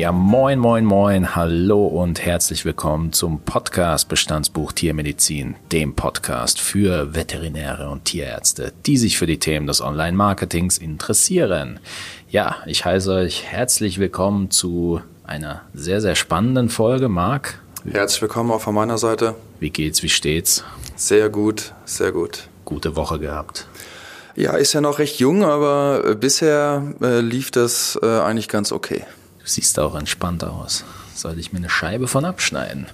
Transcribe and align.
Ja, 0.00 0.12
moin, 0.12 0.58
moin, 0.58 0.86
moin, 0.86 1.36
hallo 1.36 1.84
und 1.84 2.24
herzlich 2.24 2.64
willkommen 2.64 3.12
zum 3.12 3.40
Podcast 3.40 4.08
Bestandsbuch 4.08 4.72
Tiermedizin, 4.72 5.56
dem 5.72 5.94
Podcast 5.94 6.58
für 6.58 7.14
Veterinäre 7.14 7.90
und 7.90 8.06
Tierärzte, 8.06 8.72
die 8.86 8.96
sich 8.96 9.18
für 9.18 9.26
die 9.26 9.38
Themen 9.38 9.66
des 9.66 9.82
Online-Marketings 9.82 10.78
interessieren. 10.78 11.80
Ja, 12.30 12.56
ich 12.64 12.86
heiße 12.86 13.12
euch 13.12 13.44
herzlich 13.44 13.98
willkommen 13.98 14.50
zu 14.50 15.02
einer 15.22 15.60
sehr, 15.74 16.00
sehr 16.00 16.14
spannenden 16.14 16.70
Folge. 16.70 17.10
Marc. 17.10 17.60
Herzlich 17.84 18.22
willkommen 18.22 18.52
auch 18.52 18.62
von 18.62 18.74
meiner 18.74 18.96
Seite. 18.96 19.34
Wie 19.58 19.68
geht's, 19.68 20.02
wie 20.02 20.08
steht's? 20.08 20.64
Sehr 20.96 21.28
gut, 21.28 21.74
sehr 21.84 22.12
gut. 22.12 22.48
Gute 22.64 22.96
Woche 22.96 23.18
gehabt. 23.18 23.66
Ja, 24.34 24.56
ist 24.56 24.72
ja 24.72 24.80
noch 24.80 24.98
recht 24.98 25.18
jung, 25.18 25.44
aber 25.44 26.04
äh, 26.06 26.14
bisher 26.14 26.94
äh, 27.02 27.20
lief 27.20 27.50
das 27.50 27.98
äh, 28.02 28.06
eigentlich 28.06 28.48
ganz 28.48 28.72
okay. 28.72 29.04
Du 29.50 29.54
siehst 29.54 29.80
auch 29.80 29.96
entspannt 29.96 30.44
aus. 30.44 30.84
Soll 31.12 31.36
ich 31.40 31.52
mir 31.52 31.58
eine 31.58 31.68
Scheibe 31.68 32.06
von 32.06 32.24
abschneiden? 32.24 32.86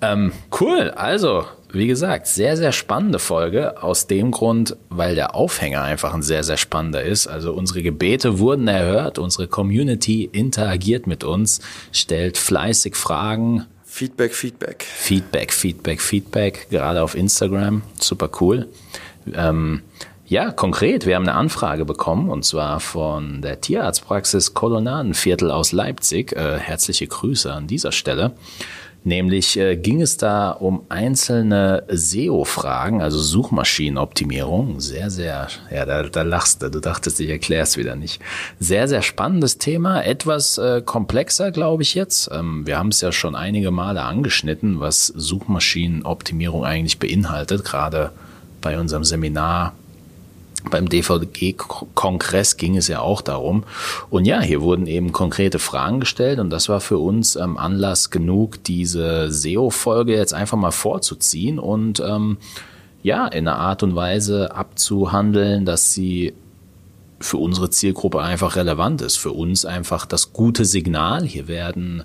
Ähm, 0.00 0.30
cool, 0.60 0.92
also, 0.92 1.44
wie 1.72 1.88
gesagt, 1.88 2.28
sehr, 2.28 2.56
sehr 2.56 2.70
spannende 2.70 3.18
Folge. 3.18 3.82
Aus 3.82 4.06
dem 4.06 4.30
Grund, 4.30 4.76
weil 4.90 5.16
der 5.16 5.34
Aufhänger 5.34 5.82
einfach 5.82 6.14
ein 6.14 6.22
sehr, 6.22 6.44
sehr 6.44 6.56
spannender 6.56 7.02
ist. 7.02 7.26
Also 7.26 7.52
unsere 7.52 7.82
Gebete 7.82 8.38
wurden 8.38 8.68
erhört, 8.68 9.18
unsere 9.18 9.48
Community 9.48 10.22
interagiert 10.22 11.08
mit 11.08 11.24
uns, 11.24 11.62
stellt 11.90 12.38
fleißig 12.38 12.94
Fragen. 12.94 13.66
Feedback, 13.84 14.32
Feedback. 14.34 14.84
Feedback, 14.84 15.52
Feedback, 15.52 16.00
Feedback, 16.00 16.68
gerade 16.70 17.02
auf 17.02 17.16
Instagram. 17.16 17.82
Super 17.98 18.30
cool. 18.40 18.68
Ähm, 19.34 19.82
ja, 20.28 20.50
konkret, 20.50 21.06
wir 21.06 21.16
haben 21.16 21.26
eine 21.26 21.38
Anfrage 21.38 21.86
bekommen 21.86 22.28
und 22.28 22.44
zwar 22.44 22.80
von 22.80 23.40
der 23.40 23.62
Tierarztpraxis 23.62 24.52
Kolonadenviertel 24.52 25.50
aus 25.50 25.72
Leipzig. 25.72 26.32
Äh, 26.36 26.58
herzliche 26.58 27.06
Grüße 27.06 27.50
an 27.50 27.66
dieser 27.66 27.92
Stelle. 27.92 28.32
Nämlich 29.04 29.56
äh, 29.56 29.76
ging 29.76 30.02
es 30.02 30.18
da 30.18 30.50
um 30.50 30.82
einzelne 30.90 31.84
SEO-Fragen, 31.88 33.00
also 33.00 33.18
Suchmaschinenoptimierung. 33.18 34.80
Sehr, 34.80 35.08
sehr, 35.08 35.48
ja, 35.70 35.86
da, 35.86 36.02
da 36.02 36.20
lachst 36.20 36.60
du, 36.60 36.70
du 36.70 36.80
dachtest, 36.80 37.18
ich 37.20 37.30
erkläre 37.30 37.62
es 37.62 37.78
wieder 37.78 37.96
nicht. 37.96 38.20
Sehr, 38.60 38.86
sehr 38.86 39.00
spannendes 39.00 39.56
Thema, 39.56 40.02
etwas 40.02 40.58
äh, 40.58 40.82
komplexer, 40.84 41.52
glaube 41.52 41.84
ich 41.84 41.94
jetzt. 41.94 42.28
Ähm, 42.30 42.66
wir 42.66 42.76
haben 42.78 42.88
es 42.88 43.00
ja 43.00 43.12
schon 43.12 43.34
einige 43.34 43.70
Male 43.70 44.02
angeschnitten, 44.02 44.78
was 44.78 45.06
Suchmaschinenoptimierung 45.06 46.66
eigentlich 46.66 46.98
beinhaltet, 46.98 47.64
gerade 47.64 48.12
bei 48.60 48.78
unserem 48.78 49.04
Seminar 49.04 49.72
beim 50.70 50.88
DVG-Kongress 50.88 52.56
ging 52.56 52.76
es 52.76 52.88
ja 52.88 53.00
auch 53.00 53.20
darum. 53.20 53.64
Und 54.10 54.24
ja, 54.24 54.40
hier 54.40 54.60
wurden 54.60 54.86
eben 54.86 55.12
konkrete 55.12 55.58
Fragen 55.58 56.00
gestellt 56.00 56.38
und 56.38 56.50
das 56.50 56.68
war 56.68 56.80
für 56.80 56.98
uns 56.98 57.36
ähm, 57.36 57.56
Anlass 57.56 58.10
genug, 58.10 58.62
diese 58.64 59.30
SEO-Folge 59.30 60.14
jetzt 60.14 60.34
einfach 60.34 60.58
mal 60.58 60.70
vorzuziehen 60.70 61.58
und 61.58 62.00
ähm, 62.00 62.38
ja, 63.02 63.26
in 63.26 63.46
einer 63.46 63.58
Art 63.58 63.82
und 63.82 63.94
Weise 63.94 64.54
abzuhandeln, 64.54 65.64
dass 65.64 65.92
sie 65.92 66.34
für 67.20 67.38
unsere 67.38 67.70
Zielgruppe 67.70 68.20
einfach 68.20 68.56
relevant 68.56 69.02
ist. 69.02 69.16
Für 69.16 69.32
uns 69.32 69.64
einfach 69.64 70.06
das 70.06 70.32
gute 70.32 70.64
Signal. 70.64 71.24
Hier 71.24 71.48
werden 71.48 72.04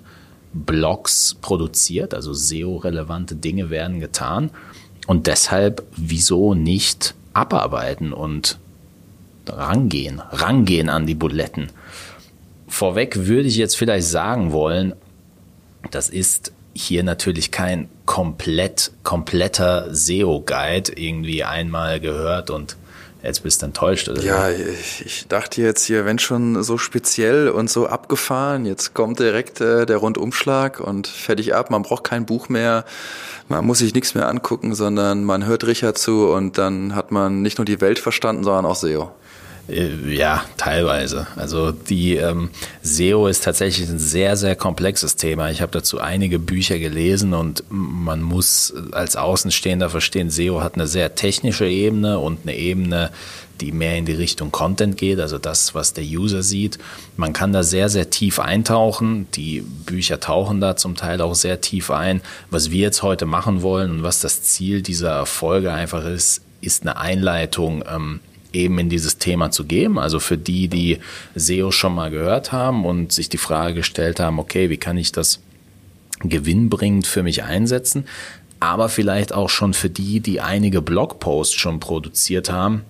Blogs 0.52 1.36
produziert, 1.40 2.14
also 2.14 2.32
SEO-relevante 2.32 3.34
Dinge 3.36 3.70
werden 3.70 4.00
getan. 4.00 4.50
Und 5.06 5.26
deshalb, 5.26 5.82
wieso 5.96 6.54
nicht 6.54 7.14
abarbeiten 7.34 8.12
und 8.12 8.58
rangehen, 9.46 10.20
rangehen 10.20 10.88
an 10.88 11.06
die 11.06 11.14
Buletten. 11.14 11.70
Vorweg 12.66 13.26
würde 13.26 13.48
ich 13.48 13.56
jetzt 13.56 13.76
vielleicht 13.76 14.06
sagen 14.06 14.52
wollen, 14.52 14.94
das 15.90 16.08
ist 16.08 16.52
hier 16.74 17.04
natürlich 17.04 17.50
kein 17.50 17.88
komplett, 18.06 18.92
kompletter 19.02 19.94
SEO-Guide 19.94 20.92
irgendwie 20.96 21.44
einmal 21.44 22.00
gehört 22.00 22.50
und 22.50 22.76
jetzt 23.24 23.42
bist 23.42 23.62
du 23.62 23.66
enttäuscht, 23.66 24.08
oder? 24.08 24.22
Ja, 24.22 24.50
ich, 24.50 25.04
ich 25.04 25.28
dachte 25.28 25.62
jetzt 25.62 25.84
hier, 25.84 26.04
wenn 26.04 26.18
schon 26.18 26.62
so 26.62 26.78
speziell 26.78 27.48
und 27.48 27.70
so 27.70 27.86
abgefahren, 27.86 28.66
jetzt 28.66 28.94
kommt 28.94 29.18
direkt 29.18 29.60
äh, 29.60 29.86
der 29.86 29.96
Rundumschlag 29.96 30.80
und 30.80 31.06
fertig 31.06 31.54
ab. 31.54 31.70
Man 31.70 31.82
braucht 31.82 32.04
kein 32.04 32.26
Buch 32.26 32.48
mehr, 32.48 32.84
man 33.48 33.64
muss 33.66 33.78
sich 33.78 33.94
nichts 33.94 34.14
mehr 34.14 34.28
angucken, 34.28 34.74
sondern 34.74 35.24
man 35.24 35.46
hört 35.46 35.66
Richard 35.66 35.98
zu 35.98 36.28
und 36.28 36.58
dann 36.58 36.94
hat 36.94 37.10
man 37.10 37.42
nicht 37.42 37.58
nur 37.58 37.64
die 37.64 37.80
Welt 37.80 37.98
verstanden, 37.98 38.44
sondern 38.44 38.66
auch 38.66 38.76
SEO. 38.76 39.12
Äh, 39.68 40.14
ja, 40.14 40.44
teilweise. 40.56 41.26
Also 41.36 41.72
die 41.72 42.16
ähm, 42.16 42.50
SEO 42.82 43.26
ist 43.26 43.44
tatsächlich 43.44 43.88
ein 43.88 43.98
sehr, 43.98 44.36
sehr 44.36 44.56
komplexes 44.56 45.16
Thema. 45.16 45.50
Ich 45.50 45.62
habe 45.62 45.72
dazu 45.72 46.00
einige 46.00 46.38
Bücher 46.38 46.78
gelesen 46.78 47.32
und 47.32 47.64
man 47.68 48.22
muss 48.22 48.74
als 48.92 49.16
Außenstehender 49.16 49.90
verstehen, 49.90 50.30
SEO 50.30 50.60
hat 50.60 50.74
eine 50.74 50.86
sehr 50.86 51.14
technische 51.14 51.66
Ebene 51.66 52.18
und 52.18 52.40
eine 52.42 52.56
Ebene, 52.56 53.10
die 53.60 53.72
mehr 53.72 53.96
in 53.96 54.04
die 54.04 54.12
Richtung 54.12 54.50
Content 54.50 54.96
geht, 54.96 55.20
also 55.20 55.38
das, 55.38 55.74
was 55.74 55.92
der 55.92 56.04
User 56.04 56.42
sieht. 56.42 56.78
Man 57.16 57.32
kann 57.32 57.52
da 57.52 57.62
sehr, 57.62 57.88
sehr 57.88 58.10
tief 58.10 58.40
eintauchen. 58.40 59.28
Die 59.34 59.60
Bücher 59.60 60.20
tauchen 60.20 60.60
da 60.60 60.76
zum 60.76 60.96
Teil 60.96 61.20
auch 61.20 61.34
sehr 61.34 61.60
tief 61.60 61.90
ein. 61.90 62.20
Was 62.50 62.70
wir 62.70 62.80
jetzt 62.80 63.02
heute 63.02 63.26
machen 63.26 63.62
wollen 63.62 63.90
und 63.90 64.02
was 64.02 64.20
das 64.20 64.42
Ziel 64.42 64.82
dieser 64.82 65.24
Folge 65.24 65.72
einfach 65.72 66.04
ist, 66.04 66.42
ist 66.60 66.82
eine 66.82 66.96
Einleitung. 66.96 67.84
Ähm, 67.88 68.20
eben 68.54 68.78
in 68.78 68.88
dieses 68.88 69.18
Thema 69.18 69.50
zu 69.50 69.64
geben. 69.64 69.98
Also 69.98 70.20
für 70.20 70.38
die, 70.38 70.68
die 70.68 70.98
SEO 71.34 71.70
schon 71.70 71.94
mal 71.94 72.10
gehört 72.10 72.52
haben 72.52 72.84
und 72.84 73.12
sich 73.12 73.28
die 73.28 73.38
Frage 73.38 73.74
gestellt 73.74 74.20
haben, 74.20 74.38
okay, 74.38 74.70
wie 74.70 74.76
kann 74.76 74.96
ich 74.96 75.12
das 75.12 75.40
gewinnbringend 76.20 77.06
für 77.06 77.22
mich 77.22 77.42
einsetzen? 77.42 78.06
Aber 78.60 78.88
vielleicht 78.88 79.32
auch 79.32 79.50
schon 79.50 79.74
für 79.74 79.90
die, 79.90 80.20
die 80.20 80.40
einige 80.40 80.80
Blogposts 80.80 81.54
schon 81.54 81.80
produziert 81.80 82.50
haben 82.50 82.82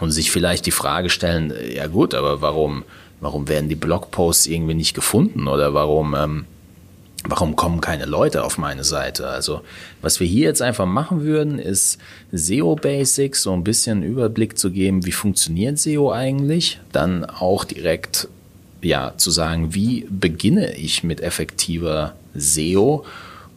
und 0.00 0.10
sich 0.10 0.30
vielleicht 0.30 0.66
die 0.66 0.70
Frage 0.70 1.10
stellen, 1.10 1.52
ja 1.74 1.86
gut, 1.86 2.14
aber 2.14 2.40
warum, 2.40 2.84
warum 3.20 3.48
werden 3.48 3.68
die 3.68 3.74
Blogposts 3.74 4.46
irgendwie 4.46 4.74
nicht 4.74 4.94
gefunden 4.94 5.48
oder 5.48 5.74
warum, 5.74 6.14
ähm, 6.14 6.44
warum 7.28 7.56
kommen 7.56 7.80
keine 7.80 8.06
Leute 8.06 8.44
auf 8.44 8.58
meine 8.58 8.84
Seite? 8.84 9.28
Also, 9.28 9.62
was 10.02 10.20
wir 10.20 10.26
hier 10.26 10.44
jetzt 10.44 10.62
einfach 10.62 10.86
machen 10.86 11.22
würden, 11.22 11.58
ist 11.58 11.98
SEO 12.32 12.76
Basics, 12.76 13.42
so 13.42 13.52
ein 13.52 13.64
bisschen 13.64 14.02
Überblick 14.02 14.58
zu 14.58 14.70
geben, 14.70 15.04
wie 15.06 15.12
funktioniert 15.12 15.78
SEO 15.78 16.12
eigentlich, 16.12 16.80
dann 16.92 17.24
auch 17.24 17.64
direkt 17.64 18.28
ja 18.82 19.14
zu 19.16 19.30
sagen, 19.30 19.74
wie 19.74 20.06
beginne 20.08 20.74
ich 20.74 21.02
mit 21.02 21.20
effektiver 21.20 22.14
SEO 22.34 23.04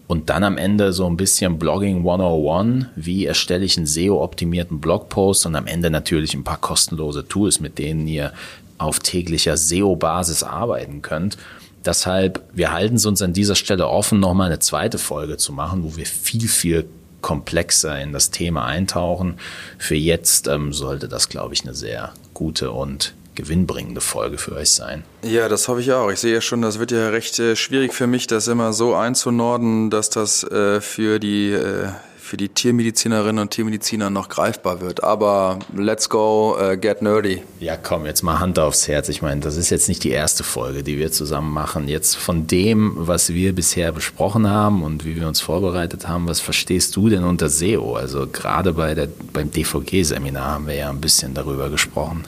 und 0.07 0.31
dann 0.31 0.43
am 0.43 0.57
Ende 0.57 0.91
so 0.91 1.05
ein 1.05 1.17
bisschen 1.17 1.59
Blogging 1.59 1.97
101, 1.97 2.87
wie 2.95 3.27
erstelle 3.27 3.63
ich 3.63 3.77
einen 3.77 3.85
SEO-optimierten 3.85 4.79
Blogpost 4.79 5.45
und 5.45 5.55
am 5.55 5.67
Ende 5.67 5.91
natürlich 5.91 6.33
ein 6.33 6.43
paar 6.43 6.57
kostenlose 6.57 7.27
Tools, 7.27 7.59
mit 7.59 7.77
denen 7.77 8.07
ihr 8.07 8.33
auf 8.79 8.99
täglicher 8.99 9.55
SEO-Basis 9.55 10.41
arbeiten 10.41 11.03
könnt. 11.03 11.37
Deshalb, 11.85 12.43
wir 12.53 12.71
halten 12.71 12.95
es 12.95 13.05
uns 13.05 13.21
an 13.21 13.33
dieser 13.33 13.55
Stelle 13.55 13.87
offen, 13.87 14.19
nochmal 14.19 14.47
eine 14.47 14.59
zweite 14.59 14.97
Folge 14.97 15.37
zu 15.37 15.53
machen, 15.53 15.83
wo 15.83 15.95
wir 15.95 16.05
viel, 16.05 16.47
viel 16.47 16.89
komplexer 17.21 17.99
in 17.99 18.13
das 18.13 18.31
Thema 18.31 18.65
eintauchen. 18.65 19.39
Für 19.77 19.95
jetzt 19.95 20.47
ähm, 20.47 20.73
sollte 20.73 21.07
das, 21.07 21.29
glaube 21.29 21.53
ich, 21.53 21.63
eine 21.63 21.73
sehr 21.73 22.13
gute 22.33 22.71
und 22.71 23.13
gewinnbringende 23.35 24.01
Folge 24.01 24.37
für 24.37 24.53
euch 24.53 24.71
sein. 24.71 25.03
Ja, 25.23 25.47
das 25.47 25.69
hoffe 25.69 25.79
ich 25.79 25.93
auch. 25.93 26.09
Ich 26.11 26.19
sehe 26.19 26.33
ja 26.33 26.41
schon, 26.41 26.61
das 26.61 26.79
wird 26.79 26.91
ja 26.91 27.09
recht 27.09 27.39
äh, 27.39 27.55
schwierig 27.55 27.93
für 27.93 28.07
mich, 28.07 28.27
das 28.27 28.49
immer 28.49 28.73
so 28.73 28.95
einzunorden, 28.95 29.89
dass 29.89 30.09
das 30.09 30.43
äh, 30.43 30.81
für 30.81 31.19
die 31.19 31.51
äh, 31.51 31.87
für 32.29 32.37
die 32.37 32.49
Tiermedizinerinnen 32.49 33.41
und 33.41 33.49
Tiermediziner 33.49 34.11
noch 34.11 34.29
greifbar 34.29 34.81
wird. 34.81 35.03
Aber 35.03 35.57
let's 35.75 36.09
go, 36.09 36.55
uh, 36.55 36.77
get 36.77 37.01
nerdy. 37.01 37.41
Ja, 37.59 37.75
komm, 37.75 38.05
jetzt 38.05 38.21
mal 38.21 38.39
Hand 38.39 38.59
aufs 38.59 38.87
Herz. 38.87 39.09
Ich 39.09 39.23
meine, 39.23 39.41
das 39.41 39.57
ist 39.57 39.71
jetzt 39.71 39.89
nicht 39.89 40.03
die 40.03 40.11
erste 40.11 40.43
Folge, 40.43 40.83
die 40.83 40.99
wir 40.99 41.11
zusammen 41.11 41.51
machen. 41.51 41.87
Jetzt 41.87 42.17
von 42.17 42.45
dem, 42.45 42.93
was 42.95 43.33
wir 43.33 43.55
bisher 43.55 43.91
besprochen 43.91 44.47
haben 44.47 44.83
und 44.83 45.05
wie 45.05 45.15
wir 45.15 45.27
uns 45.27 45.41
vorbereitet 45.41 46.07
haben, 46.07 46.27
was 46.27 46.39
verstehst 46.39 46.95
du 46.95 47.09
denn 47.09 47.23
unter 47.23 47.49
SEO? 47.49 47.95
Also 47.95 48.27
gerade 48.27 48.73
bei 48.73 48.93
der, 48.93 49.07
beim 49.33 49.49
DVG-Seminar 49.49 50.51
haben 50.51 50.67
wir 50.67 50.75
ja 50.75 50.89
ein 50.91 51.01
bisschen 51.01 51.33
darüber 51.33 51.69
gesprochen. 51.69 52.25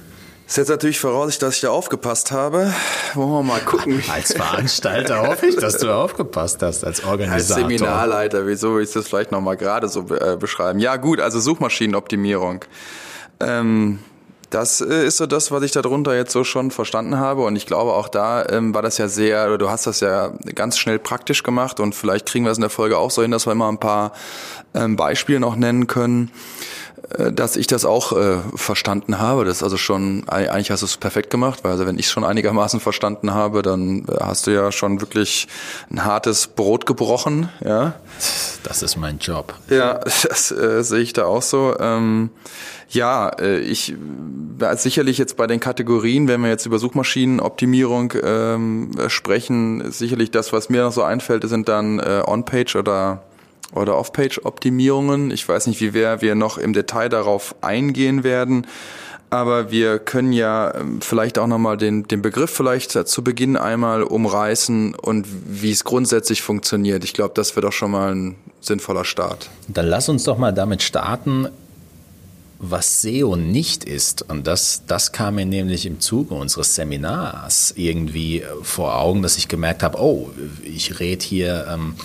Das 0.51 0.57
setzt 0.57 0.69
natürlich 0.69 0.99
voraus, 0.99 1.39
dass 1.39 1.55
ich 1.55 1.61
da 1.61 1.69
aufgepasst 1.69 2.33
habe. 2.33 2.73
Wollen 3.13 3.29
wir 3.29 3.41
mal 3.41 3.61
gucken. 3.61 4.03
Als 4.11 4.33
Veranstalter 4.33 5.25
hoffe 5.25 5.45
ich, 5.45 5.55
dass 5.55 5.77
du 5.77 5.89
aufgepasst 5.95 6.61
hast, 6.61 6.83
als 6.83 7.05
Organisator. 7.05 7.55
Als 7.55 7.69
Seminarleiter, 7.69 8.45
wieso 8.45 8.75
will 8.75 8.83
ich 8.83 8.91
das 8.91 9.07
vielleicht 9.07 9.31
nochmal 9.31 9.55
gerade 9.55 9.87
so 9.87 10.13
äh, 10.13 10.35
beschreiben? 10.35 10.79
Ja 10.79 10.97
gut, 10.97 11.21
also 11.21 11.39
Suchmaschinenoptimierung. 11.39 12.65
Ähm, 13.39 13.99
das 14.49 14.81
äh, 14.81 15.07
ist 15.07 15.15
so 15.15 15.25
das, 15.25 15.51
was 15.51 15.63
ich 15.63 15.71
darunter 15.71 16.17
jetzt 16.17 16.33
so 16.33 16.43
schon 16.43 16.69
verstanden 16.69 17.17
habe. 17.17 17.43
Und 17.43 17.55
ich 17.55 17.65
glaube, 17.65 17.93
auch 17.93 18.09
da 18.09 18.45
ähm, 18.49 18.73
war 18.73 18.81
das 18.81 18.97
ja 18.97 19.07
sehr, 19.07 19.45
oder 19.47 19.57
du 19.57 19.69
hast 19.69 19.87
das 19.87 20.01
ja 20.01 20.33
ganz 20.53 20.77
schnell 20.77 20.99
praktisch 20.99 21.43
gemacht 21.43 21.79
und 21.79 21.95
vielleicht 21.95 22.25
kriegen 22.25 22.43
wir 22.43 22.51
es 22.51 22.57
in 22.57 22.61
der 22.61 22.69
Folge 22.69 22.97
auch 22.97 23.09
so 23.09 23.21
hin, 23.21 23.31
dass 23.31 23.47
wir 23.47 23.53
immer 23.53 23.71
ein 23.71 23.79
paar 23.79 24.11
ähm, 24.73 24.97
Beispiele 24.97 25.39
noch 25.39 25.55
nennen 25.55 25.87
können. 25.87 26.29
Äh, 27.17 27.31
dass 27.31 27.55
ich 27.55 27.67
das 27.67 27.85
auch 27.85 28.13
äh, 28.13 28.37
verstanden 28.55 29.19
habe. 29.19 29.45
Das 29.45 29.57
ist 29.57 29.63
also 29.63 29.77
schon, 29.77 30.27
eigentlich 30.29 30.71
hast 30.71 30.81
du 30.81 30.85
es 30.85 30.97
perfekt 30.97 31.29
gemacht, 31.29 31.63
weil 31.63 31.71
also 31.71 31.85
wenn 31.85 31.97
ich 31.97 32.07
schon 32.07 32.23
einigermaßen 32.23 32.79
verstanden 32.79 33.33
habe, 33.33 33.61
dann 33.61 34.05
äh, 34.05 34.17
hast 34.19 34.47
du 34.47 34.51
ja 34.51 34.71
schon 34.71 35.01
wirklich 35.01 35.47
ein 35.89 36.05
hartes 36.05 36.47
Brot 36.47 36.85
gebrochen, 36.85 37.49
ja. 37.63 37.93
Das 38.63 38.83
ist 38.83 38.97
mein 38.97 39.17
Job. 39.19 39.55
Ja, 39.69 39.95
das 40.03 40.51
äh, 40.51 40.83
sehe 40.83 41.01
ich 41.01 41.13
da 41.13 41.25
auch 41.25 41.41
so. 41.41 41.75
Ähm, 41.79 42.29
ja, 42.89 43.29
äh, 43.29 43.59
ich 43.59 43.95
äh, 44.59 44.75
sicherlich 44.75 45.17
jetzt 45.17 45.37
bei 45.37 45.47
den 45.47 45.59
Kategorien, 45.59 46.27
wenn 46.27 46.41
wir 46.41 46.49
jetzt 46.49 46.65
über 46.65 46.77
Suchmaschinenoptimierung 46.77 48.13
ähm, 48.21 48.91
sprechen, 49.07 49.91
sicherlich 49.91 50.31
das, 50.31 50.53
was 50.53 50.69
mir 50.69 50.83
noch 50.83 50.91
so 50.91 51.03
einfällt, 51.03 51.47
sind 51.47 51.69
dann 51.69 51.99
äh, 51.99 52.21
On-Page 52.25 52.75
oder 52.75 53.23
oder 53.73 53.97
Off-Page-Optimierungen. 53.97 55.31
Ich 55.31 55.47
weiß 55.47 55.67
nicht, 55.67 55.81
wie 55.81 55.93
wer 55.93 56.21
wir 56.21 56.35
noch 56.35 56.57
im 56.57 56.73
Detail 56.73 57.09
darauf 57.09 57.55
eingehen 57.61 58.23
werden. 58.23 58.67
Aber 59.29 59.71
wir 59.71 59.99
können 59.99 60.33
ja 60.33 60.75
ähm, 60.75 60.99
vielleicht 61.01 61.39
auch 61.39 61.47
nochmal 61.47 61.77
den, 61.77 62.03
den 62.03 62.21
Begriff 62.21 62.51
vielleicht 62.51 62.91
zu 62.91 63.23
Beginn 63.23 63.55
einmal 63.55 64.03
umreißen 64.03 64.93
und 64.93 65.25
wie 65.47 65.71
es 65.71 65.85
grundsätzlich 65.85 66.41
funktioniert. 66.41 67.05
Ich 67.05 67.13
glaube, 67.13 67.31
das 67.33 67.55
wird 67.55 67.65
auch 67.65 67.71
schon 67.71 67.91
mal 67.91 68.13
ein 68.13 68.35
sinnvoller 68.59 69.05
Start. 69.05 69.49
Dann 69.69 69.87
lass 69.87 70.09
uns 70.09 70.25
doch 70.25 70.37
mal 70.37 70.51
damit 70.51 70.83
starten, 70.83 71.47
was 72.59 73.01
SEO 73.01 73.37
nicht 73.37 73.85
ist. 73.85 74.21
Und 74.29 74.47
das, 74.47 74.83
das 74.85 75.13
kam 75.13 75.35
mir 75.35 75.45
nämlich 75.45 75.85
im 75.85 76.01
Zuge 76.01 76.35
unseres 76.35 76.75
Seminars 76.75 77.73
irgendwie 77.77 78.43
vor 78.61 78.99
Augen, 78.99 79.21
dass 79.21 79.37
ich 79.37 79.47
gemerkt 79.47 79.81
habe, 79.81 79.97
oh, 79.97 80.29
ich 80.63 80.99
rede 80.99 81.23
hier 81.23 81.67
ähm, 81.69 81.95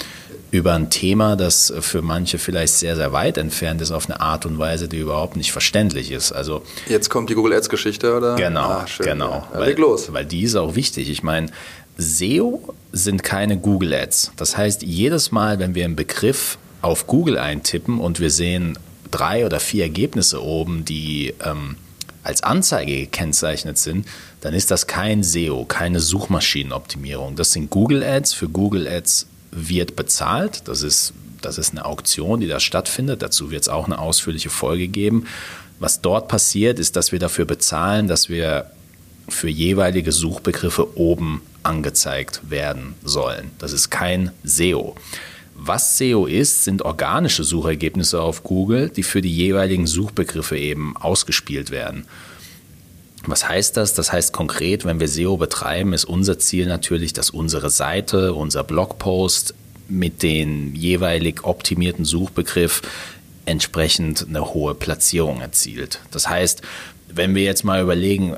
über 0.50 0.74
ein 0.74 0.90
Thema, 0.90 1.36
das 1.36 1.72
für 1.80 2.02
manche 2.02 2.38
vielleicht 2.38 2.74
sehr, 2.74 2.96
sehr 2.96 3.12
weit 3.12 3.36
entfernt 3.36 3.80
ist, 3.80 3.90
auf 3.90 4.08
eine 4.08 4.20
Art 4.20 4.46
und 4.46 4.58
Weise, 4.58 4.88
die 4.88 4.98
überhaupt 4.98 5.36
nicht 5.36 5.52
verständlich 5.52 6.10
ist. 6.10 6.32
Also 6.32 6.62
Jetzt 6.88 7.10
kommt 7.10 7.30
die 7.30 7.34
Google 7.34 7.54
Ads-Geschichte, 7.54 8.16
oder? 8.16 8.36
Genau, 8.36 8.60
ah, 8.60 8.86
genau. 8.98 9.46
Ja. 9.52 9.60
Weil, 9.60 9.74
los. 9.74 10.12
weil 10.12 10.24
die 10.24 10.42
ist 10.42 10.56
auch 10.56 10.74
wichtig. 10.74 11.10
Ich 11.10 11.22
meine, 11.22 11.48
SEO 11.98 12.74
sind 12.92 13.22
keine 13.22 13.58
Google 13.58 13.94
Ads. 13.94 14.32
Das 14.36 14.56
heißt, 14.56 14.82
jedes 14.82 15.32
Mal, 15.32 15.58
wenn 15.58 15.74
wir 15.74 15.84
einen 15.84 15.96
Begriff 15.96 16.58
auf 16.82 17.06
Google 17.06 17.38
eintippen 17.38 17.98
und 17.98 18.20
wir 18.20 18.30
sehen 18.30 18.78
drei 19.10 19.46
oder 19.46 19.60
vier 19.60 19.84
Ergebnisse 19.84 20.42
oben, 20.42 20.84
die 20.84 21.34
ähm, 21.44 21.76
als 22.22 22.42
Anzeige 22.42 22.92
gekennzeichnet 22.92 23.78
sind, 23.78 24.06
dann 24.40 24.52
ist 24.52 24.70
das 24.70 24.86
kein 24.86 25.22
SEO, 25.22 25.64
keine 25.64 26.00
Suchmaschinenoptimierung. 26.00 27.36
Das 27.36 27.52
sind 27.52 27.70
Google 27.70 28.02
Ads. 28.02 28.34
Für 28.34 28.48
Google 28.48 28.86
Ads 28.86 29.26
wird 29.50 29.96
bezahlt. 29.96 30.68
Das 30.68 30.82
ist, 30.82 31.12
das 31.42 31.58
ist 31.58 31.72
eine 31.72 31.84
Auktion, 31.84 32.40
die 32.40 32.48
da 32.48 32.60
stattfindet. 32.60 33.22
Dazu 33.22 33.50
wird 33.50 33.62
es 33.62 33.68
auch 33.68 33.86
eine 33.86 33.98
ausführliche 33.98 34.50
Folge 34.50 34.88
geben. 34.88 35.26
Was 35.78 36.00
dort 36.00 36.28
passiert, 36.28 36.78
ist, 36.78 36.96
dass 36.96 37.12
wir 37.12 37.18
dafür 37.18 37.44
bezahlen, 37.44 38.08
dass 38.08 38.28
wir 38.28 38.70
für 39.28 39.48
jeweilige 39.48 40.12
Suchbegriffe 40.12 40.96
oben 40.96 41.42
angezeigt 41.62 42.42
werden 42.48 42.94
sollen. 43.04 43.50
Das 43.58 43.72
ist 43.72 43.90
kein 43.90 44.30
SEO. 44.44 44.94
Was 45.54 45.98
SEO 45.98 46.26
ist, 46.26 46.64
sind 46.64 46.82
organische 46.82 47.42
Suchergebnisse 47.42 48.20
auf 48.20 48.42
Google, 48.42 48.90
die 48.90 49.02
für 49.02 49.22
die 49.22 49.34
jeweiligen 49.34 49.86
Suchbegriffe 49.86 50.58
eben 50.58 50.96
ausgespielt 50.96 51.70
werden. 51.70 52.06
Was 53.26 53.48
heißt 53.48 53.76
das? 53.76 53.94
Das 53.94 54.12
heißt 54.12 54.32
konkret, 54.32 54.84
wenn 54.84 55.00
wir 55.00 55.08
SEO 55.08 55.36
betreiben, 55.36 55.92
ist 55.92 56.04
unser 56.04 56.38
Ziel 56.38 56.66
natürlich, 56.66 57.12
dass 57.12 57.30
unsere 57.30 57.70
Seite, 57.70 58.34
unser 58.34 58.64
Blogpost 58.64 59.54
mit 59.88 60.22
den 60.22 60.74
jeweilig 60.74 61.44
optimierten 61.44 62.04
Suchbegriff 62.04 62.82
entsprechend 63.44 64.26
eine 64.28 64.54
hohe 64.54 64.74
Platzierung 64.74 65.40
erzielt. 65.40 66.00
Das 66.10 66.28
heißt, 66.28 66.62
wenn 67.08 67.34
wir 67.34 67.44
jetzt 67.44 67.64
mal 67.64 67.82
überlegen, 67.82 68.36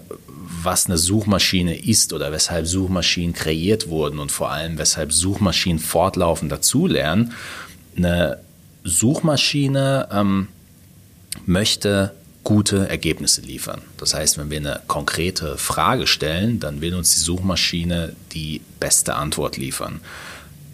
was 0.63 0.87
eine 0.87 0.99
Suchmaschine 0.99 1.77
ist 1.77 2.13
oder 2.13 2.33
weshalb 2.33 2.67
Suchmaschinen 2.67 3.35
kreiert 3.35 3.89
wurden 3.89 4.19
und 4.19 4.33
vor 4.33 4.51
allem 4.51 4.79
weshalb 4.79 5.13
Suchmaschinen 5.13 5.79
fortlaufend 5.79 6.51
dazulernen. 6.51 7.33
Eine 7.97 8.39
Suchmaschine 8.85 10.09
ähm, 10.13 10.49
möchte 11.47 12.13
gute 12.49 12.89
Ergebnisse 12.89 13.43
liefern. 13.43 13.83
Das 13.99 14.15
heißt, 14.15 14.39
wenn 14.39 14.49
wir 14.49 14.57
eine 14.57 14.81
konkrete 14.87 15.59
Frage 15.59 16.07
stellen, 16.07 16.61
dann 16.61 16.81
will 16.81 16.95
uns 16.95 17.13
die 17.13 17.21
Suchmaschine 17.21 18.15
die 18.33 18.63
beste 18.81 19.17
Antwort 19.17 19.59
liefern. 19.59 20.01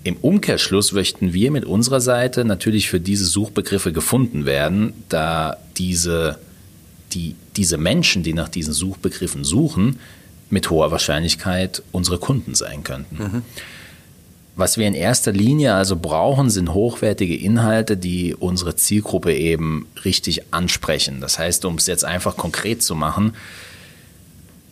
Im 0.04 0.14
Umkehrschluss 0.14 0.92
möchten 0.92 1.32
wir 1.32 1.50
mit 1.50 1.64
unserer 1.64 2.00
Seite 2.00 2.44
natürlich 2.44 2.88
für 2.88 3.00
diese 3.00 3.24
Suchbegriffe 3.24 3.92
gefunden 3.92 4.46
werden, 4.46 4.92
da 5.08 5.56
diese 5.76 6.38
die, 7.12 7.34
diese 7.56 7.76
Menschen, 7.76 8.22
die 8.22 8.34
nach 8.34 8.48
diesen 8.48 8.72
Suchbegriffen 8.72 9.42
suchen, 9.42 9.98
mit 10.50 10.70
hoher 10.70 10.92
Wahrscheinlichkeit 10.92 11.82
unsere 11.90 12.18
Kunden 12.18 12.54
sein 12.54 12.84
könnten. 12.84 13.16
Mhm. 13.16 13.42
Was 14.56 14.78
wir 14.78 14.86
in 14.86 14.94
erster 14.94 15.32
Linie 15.32 15.74
also 15.74 15.96
brauchen, 15.96 16.48
sind 16.48 16.74
hochwertige 16.74 17.36
Inhalte, 17.36 17.96
die 17.96 18.34
unsere 18.34 18.76
Zielgruppe 18.76 19.34
eben 19.34 19.88
richtig 20.04 20.52
ansprechen. 20.52 21.20
Das 21.20 21.38
heißt, 21.38 21.64
um 21.64 21.74
es 21.76 21.86
jetzt 21.86 22.04
einfach 22.04 22.36
konkret 22.36 22.82
zu 22.82 22.94
machen, 22.94 23.34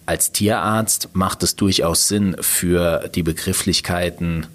als 0.07 0.31
Tierarzt 0.31 1.11
macht 1.15 1.43
es 1.43 1.57
durchaus 1.57 2.07
Sinn, 2.07 2.37
für 2.41 3.09
die 3.15 3.23
Begrifflichkeiten 3.23 4.47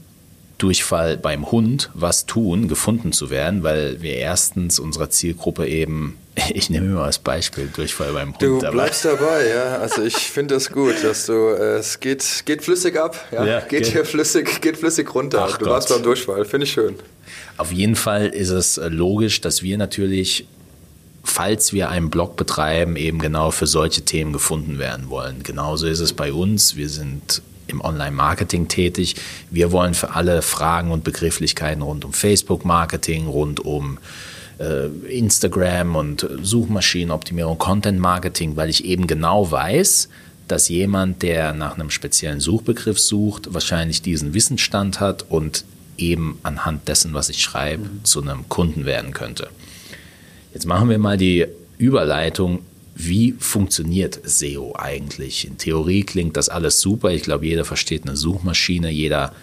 Durchfall 0.58 1.18
beim 1.18 1.52
Hund 1.52 1.90
was 1.94 2.26
tun, 2.26 2.68
gefunden 2.68 3.12
zu 3.12 3.30
werden, 3.30 3.64
weil 3.64 4.02
wir 4.02 4.16
erstens 4.16 4.80
unserer 4.80 5.10
Zielgruppe 5.10 5.68
eben, 5.68 6.18
ich 6.54 6.70
nehme 6.70 6.88
immer 6.88 7.04
als 7.04 7.20
Beispiel 7.20 7.70
Durchfall 7.74 8.14
beim 8.14 8.30
Hund. 8.30 8.42
Du 8.42 8.60
bleibst 8.60 9.06
dabei, 9.06 9.48
ja. 9.50 9.78
Also 9.78 10.04
ich 10.04 10.16
finde 10.18 10.56
es 10.56 10.66
das 10.66 10.74
gut, 10.74 10.96
dass 11.04 11.26
du, 11.28 11.34
äh, 11.34 11.78
es 11.78 12.00
geht, 12.00 12.44
geht 12.46 12.64
flüssig 12.64 12.98
ab, 13.00 13.16
ja. 13.32 13.46
ja 13.46 13.60
geht, 13.60 13.84
geht 13.84 13.88
hier 13.88 14.06
flüssig, 14.06 14.62
geht 14.62 14.78
flüssig 14.78 15.14
runter. 15.14 15.48
Ach 15.48 15.58
du 15.58 15.66
Gott. 15.66 15.74
warst 15.74 15.90
beim 15.90 16.04
Durchfall, 16.04 16.46
finde 16.46 16.66
ich 16.66 16.74
schön. 16.74 16.96
Auf 17.58 17.72
jeden 17.72 17.96
Fall 17.96 18.28
ist 18.28 18.50
es 18.50 18.78
äh, 18.78 18.88
logisch, 18.88 19.42
dass 19.42 19.62
wir 19.62 19.78
natürlich 19.78 20.48
falls 21.24 21.74
wir 21.74 21.90
einen 21.90 22.10
Blog 22.10 22.38
betreiben, 22.38 22.96
eben 22.96 23.20
genau 23.20 23.52
für 23.52 23.68
solche 23.68 24.02
Themen 24.02 24.32
gefunden 24.32 24.80
werden 24.80 25.10
wollen. 25.10 25.44
Genauso 25.44 25.86
ist 25.86 26.00
es 26.00 26.14
bei 26.14 26.32
uns. 26.32 26.78
Wir 26.78 26.88
sind 26.88 27.42
im 27.68 27.82
Online-Marketing 27.82 28.68
tätig. 28.68 29.16
Wir 29.50 29.72
wollen 29.72 29.94
für 29.94 30.16
alle 30.16 30.42
Fragen 30.42 30.92
und 30.92 31.04
Begrifflichkeiten 31.04 31.82
rund 31.82 32.06
um 32.06 32.14
Facebook-Marketing, 32.14 33.28
rund 33.28 33.60
um 33.60 34.00
äh, 34.60 34.88
Instagram 35.10 35.96
und 35.96 36.28
Suchmaschinenoptimierung, 36.42 37.58
Content-Marketing, 37.58 38.56
weil 38.56 38.70
ich 38.70 38.86
eben 38.86 39.08
genau 39.08 39.52
weiß, 39.52 40.10
dass 40.48 40.70
jemand, 40.70 41.22
der 41.24 41.54
nach 41.54 41.76
einem 41.76 41.90
speziellen 41.90 42.40
Suchbegriff 42.40 43.00
sucht, 43.00 43.54
wahrscheinlich 43.54 44.02
diesen 44.02 44.34
Wissensstand 44.34 45.00
hat 45.00 45.26
und 45.30 45.66
eben 45.98 46.40
anhand 46.44 46.88
dessen, 46.88 47.14
was 47.14 47.30
ich 47.30 47.42
schreibe, 47.42 47.84
mhm. 47.84 48.04
zu 48.04 48.22
einem 48.22 48.48
Kunden 48.50 48.86
werden 48.86 49.14
könnte. 49.14 49.50
Jetzt 50.54 50.66
machen 50.66 50.90
wir 50.90 50.98
mal 50.98 51.18
die 51.18 51.46
Überleitung 51.78 52.60
wie 53.00 53.34
funktioniert 53.38 54.20
SEO 54.24 54.76
eigentlich? 54.76 55.46
In 55.46 55.60
Theorie 55.60 56.04
klingt 56.04 56.36
das 56.36 56.50
alles 56.50 56.82
super. 56.82 57.12
Ich 57.12 57.22
glaube, 57.22 57.46
jeder 57.46 57.64
versteht 57.64 58.08
eine 58.08 58.18
Suchmaschine, 58.18 58.90
jeder 58.90 59.34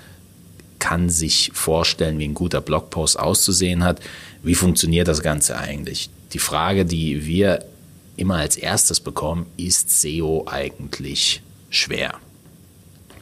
kann 0.80 1.08
sich 1.08 1.52
vorstellen, 1.54 2.18
wie 2.18 2.25
ein 2.25 2.34
guter 2.34 2.61
Blogpost 2.61 3.18
auszusehen 3.18 3.84
hat. 3.84 4.00
Wie 4.42 4.56
funktioniert 4.56 5.06
das 5.06 5.23
Ganze 5.23 5.56
eigentlich? 5.56 6.11
Die 6.32 6.40
Frage, 6.40 6.84
die 6.84 7.26
wir 7.26 7.64
immer 8.16 8.37
als 8.37 8.56
erstes 8.56 8.99
bekommen, 8.99 9.46
ist 9.56 10.00
SEO 10.00 10.46
eigentlich 10.49 11.40
schwer? 11.70 12.14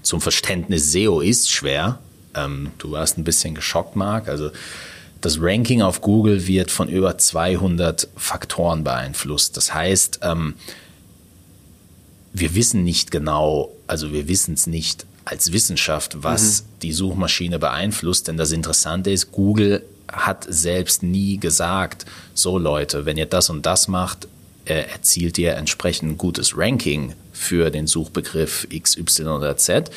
Zum 0.02 0.22
Verständnis, 0.22 0.92
SEO 0.92 1.20
ist 1.20 1.50
schwer. 1.50 1.98
Ähm, 2.34 2.70
du 2.78 2.92
warst 2.92 3.18
ein 3.18 3.24
bisschen 3.24 3.54
geschockt, 3.54 3.96
Marc. 3.96 4.28
Also 4.28 4.50
das 5.22 5.40
Ranking 5.40 5.82
auf 5.82 6.00
Google 6.00 6.46
wird 6.46 6.70
von 6.70 6.88
über 6.88 7.16
200 7.16 8.08
Faktoren 8.16 8.84
beeinflusst. 8.84 9.56
Das 9.56 9.72
heißt, 9.72 10.20
ähm, 10.22 10.54
wir 12.32 12.54
wissen 12.54 12.84
nicht 12.84 13.10
genau, 13.10 13.70
also 13.86 14.12
wir 14.12 14.28
wissen 14.28 14.54
es 14.54 14.66
nicht 14.66 15.06
als 15.24 15.52
Wissenschaft, 15.52 16.22
was 16.22 16.62
mhm. 16.62 16.66
die 16.82 16.92
Suchmaschine 16.92 17.58
beeinflusst. 17.58 18.28
Denn 18.28 18.36
das 18.36 18.52
Interessante 18.52 19.10
ist, 19.10 19.32
Google 19.32 19.82
hat 20.10 20.44
selbst 20.48 21.02
nie 21.02 21.38
gesagt, 21.38 22.04
so 22.34 22.58
Leute, 22.58 23.06
wenn 23.06 23.16
ihr 23.16 23.26
das 23.26 23.48
und 23.48 23.64
das 23.64 23.88
macht, 23.88 24.26
äh, 24.64 24.82
erzielt 24.92 25.38
ihr 25.38 25.54
entsprechend 25.54 26.12
ein 26.12 26.18
gutes 26.18 26.56
Ranking 26.56 27.14
für 27.32 27.70
den 27.70 27.86
Suchbegriff 27.86 28.66
X, 28.70 28.96
Y 28.96 29.28
oder 29.28 29.56
Z, 29.56 29.90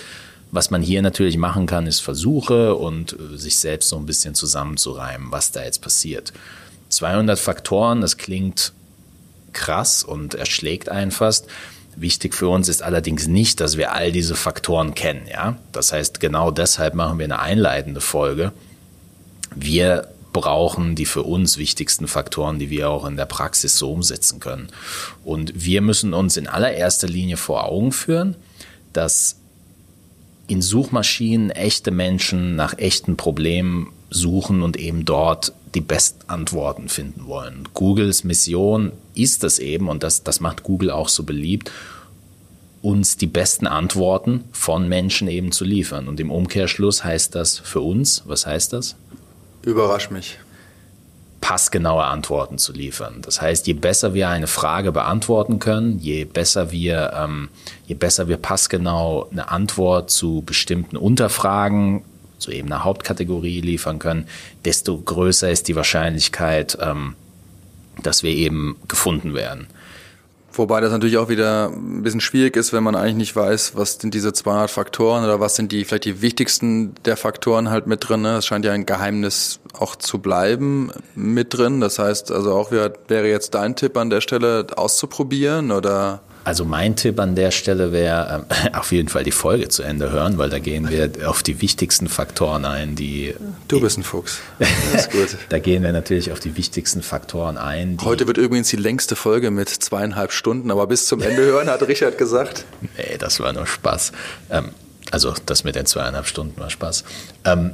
was 0.55 0.71
man 0.71 0.81
hier 0.81 1.01
natürlich 1.01 1.37
machen 1.37 1.65
kann, 1.67 1.85
ist 1.85 1.99
Versuche 1.99 2.75
und 2.75 3.13
äh, 3.13 3.37
sich 3.37 3.57
selbst 3.57 3.89
so 3.89 3.97
ein 3.97 4.05
bisschen 4.05 4.35
zusammenzureimen, 4.35 5.31
was 5.31 5.51
da 5.51 5.63
jetzt 5.63 5.81
passiert. 5.81 6.33
200 6.89 7.37
Faktoren, 7.37 8.01
das 8.01 8.17
klingt 8.17 8.73
krass 9.53 10.03
und 10.03 10.33
erschlägt 10.33 10.89
einen. 10.89 11.13
Wichtig 11.97 12.33
für 12.33 12.49
uns 12.49 12.67
ist 12.67 12.83
allerdings 12.83 13.27
nicht, 13.27 13.61
dass 13.61 13.77
wir 13.77 13.93
all 13.93 14.11
diese 14.11 14.35
Faktoren 14.35 14.95
kennen. 14.95 15.27
Ja? 15.31 15.57
Das 15.71 15.93
heißt, 15.93 16.19
genau 16.19 16.51
deshalb 16.51 16.93
machen 16.93 17.19
wir 17.19 17.25
eine 17.25 17.39
einleitende 17.39 18.01
Folge. 18.01 18.51
Wir 19.55 20.09
brauchen 20.33 20.95
die 20.95 21.05
für 21.05 21.23
uns 21.23 21.57
wichtigsten 21.57 22.09
Faktoren, 22.09 22.59
die 22.59 22.69
wir 22.69 22.89
auch 22.89 23.05
in 23.05 23.15
der 23.15 23.25
Praxis 23.25 23.77
so 23.77 23.93
umsetzen 23.93 24.41
können. 24.41 24.67
Und 25.23 25.53
wir 25.55 25.81
müssen 25.81 26.13
uns 26.13 26.35
in 26.35 26.47
allererster 26.47 27.07
Linie 27.07 27.37
vor 27.37 27.63
Augen 27.63 27.93
führen, 27.93 28.35
dass 28.91 29.37
in 30.47 30.61
Suchmaschinen 30.61 31.49
echte 31.49 31.91
Menschen 31.91 32.55
nach 32.55 32.77
echten 32.77 33.17
Problemen 33.17 33.91
suchen 34.09 34.61
und 34.61 34.77
eben 34.77 35.05
dort 35.05 35.53
die 35.73 35.81
besten 35.81 36.29
Antworten 36.29 36.87
finden 36.87 37.27
wollen. 37.27 37.67
Googles 37.73 38.23
Mission 38.23 38.91
ist 39.13 39.43
es 39.43 39.59
eben, 39.59 39.89
und 39.89 40.03
das, 40.03 40.23
das 40.23 40.39
macht 40.39 40.63
Google 40.63 40.91
auch 40.91 41.09
so 41.09 41.23
beliebt, 41.23 41.71
uns 42.81 43.17
die 43.17 43.27
besten 43.27 43.67
Antworten 43.67 44.43
von 44.51 44.87
Menschen 44.87 45.27
eben 45.27 45.51
zu 45.51 45.65
liefern. 45.65 46.07
Und 46.07 46.19
im 46.19 46.31
Umkehrschluss 46.31 47.03
heißt 47.03 47.33
das 47.33 47.57
für 47.57 47.81
uns, 47.81 48.23
was 48.25 48.45
heißt 48.45 48.73
das? 48.73 48.95
Überrasch 49.63 50.11
mich. 50.11 50.37
Passgenaue 51.45 52.05
Antworten 52.05 52.57
zu 52.57 52.73
liefern. 52.73 53.21
Das 53.21 53.39
heißt, 53.39 53.67
je 53.67 53.73
besser 53.73 54.15
wir 54.15 54.29
eine 54.29 54.47
Frage 54.47 54.91
beantworten 54.91 55.59
können, 55.59 55.99
je 55.99 56.25
besser 56.25 56.71
wir, 56.71 57.13
ähm, 57.15 57.49
je 57.85 57.93
besser 57.93 58.27
wir 58.27 58.37
passgenau 58.37 59.29
eine 59.29 59.51
Antwort 59.51 60.09
zu 60.09 60.41
bestimmten 60.43 60.97
Unterfragen 60.97 62.03
zu 62.39 62.49
eben 62.49 62.71
einer 62.71 62.83
Hauptkategorie 62.83 63.61
liefern 63.61 63.99
können, 63.99 64.27
desto 64.65 64.97
größer 64.97 65.51
ist 65.51 65.67
die 65.67 65.75
Wahrscheinlichkeit, 65.75 66.79
ähm, 66.81 67.13
dass 68.01 68.23
wir 68.23 68.31
eben 68.31 68.77
gefunden 68.87 69.35
werden. 69.35 69.67
Wobei 70.57 70.81
das 70.81 70.91
natürlich 70.91 71.17
auch 71.17 71.29
wieder 71.29 71.69
ein 71.69 72.03
bisschen 72.03 72.21
schwierig 72.21 72.55
ist, 72.55 72.73
wenn 72.73 72.83
man 72.83 72.95
eigentlich 72.95 73.15
nicht 73.15 73.35
weiß, 73.35 73.75
was 73.75 73.95
sind 73.95 74.13
diese 74.13 74.33
200 74.33 74.69
Faktoren 74.69 75.23
oder 75.23 75.39
was 75.39 75.55
sind 75.55 75.71
die 75.71 75.83
vielleicht 75.85 76.05
die 76.05 76.21
wichtigsten 76.21 76.95
der 77.05 77.17
Faktoren 77.17 77.69
halt 77.69 77.87
mit 77.87 78.07
drin. 78.07 78.21
Ne? 78.21 78.37
Es 78.37 78.45
scheint 78.45 78.65
ja 78.65 78.71
ein 78.71 78.85
Geheimnis 78.85 79.59
auch 79.73 79.95
zu 79.95 80.19
bleiben 80.19 80.91
mit 81.15 81.57
drin. 81.57 81.81
Das 81.81 81.99
heißt, 81.99 82.31
also 82.31 82.53
auch 82.53 82.71
wäre 82.71 83.27
jetzt 83.27 83.55
dein 83.55 83.75
Tipp 83.75 83.97
an 83.97 84.09
der 84.09 84.21
Stelle 84.21 84.67
auszuprobieren 84.75 85.71
oder? 85.71 86.21
Also 86.45 86.63
mein 86.63 86.95
Tipp 86.95 87.19
an 87.19 87.33
der 87.33 87.49
Stelle 87.49 87.91
wäre 87.91 88.45
äh, 88.49 88.69
auf 88.77 88.91
jeden 88.91 89.09
Fall 89.09 89.23
die 89.23 89.31
Folge 89.31 89.67
zu 89.67 89.81
Ende 89.81 90.11
hören, 90.11 90.37
weil 90.37 90.49
da 90.49 90.59
gehen 90.59 90.89
wir 90.89 91.27
auf 91.27 91.41
die 91.41 91.59
wichtigsten 91.59 92.07
Faktoren 92.07 92.65
ein, 92.65 92.95
die. 92.95 93.33
Du 93.67 93.81
bist 93.81 93.97
ein 93.97 94.03
Fuchs. 94.03 94.39
Das 94.59 94.69
ist 95.07 95.11
gut. 95.11 95.37
da 95.49 95.57
gehen 95.57 95.81
wir 95.81 95.91
natürlich 95.91 96.31
auf 96.31 96.39
die 96.39 96.55
wichtigsten 96.55 97.01
Faktoren 97.01 97.57
ein. 97.57 97.97
Heute 98.03 98.27
wird 98.27 98.37
übrigens 98.37 98.69
die 98.69 98.77
längste 98.77 99.15
Folge 99.15 99.49
mit 99.49 99.69
zweieinhalb 99.69 100.31
Stunden, 100.31 100.69
aber 100.69 100.85
bis 100.85 101.07
zum 101.07 101.21
Ende 101.21 101.41
hören, 101.41 101.67
hat 101.67 101.81
Richard 101.87 102.19
gesagt. 102.19 102.63
Nee, 102.95 103.17
das 103.17 103.39
war 103.39 103.51
nur 103.51 103.65
Spaß. 103.65 104.11
Ähm, 104.51 104.69
also 105.09 105.33
das 105.47 105.63
mit 105.63 105.75
den 105.75 105.87
zweieinhalb 105.87 106.27
Stunden 106.27 106.59
war 106.59 106.69
Spaß. 106.69 107.03
Ähm, 107.43 107.71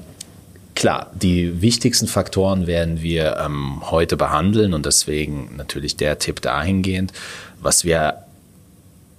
Klar, 0.74 1.12
die 1.14 1.62
wichtigsten 1.62 2.08
Faktoren 2.08 2.66
werden 2.66 3.02
wir 3.02 3.38
ähm, 3.38 3.82
heute 3.92 4.16
behandeln 4.16 4.74
und 4.74 4.86
deswegen 4.86 5.56
natürlich 5.58 5.98
der 5.98 6.18
Tipp 6.18 6.42
dahingehend. 6.42 7.12
Was 7.60 7.84
wir 7.84 8.21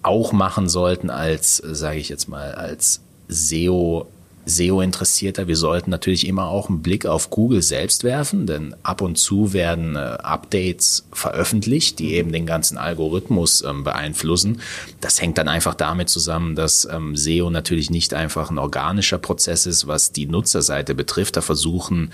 auch 0.02 0.32
machen 0.32 0.68
sollten 0.68 1.11
als, 1.11 1.56
sage 1.56 1.99
ich 1.99 2.09
jetzt 2.09 2.28
mal, 2.28 2.52
als 2.52 3.00
SEO 3.28 4.06
SEO-Interessierter, 4.44 5.47
wir 5.47 5.56
sollten 5.56 5.90
natürlich 5.90 6.26
immer 6.26 6.49
auch 6.49 6.68
einen 6.68 6.82
Blick 6.82 7.06
auf 7.06 7.30
Google 7.30 7.62
selbst 7.62 8.02
werfen, 8.02 8.47
denn 8.47 8.75
ab 8.82 9.00
und 9.00 9.16
zu 9.16 9.52
werden 9.52 9.94
äh, 9.94 9.99
Updates 9.99 11.06
veröffentlicht, 11.12 11.99
die 11.99 12.14
eben 12.14 12.32
den 12.32 12.47
ganzen 12.47 12.76
Algorithmus 12.76 13.62
ähm, 13.62 13.85
beeinflussen. 13.85 14.61
Das 15.00 15.21
hängt 15.21 15.38
dann 15.38 15.49
einfach 15.49 15.75
damit 15.75 16.09
zusammen, 16.09 16.56
dass 16.56 16.88
ähm, 16.90 17.16
SEO 17.16 17.50
natürlich 17.50 17.90
nicht 17.90 18.14
einfach 18.14 18.50
ein 18.50 18.59
organischer 18.59 19.18
Prozess 19.18 19.66
ist, 19.66 19.87
was 19.87 20.12
die 20.12 20.26
Nutzerseite 20.26 20.94
betrifft. 20.94 21.37
Da 21.37 21.40
versuchen 21.40 22.11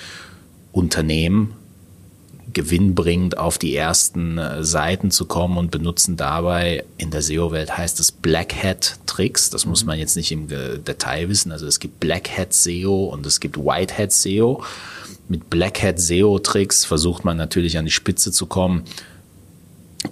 Unternehmen 0.73 1.55
gewinnbringend 2.59 3.39
auf 3.39 3.57
die 3.57 3.77
ersten 3.77 4.37
äh, 4.37 4.65
Seiten 4.65 5.13
zu 5.13 5.27
kommen 5.27 5.59
und 5.59 5.71
benutzen 5.71 6.17
dabei, 6.17 6.85
in 6.97 7.13
der 7.13 7.23
SEO-Welt 7.23 7.79
heißt 7.79 8.01
es 8.01 8.11
Black 8.11 8.53
Hat 8.53 8.99
Tricks. 9.07 9.49
Das 9.51 9.65
muss 9.65 9.83
mhm. 9.83 9.87
man 9.87 9.99
jetzt 10.01 10.17
nicht 10.17 10.33
im 10.33 10.49
Detail 10.49 11.29
wissen. 11.29 11.53
Also 11.53 11.69
es 11.69 11.79
gibt 11.79 12.01
Black 12.01 12.37
Hat 12.37 12.53
SEO 12.53 13.05
und 13.05 13.25
es 13.27 13.39
gibt 13.39 13.59
White 13.59 13.97
Hat 13.97 14.13
SEO. 14.13 14.65
Mit 15.29 15.49
Black 15.51 15.81
Hat 15.85 16.01
SEO 16.01 16.41
Tricks 16.41 16.85
versucht 16.85 17.25
man 17.25 17.37
natürlich 17.37 17.79
an 17.79 17.85
die 17.85 17.93
Spitze 17.93 18.33
zu 18.33 18.47
kommen, 18.47 18.83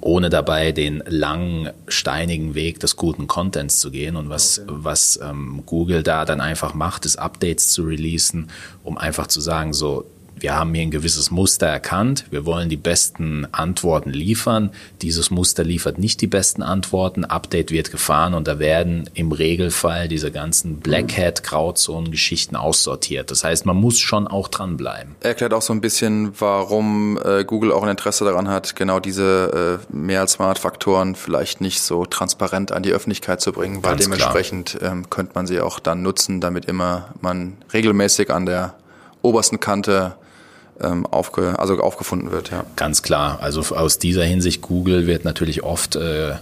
ohne 0.00 0.30
dabei 0.30 0.70
den 0.70 1.02
langen, 1.08 1.70
steinigen 1.88 2.54
Weg 2.54 2.78
des 2.78 2.94
guten 2.94 3.26
Contents 3.26 3.80
zu 3.80 3.90
gehen. 3.90 4.14
Und 4.14 4.28
was, 4.28 4.60
okay. 4.60 4.70
was 4.70 5.18
ähm, 5.20 5.64
Google 5.66 6.04
da 6.04 6.24
dann 6.24 6.40
einfach 6.40 6.74
macht, 6.74 7.06
ist 7.06 7.16
Updates 7.16 7.70
zu 7.70 7.82
releasen, 7.82 8.50
um 8.84 8.98
einfach 8.98 9.26
zu 9.26 9.40
sagen, 9.40 9.72
so, 9.72 10.04
wir 10.38 10.54
haben 10.54 10.74
hier 10.74 10.82
ein 10.82 10.90
gewisses 10.90 11.30
Muster 11.30 11.66
erkannt, 11.66 12.26
wir 12.30 12.44
wollen 12.44 12.68
die 12.68 12.76
besten 12.76 13.46
Antworten 13.52 14.10
liefern. 14.10 14.70
Dieses 15.00 15.30
Muster 15.30 15.64
liefert 15.64 15.98
nicht 15.98 16.20
die 16.20 16.26
besten 16.26 16.62
Antworten, 16.62 17.24
Update 17.24 17.70
wird 17.70 17.90
gefahren 17.90 18.34
und 18.34 18.46
da 18.46 18.58
werden 18.58 19.08
im 19.14 19.32
Regelfall 19.32 20.08
diese 20.08 20.30
ganzen 20.30 20.80
Black 20.80 21.16
Hat 21.16 21.42
Grauzonen 21.42 22.10
Geschichten 22.10 22.54
aussortiert. 22.54 23.30
Das 23.30 23.44
heißt, 23.44 23.64
man 23.64 23.76
muss 23.76 23.98
schon 23.98 24.26
auch 24.26 24.48
dranbleiben. 24.48 25.16
Erklärt 25.20 25.54
auch 25.54 25.62
so 25.62 25.72
ein 25.72 25.80
bisschen, 25.80 26.32
warum 26.38 27.18
äh, 27.24 27.44
Google 27.44 27.72
auch 27.72 27.82
ein 27.82 27.88
Interesse 27.88 28.24
daran 28.24 28.48
hat, 28.48 28.76
genau 28.76 29.00
diese 29.00 29.80
äh, 29.90 29.94
mehr 29.94 30.20
als 30.20 30.32
200 30.32 30.58
Faktoren 30.58 31.14
vielleicht 31.14 31.62
nicht 31.62 31.80
so 31.80 32.04
transparent 32.04 32.72
an 32.72 32.82
die 32.82 32.92
Öffentlichkeit 32.92 33.40
zu 33.40 33.52
bringen, 33.52 33.82
weil 33.82 33.92
Ganz 33.92 34.04
dementsprechend 34.04 34.78
ähm, 34.82 35.08
könnte 35.08 35.32
man 35.34 35.46
sie 35.46 35.60
auch 35.60 35.80
dann 35.80 36.02
nutzen, 36.02 36.40
damit 36.42 36.66
immer 36.66 37.14
man 37.22 37.56
regelmäßig 37.72 38.30
an 38.30 38.44
der 38.44 38.74
obersten 39.22 39.60
Kante 39.60 40.16
ähm, 40.80 41.06
aufge, 41.06 41.58
also 41.58 41.78
aufgefunden 41.80 42.30
wird. 42.30 42.50
Ja. 42.50 42.64
Ganz 42.76 43.02
klar. 43.02 43.38
Also 43.40 43.60
aus 43.74 43.98
dieser 43.98 44.24
Hinsicht, 44.24 44.62
Google 44.62 45.06
wird 45.06 45.24
natürlich 45.24 45.62
oft, 45.62 45.96
äh, 45.96 46.34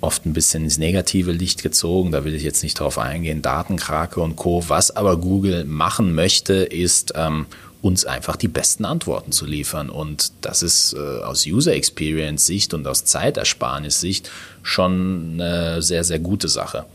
oft 0.00 0.26
ein 0.26 0.32
bisschen 0.32 0.64
ins 0.64 0.78
negative 0.78 1.32
Licht 1.32 1.62
gezogen. 1.62 2.12
Da 2.12 2.24
will 2.24 2.34
ich 2.34 2.42
jetzt 2.42 2.62
nicht 2.62 2.78
drauf 2.78 2.98
eingehen. 2.98 3.42
Datenkrake 3.42 4.20
und 4.20 4.36
Co. 4.36 4.64
Was 4.68 4.94
aber 4.94 5.16
Google 5.16 5.64
machen 5.64 6.14
möchte, 6.14 6.54
ist 6.54 7.12
ähm, 7.16 7.46
uns 7.84 8.06
einfach 8.06 8.36
die 8.36 8.48
besten 8.48 8.86
Antworten 8.86 9.30
zu 9.30 9.44
liefern. 9.44 9.90
Und 9.90 10.32
das 10.40 10.62
ist 10.62 10.94
äh, 10.94 11.22
aus 11.22 11.46
User 11.46 11.74
Experience 11.74 12.46
Sicht 12.46 12.72
und 12.72 12.86
aus 12.86 13.04
Zeitersparnis 13.04 14.00
Sicht 14.00 14.30
schon 14.62 15.32
eine 15.34 15.82
sehr, 15.82 16.02
sehr 16.02 16.18
gute 16.18 16.48
Sache. 16.48 16.86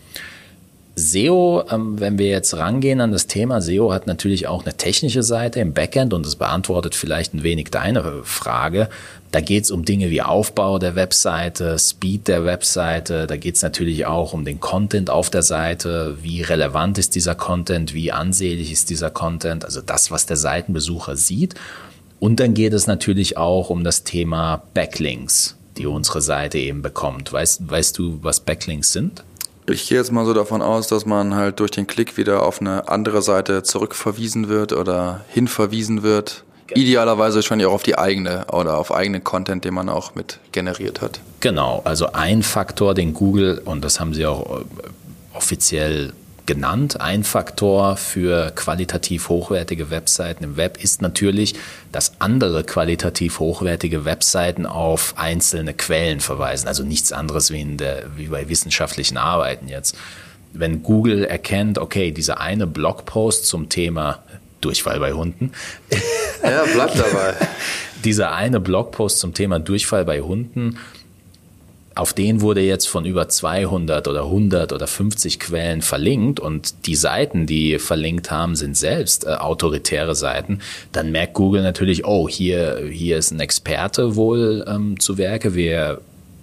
SEO, 0.99 1.63
ähm, 1.71 1.99
wenn 1.99 2.19
wir 2.19 2.27
jetzt 2.27 2.55
rangehen 2.57 3.01
an 3.01 3.11
das 3.11 3.27
Thema, 3.27 3.61
SEO 3.61 3.91
hat 3.91 4.05
natürlich 4.05 4.47
auch 4.47 4.63
eine 4.63 4.75
technische 4.75 5.23
Seite 5.23 5.59
im 5.59 5.73
Backend 5.73 6.13
und 6.13 6.25
das 6.25 6.35
beantwortet 6.35 6.93
vielleicht 6.93 7.33
ein 7.33 7.43
wenig 7.43 7.69
deine 7.71 8.23
Frage. 8.23 8.89
Da 9.31 9.41
geht 9.41 9.63
es 9.63 9.71
um 9.71 9.85
Dinge 9.85 10.09
wie 10.09 10.21
Aufbau 10.21 10.77
der 10.77 10.95
Webseite, 10.95 11.77
Speed 11.79 12.27
der 12.27 12.45
Webseite, 12.45 13.27
da 13.27 13.37
geht 13.37 13.55
es 13.55 13.61
natürlich 13.61 14.05
auch 14.05 14.33
um 14.33 14.43
den 14.43 14.59
Content 14.59 15.09
auf 15.09 15.29
der 15.29 15.43
Seite, 15.43 16.17
wie 16.21 16.41
relevant 16.41 16.97
ist 16.97 17.15
dieser 17.15 17.35
Content, 17.35 17.93
wie 17.93 18.11
ansehlich 18.11 18.71
ist 18.71 18.89
dieser 18.89 19.09
Content, 19.09 19.65
also 19.65 19.81
das, 19.81 20.11
was 20.11 20.25
der 20.25 20.37
Seitenbesucher 20.37 21.15
sieht. 21.15 21.55
Und 22.19 22.39
dann 22.39 22.53
geht 22.53 22.73
es 22.73 22.87
natürlich 22.87 23.37
auch 23.37 23.69
um 23.69 23.83
das 23.83 24.03
Thema 24.03 24.63
Backlinks, 24.73 25.55
die 25.77 25.85
unsere 25.85 26.21
Seite 26.21 26.57
eben 26.57 26.81
bekommt. 26.81 27.31
Weißt, 27.31 27.69
weißt 27.69 27.97
du, 27.97 28.19
was 28.21 28.41
Backlinks 28.41 28.91
sind? 28.91 29.23
Ich 29.69 29.87
gehe 29.87 29.99
jetzt 29.99 30.11
mal 30.11 30.25
so 30.25 30.33
davon 30.33 30.63
aus, 30.63 30.87
dass 30.87 31.05
man 31.05 31.35
halt 31.35 31.59
durch 31.59 31.69
den 31.69 31.85
Klick 31.85 32.17
wieder 32.17 32.43
auf 32.43 32.59
eine 32.59 32.89
andere 32.89 33.21
Seite 33.21 33.61
zurückverwiesen 33.61 34.49
wird 34.49 34.73
oder 34.73 35.21
hinverwiesen 35.29 36.01
wird. 36.01 36.43
Idealerweise 36.73 37.35
wahrscheinlich 37.37 37.67
auch 37.67 37.73
auf 37.73 37.83
die 37.83 37.97
eigene 37.97 38.45
oder 38.51 38.77
auf 38.77 38.93
eigenen 38.93 39.23
Content, 39.23 39.65
den 39.65 39.73
man 39.75 39.89
auch 39.89 40.15
mit 40.15 40.39
generiert 40.51 41.01
hat. 41.01 41.19
Genau, 41.39 41.81
also 41.83 42.11
ein 42.13 42.41
Faktor, 42.43 42.93
den 42.95 43.13
Google, 43.13 43.61
und 43.63 43.83
das 43.83 43.99
haben 43.99 44.13
sie 44.13 44.25
auch 44.25 44.59
äh, 44.59 44.63
offiziell 45.33 46.13
genannt. 46.49 46.99
Ein 46.99 47.23
Faktor 47.23 47.95
für 47.95 48.49
qualitativ 48.55 49.29
hochwertige 49.29 49.91
Webseiten 49.91 50.43
im 50.43 50.57
Web 50.57 50.83
ist 50.83 50.99
natürlich, 50.99 51.53
dass 51.91 52.13
andere 52.17 52.63
qualitativ 52.63 53.37
hochwertige 53.37 54.03
Webseiten 54.03 54.65
auf 54.65 55.13
einzelne 55.15 55.75
Quellen 55.75 56.21
verweisen. 56.21 56.67
Also 56.67 56.81
nichts 56.83 57.11
anderes 57.11 57.51
wie, 57.51 57.61
in 57.61 57.77
der, 57.77 58.05
wie 58.15 58.29
bei 58.29 58.49
wissenschaftlichen 58.49 59.17
Arbeiten 59.17 59.67
jetzt. 59.67 59.95
Wenn 60.51 60.81
Google 60.81 61.23
erkennt, 61.23 61.77
okay, 61.77 62.11
dieser 62.11 62.41
eine 62.41 62.65
Blogpost 62.65 63.45
zum 63.45 63.69
Thema 63.69 64.23
Durchfall 64.59 64.99
bei 64.99 65.13
Hunden. 65.13 65.51
Ja, 66.41 66.63
bleibt 66.63 66.97
dabei. 66.97 67.35
dieser 68.03 68.33
eine 68.33 68.59
Blogpost 68.59 69.19
zum 69.19 69.35
Thema 69.35 69.59
Durchfall 69.59 70.03
bei 70.03 70.21
Hunden 70.21 70.79
auf 71.99 72.13
den 72.13 72.41
wurde 72.41 72.61
jetzt 72.61 72.87
von 72.87 73.05
über 73.05 73.27
200 73.27 74.07
oder 74.07 74.23
100 74.23 74.71
oder 74.71 74.87
50 74.87 75.39
Quellen 75.39 75.81
verlinkt 75.81 76.39
und 76.39 76.87
die 76.87 76.95
Seiten, 76.95 77.45
die 77.45 77.77
verlinkt 77.77 78.31
haben, 78.31 78.55
sind 78.55 78.77
selbst 78.77 79.25
äh, 79.25 79.31
autoritäre 79.31 80.15
Seiten, 80.15 80.59
dann 80.93 81.11
merkt 81.11 81.33
Google 81.33 81.61
natürlich, 81.61 82.05
oh, 82.05 82.29
hier, 82.29 82.81
hier 82.89 83.17
ist 83.17 83.31
ein 83.31 83.41
Experte 83.41 84.15
wohl 84.15 84.65
ähm, 84.67 84.97
zu 84.99 85.17
Werke. 85.17 85.55
Wir, 85.55 85.99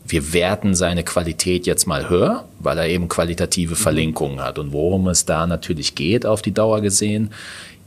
wir 0.07 0.33
werten 0.35 0.75
seine 0.75 1.05
Qualität 1.05 1.67
jetzt 1.67 1.87
mal 1.87 2.11
höher, 2.11 2.45
weil 2.59 2.77
er 2.77 2.89
eben 2.89 3.09
qualitative 3.09 3.73
mhm. 3.73 3.79
Verlinkungen 3.79 4.41
hat. 4.41 4.59
Und 4.59 4.73
worum 4.73 5.09
es 5.09 5.25
da 5.25 5.47
natürlich 5.47 5.95
geht 5.95 6.27
auf 6.27 6.43
die 6.43 6.53
Dauer 6.53 6.83
gesehen, 6.83 7.31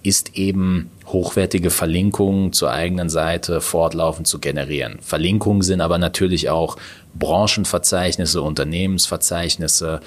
ist 0.03 0.35
eben 0.37 0.89
hochwertige 1.07 1.71
Verlinkungen 1.71 2.53
zur 2.53 2.71
eigenen 2.71 3.09
Seite 3.09 3.61
fortlaufend 3.61 4.27
zu 4.27 4.39
generieren. 4.39 4.99
Verlinkungen 5.01 5.61
sind 5.61 5.81
aber 5.81 5.97
natürlich 5.97 6.49
auch 6.49 6.77
Branchenverzeichnisse, 7.15 8.41
Unternehmensverzeichnisse, 8.41 10.01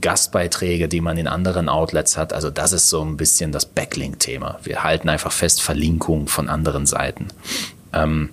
Gastbeiträge, 0.00 0.88
die 0.88 1.00
man 1.00 1.16
in 1.16 1.26
anderen 1.26 1.68
Outlets 1.68 2.16
hat. 2.16 2.32
Also 2.32 2.50
das 2.50 2.72
ist 2.72 2.88
so 2.88 3.02
ein 3.02 3.16
bisschen 3.16 3.52
das 3.52 3.66
Backlink-Thema. 3.66 4.58
Wir 4.62 4.84
halten 4.84 5.08
einfach 5.08 5.32
fest 5.32 5.62
Verlinkungen 5.62 6.28
von 6.28 6.48
anderen 6.48 6.86
Seiten. 6.86 7.28
Ähm, 7.92 8.30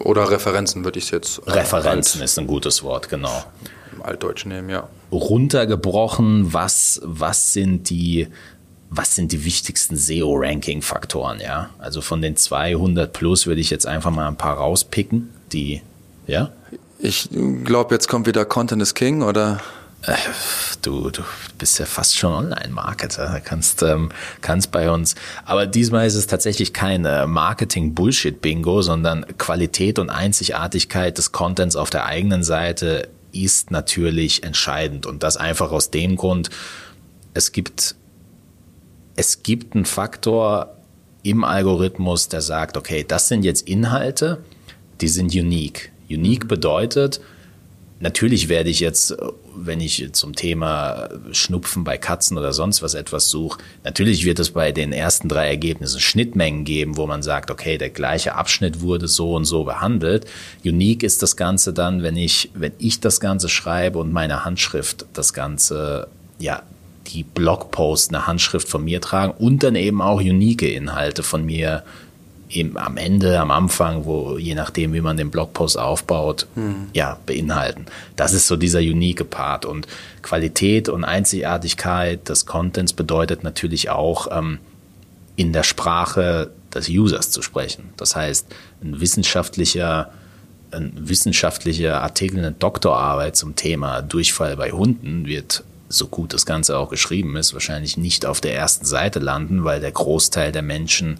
Oder 0.00 0.30
Referenzen 0.30 0.84
würde 0.84 0.98
ich 0.98 1.10
jetzt. 1.10 1.40
Referenzen 1.46 2.22
ist 2.22 2.38
ein 2.38 2.46
gutes 2.46 2.82
Wort, 2.82 3.08
genau. 3.08 3.44
Im 3.92 4.02
Altdeutsch 4.02 4.46
nehmen, 4.46 4.68
ja. 4.68 4.88
Runtergebrochen, 5.10 6.52
was, 6.52 7.00
was 7.04 7.52
sind 7.52 7.90
die 7.90 8.28
was 8.90 9.14
sind 9.14 9.32
die 9.32 9.44
wichtigsten 9.44 9.96
SEO-Ranking-Faktoren, 9.96 11.40
ja? 11.40 11.70
Also 11.78 12.00
von 12.00 12.22
den 12.22 12.36
200 12.36 13.12
plus 13.12 13.46
würde 13.46 13.60
ich 13.60 13.70
jetzt 13.70 13.86
einfach 13.86 14.10
mal 14.10 14.28
ein 14.28 14.36
paar 14.36 14.56
rauspicken, 14.56 15.30
die, 15.52 15.82
ja? 16.26 16.50
Ich 16.98 17.28
glaube, 17.64 17.94
jetzt 17.94 18.08
kommt 18.08 18.26
wieder 18.26 18.44
Content 18.44 18.80
is 18.80 18.94
King, 18.94 19.22
oder? 19.22 19.60
Äh, 20.06 20.16
du, 20.82 21.10
du 21.10 21.22
bist 21.58 21.78
ja 21.78 21.86
fast 21.86 22.16
schon 22.16 22.32
Online-Marketer, 22.32 23.40
kannst, 23.42 23.82
ähm, 23.82 24.10
kannst 24.40 24.70
bei 24.70 24.90
uns. 24.90 25.14
Aber 25.44 25.66
diesmal 25.66 26.06
ist 26.06 26.14
es 26.14 26.26
tatsächlich 26.26 26.72
kein 26.72 27.04
äh, 27.04 27.26
Marketing-Bullshit-Bingo, 27.26 28.82
sondern 28.82 29.26
Qualität 29.38 29.98
und 29.98 30.10
Einzigartigkeit 30.10 31.16
des 31.18 31.32
Contents 31.32 31.76
auf 31.76 31.90
der 31.90 32.06
eigenen 32.06 32.42
Seite 32.42 33.08
ist 33.32 33.70
natürlich 33.70 34.44
entscheidend. 34.44 35.06
Und 35.06 35.22
das 35.22 35.36
einfach 35.36 35.72
aus 35.72 35.90
dem 35.90 36.16
Grund, 36.16 36.50
es 37.32 37.52
gibt 37.52 37.96
es 39.16 39.42
gibt 39.42 39.74
einen 39.74 39.84
Faktor 39.84 40.76
im 41.22 41.44
Algorithmus, 41.44 42.28
der 42.28 42.42
sagt, 42.42 42.76
okay, 42.76 43.04
das 43.06 43.28
sind 43.28 43.44
jetzt 43.44 43.66
Inhalte, 43.68 44.44
die 45.00 45.08
sind 45.08 45.34
unique. 45.34 45.90
Unique 46.10 46.46
bedeutet, 46.46 47.20
natürlich 48.00 48.48
werde 48.48 48.68
ich 48.68 48.80
jetzt, 48.80 49.16
wenn 49.56 49.80
ich 49.80 50.12
zum 50.12 50.34
Thema 50.34 51.08
Schnupfen 51.32 51.82
bei 51.82 51.96
Katzen 51.96 52.36
oder 52.36 52.52
sonst 52.52 52.82
was 52.82 52.92
etwas 52.92 53.30
suche, 53.30 53.58
natürlich 53.84 54.24
wird 54.26 54.38
es 54.38 54.50
bei 54.50 54.70
den 54.70 54.92
ersten 54.92 55.28
drei 55.28 55.48
Ergebnissen 55.48 56.00
Schnittmengen 56.00 56.64
geben, 56.64 56.98
wo 56.98 57.06
man 57.06 57.22
sagt, 57.22 57.50
okay, 57.50 57.78
der 57.78 57.90
gleiche 57.90 58.34
Abschnitt 58.34 58.82
wurde 58.82 59.08
so 59.08 59.34
und 59.34 59.46
so 59.46 59.64
behandelt. 59.64 60.26
Unique 60.64 61.02
ist 61.02 61.22
das 61.22 61.36
Ganze 61.36 61.72
dann, 61.72 62.02
wenn 62.02 62.16
ich, 62.16 62.50
wenn 62.54 62.72
ich 62.78 63.00
das 63.00 63.18
Ganze 63.20 63.48
schreibe 63.48 63.98
und 63.98 64.12
meine 64.12 64.44
Handschrift 64.44 65.06
das 65.14 65.32
Ganze 65.32 66.08
ja 66.38 66.62
die 67.08 67.22
Blogposts 67.22 68.08
eine 68.08 68.26
Handschrift 68.26 68.68
von 68.68 68.84
mir 68.84 69.00
tragen 69.00 69.34
und 69.38 69.62
dann 69.62 69.76
eben 69.76 70.00
auch 70.00 70.20
unique 70.20 70.62
Inhalte 70.62 71.22
von 71.22 71.44
mir 71.44 71.84
eben 72.50 72.76
am 72.76 72.96
Ende, 72.96 73.40
am 73.40 73.50
Anfang, 73.50 74.04
wo 74.04 74.38
je 74.38 74.54
nachdem, 74.54 74.92
wie 74.92 75.00
man 75.00 75.16
den 75.16 75.30
Blogpost 75.30 75.78
aufbaut, 75.78 76.46
mhm. 76.54 76.88
ja, 76.92 77.18
beinhalten. 77.26 77.86
Das 78.16 78.32
ist 78.32 78.46
so 78.46 78.56
dieser 78.56 78.78
unique 78.78 79.28
Part. 79.28 79.64
Und 79.64 79.86
Qualität 80.22 80.88
und 80.88 81.04
Einzigartigkeit 81.04 82.28
des 82.28 82.46
Contents 82.46 82.92
bedeutet 82.92 83.42
natürlich 83.44 83.90
auch, 83.90 84.28
ähm, 84.30 84.58
in 85.36 85.52
der 85.52 85.64
Sprache 85.64 86.52
des 86.72 86.88
Users 86.88 87.30
zu 87.30 87.42
sprechen. 87.42 87.90
Das 87.96 88.14
heißt, 88.14 88.46
ein 88.82 89.00
wissenschaftlicher 89.00 90.12
ein 90.70 90.92
wissenschaftlicher 90.96 92.02
Artikel, 92.02 92.38
eine 92.38 92.50
Doktorarbeit 92.50 93.36
zum 93.36 93.54
Thema 93.54 94.02
Durchfall 94.02 94.56
bei 94.56 94.72
Hunden 94.72 95.24
wird 95.26 95.62
so 95.94 96.06
gut 96.06 96.34
das 96.34 96.46
Ganze 96.46 96.78
auch 96.78 96.90
geschrieben 96.90 97.36
ist, 97.36 97.52
wahrscheinlich 97.54 97.96
nicht 97.96 98.26
auf 98.26 98.40
der 98.40 98.54
ersten 98.54 98.84
Seite 98.84 99.18
landen, 99.18 99.64
weil 99.64 99.80
der 99.80 99.92
Großteil 99.92 100.52
der 100.52 100.62
Menschen, 100.62 101.18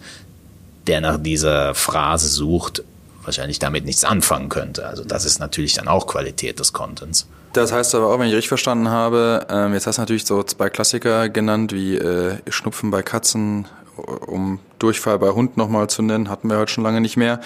der 0.87 1.01
nach 1.01 1.17
dieser 1.17 1.73
Phrase 1.73 2.27
sucht, 2.27 2.83
wahrscheinlich 3.23 3.59
damit 3.59 3.85
nichts 3.85 4.03
anfangen 4.03 4.49
könnte. 4.49 4.85
Also 4.85 5.03
das 5.03 5.25
ist 5.25 5.39
natürlich 5.39 5.73
dann 5.73 5.87
auch 5.87 6.07
Qualität 6.07 6.59
des 6.59 6.73
Contents. 6.73 7.27
Das 7.53 7.71
heißt 7.71 7.95
aber 7.95 8.07
auch, 8.07 8.19
wenn 8.19 8.27
ich 8.27 8.33
richtig 8.33 8.49
verstanden 8.49 8.89
habe, 8.89 9.47
ähm, 9.49 9.73
jetzt 9.73 9.87
hast 9.87 9.97
du 9.97 10.01
natürlich 10.01 10.25
so 10.25 10.43
zwei 10.43 10.69
Klassiker 10.69 11.29
genannt, 11.29 11.71
wie 11.71 11.95
äh, 11.95 12.37
Schnupfen 12.49 12.91
bei 12.91 13.01
Katzen, 13.01 13.65
um 13.97 14.59
Durchfall 14.79 15.19
bei 15.19 15.31
Hund 15.31 15.57
nochmal 15.57 15.89
zu 15.89 16.01
nennen, 16.01 16.29
hatten 16.29 16.49
wir 16.49 16.57
heute 16.57 16.71
schon 16.71 16.83
lange 16.83 17.01
nicht 17.01 17.17
mehr. 17.17 17.39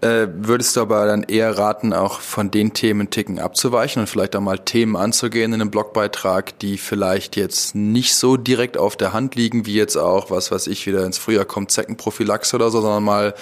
Äh, 0.00 0.28
würdest 0.32 0.76
du 0.76 0.80
aber 0.80 1.06
dann 1.06 1.22
eher 1.24 1.58
raten, 1.58 1.92
auch 1.92 2.20
von 2.20 2.50
den 2.50 2.72
Themen 2.72 3.10
Ticken 3.10 3.38
abzuweichen 3.38 4.00
und 4.00 4.06
vielleicht 4.06 4.34
auch 4.34 4.40
mal 4.40 4.58
Themen 4.58 4.96
anzugehen 4.96 5.52
in 5.52 5.60
einem 5.60 5.70
Blogbeitrag, 5.70 6.58
die 6.58 6.78
vielleicht 6.78 7.36
jetzt 7.36 7.74
nicht 7.74 8.14
so 8.14 8.36
direkt 8.36 8.78
auf 8.78 8.96
der 8.96 9.12
Hand 9.12 9.34
liegen, 9.34 9.66
wie 9.66 9.74
jetzt 9.74 9.96
auch, 9.96 10.30
was 10.30 10.50
weiß 10.50 10.68
ich, 10.68 10.86
wieder 10.86 11.04
ins 11.04 11.18
Frühjahr 11.18 11.44
kommt, 11.44 11.70
Zeckenprophylaxe 11.70 12.56
oder 12.56 12.70
so, 12.70 12.80
sondern 12.80 13.04
mal 13.04 13.34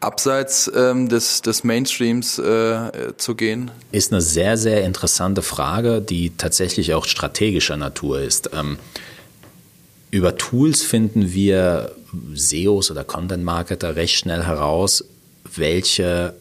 abseits 0.00 0.70
ähm, 0.74 1.08
des, 1.08 1.42
des 1.42 1.64
Mainstreams 1.64 2.38
äh, 2.38 3.14
zu 3.16 3.34
gehen? 3.34 3.70
Ist 3.92 4.12
eine 4.12 4.22
sehr, 4.22 4.56
sehr 4.56 4.84
interessante 4.84 5.42
Frage, 5.42 6.00
die 6.00 6.36
tatsächlich 6.36 6.94
auch 6.94 7.04
strategischer 7.04 7.76
Natur 7.76 8.20
ist. 8.20 8.50
Ähm, 8.54 8.78
über 10.16 10.36
Tools 10.36 10.82
finden 10.82 11.32
wir 11.32 11.92
SEOs 12.34 12.90
oder 12.90 13.04
Content 13.04 13.44
Marketer 13.44 13.96
recht 13.96 14.16
schnell 14.16 14.42
heraus, 14.44 15.04
welche, 15.54 16.34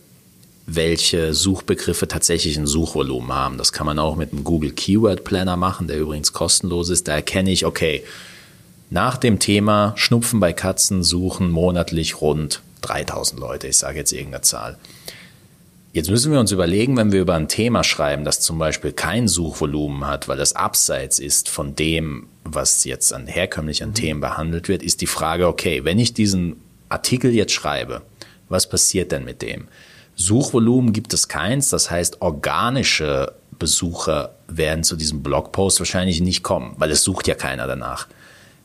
welche 0.65 1.33
Suchbegriffe 1.33 2.07
tatsächlich 2.07 2.57
ein 2.57 2.67
Suchvolumen 2.67 3.33
haben. 3.33 3.57
Das 3.57 3.73
kann 3.73 3.85
man 3.85 3.99
auch 3.99 4.15
mit 4.15 4.31
einem 4.31 4.43
Google 4.43 4.71
Keyword 4.71 5.23
Planner 5.23 5.57
machen, 5.57 5.87
der 5.87 5.99
übrigens 5.99 6.33
kostenlos 6.33 6.89
ist. 6.89 7.07
Da 7.07 7.15
erkenne 7.15 7.51
ich, 7.51 7.65
okay, 7.65 8.03
nach 8.89 9.17
dem 9.17 9.39
Thema 9.39 9.93
Schnupfen 9.97 10.39
bei 10.39 10.53
Katzen 10.53 11.03
suchen 11.03 11.49
monatlich 11.51 12.21
rund 12.21 12.61
3000 12.81 13.39
Leute. 13.39 13.67
Ich 13.67 13.77
sage 13.77 13.97
jetzt 13.97 14.13
irgendeine 14.13 14.41
Zahl. 14.41 14.77
Jetzt 15.95 16.09
müssen 16.09 16.33
wir 16.33 16.41
uns 16.41 16.51
überlegen, 16.51 16.97
wenn 16.97 17.13
wir 17.13 17.21
über 17.21 17.35
ein 17.35 17.47
Thema 17.47 17.81
schreiben, 17.81 18.25
das 18.25 18.41
zum 18.41 18.57
Beispiel 18.57 18.91
kein 18.91 19.29
Suchvolumen 19.29 20.05
hat, 20.05 20.27
weil 20.27 20.35
das 20.35 20.53
abseits 20.53 21.19
ist 21.19 21.47
von 21.47 21.73
dem, 21.73 22.27
was 22.43 22.83
jetzt 22.83 23.13
an 23.13 23.27
herkömmlichen 23.27 23.91
mhm. 23.91 23.93
Themen 23.93 24.19
behandelt 24.19 24.67
wird, 24.67 24.83
ist 24.83 24.99
die 24.99 25.07
Frage, 25.07 25.47
okay, 25.47 25.85
wenn 25.85 25.97
ich 25.97 26.13
diesen 26.13 26.57
Artikel 26.89 27.33
jetzt 27.33 27.53
schreibe, 27.53 28.01
was 28.49 28.67
passiert 28.67 29.13
denn 29.13 29.23
mit 29.23 29.41
dem? 29.41 29.69
Suchvolumen 30.15 30.91
gibt 30.91 31.13
es 31.13 31.29
keins, 31.29 31.69
das 31.69 31.89
heißt, 31.89 32.21
organische 32.21 33.31
Besucher 33.57 34.35
werden 34.49 34.83
zu 34.83 34.97
diesem 34.97 35.23
Blogpost 35.23 35.79
wahrscheinlich 35.79 36.19
nicht 36.19 36.43
kommen, 36.43 36.75
weil 36.77 36.91
es 36.91 37.03
sucht 37.03 37.25
ja 37.29 37.35
keiner 37.35 37.67
danach. 37.67 38.09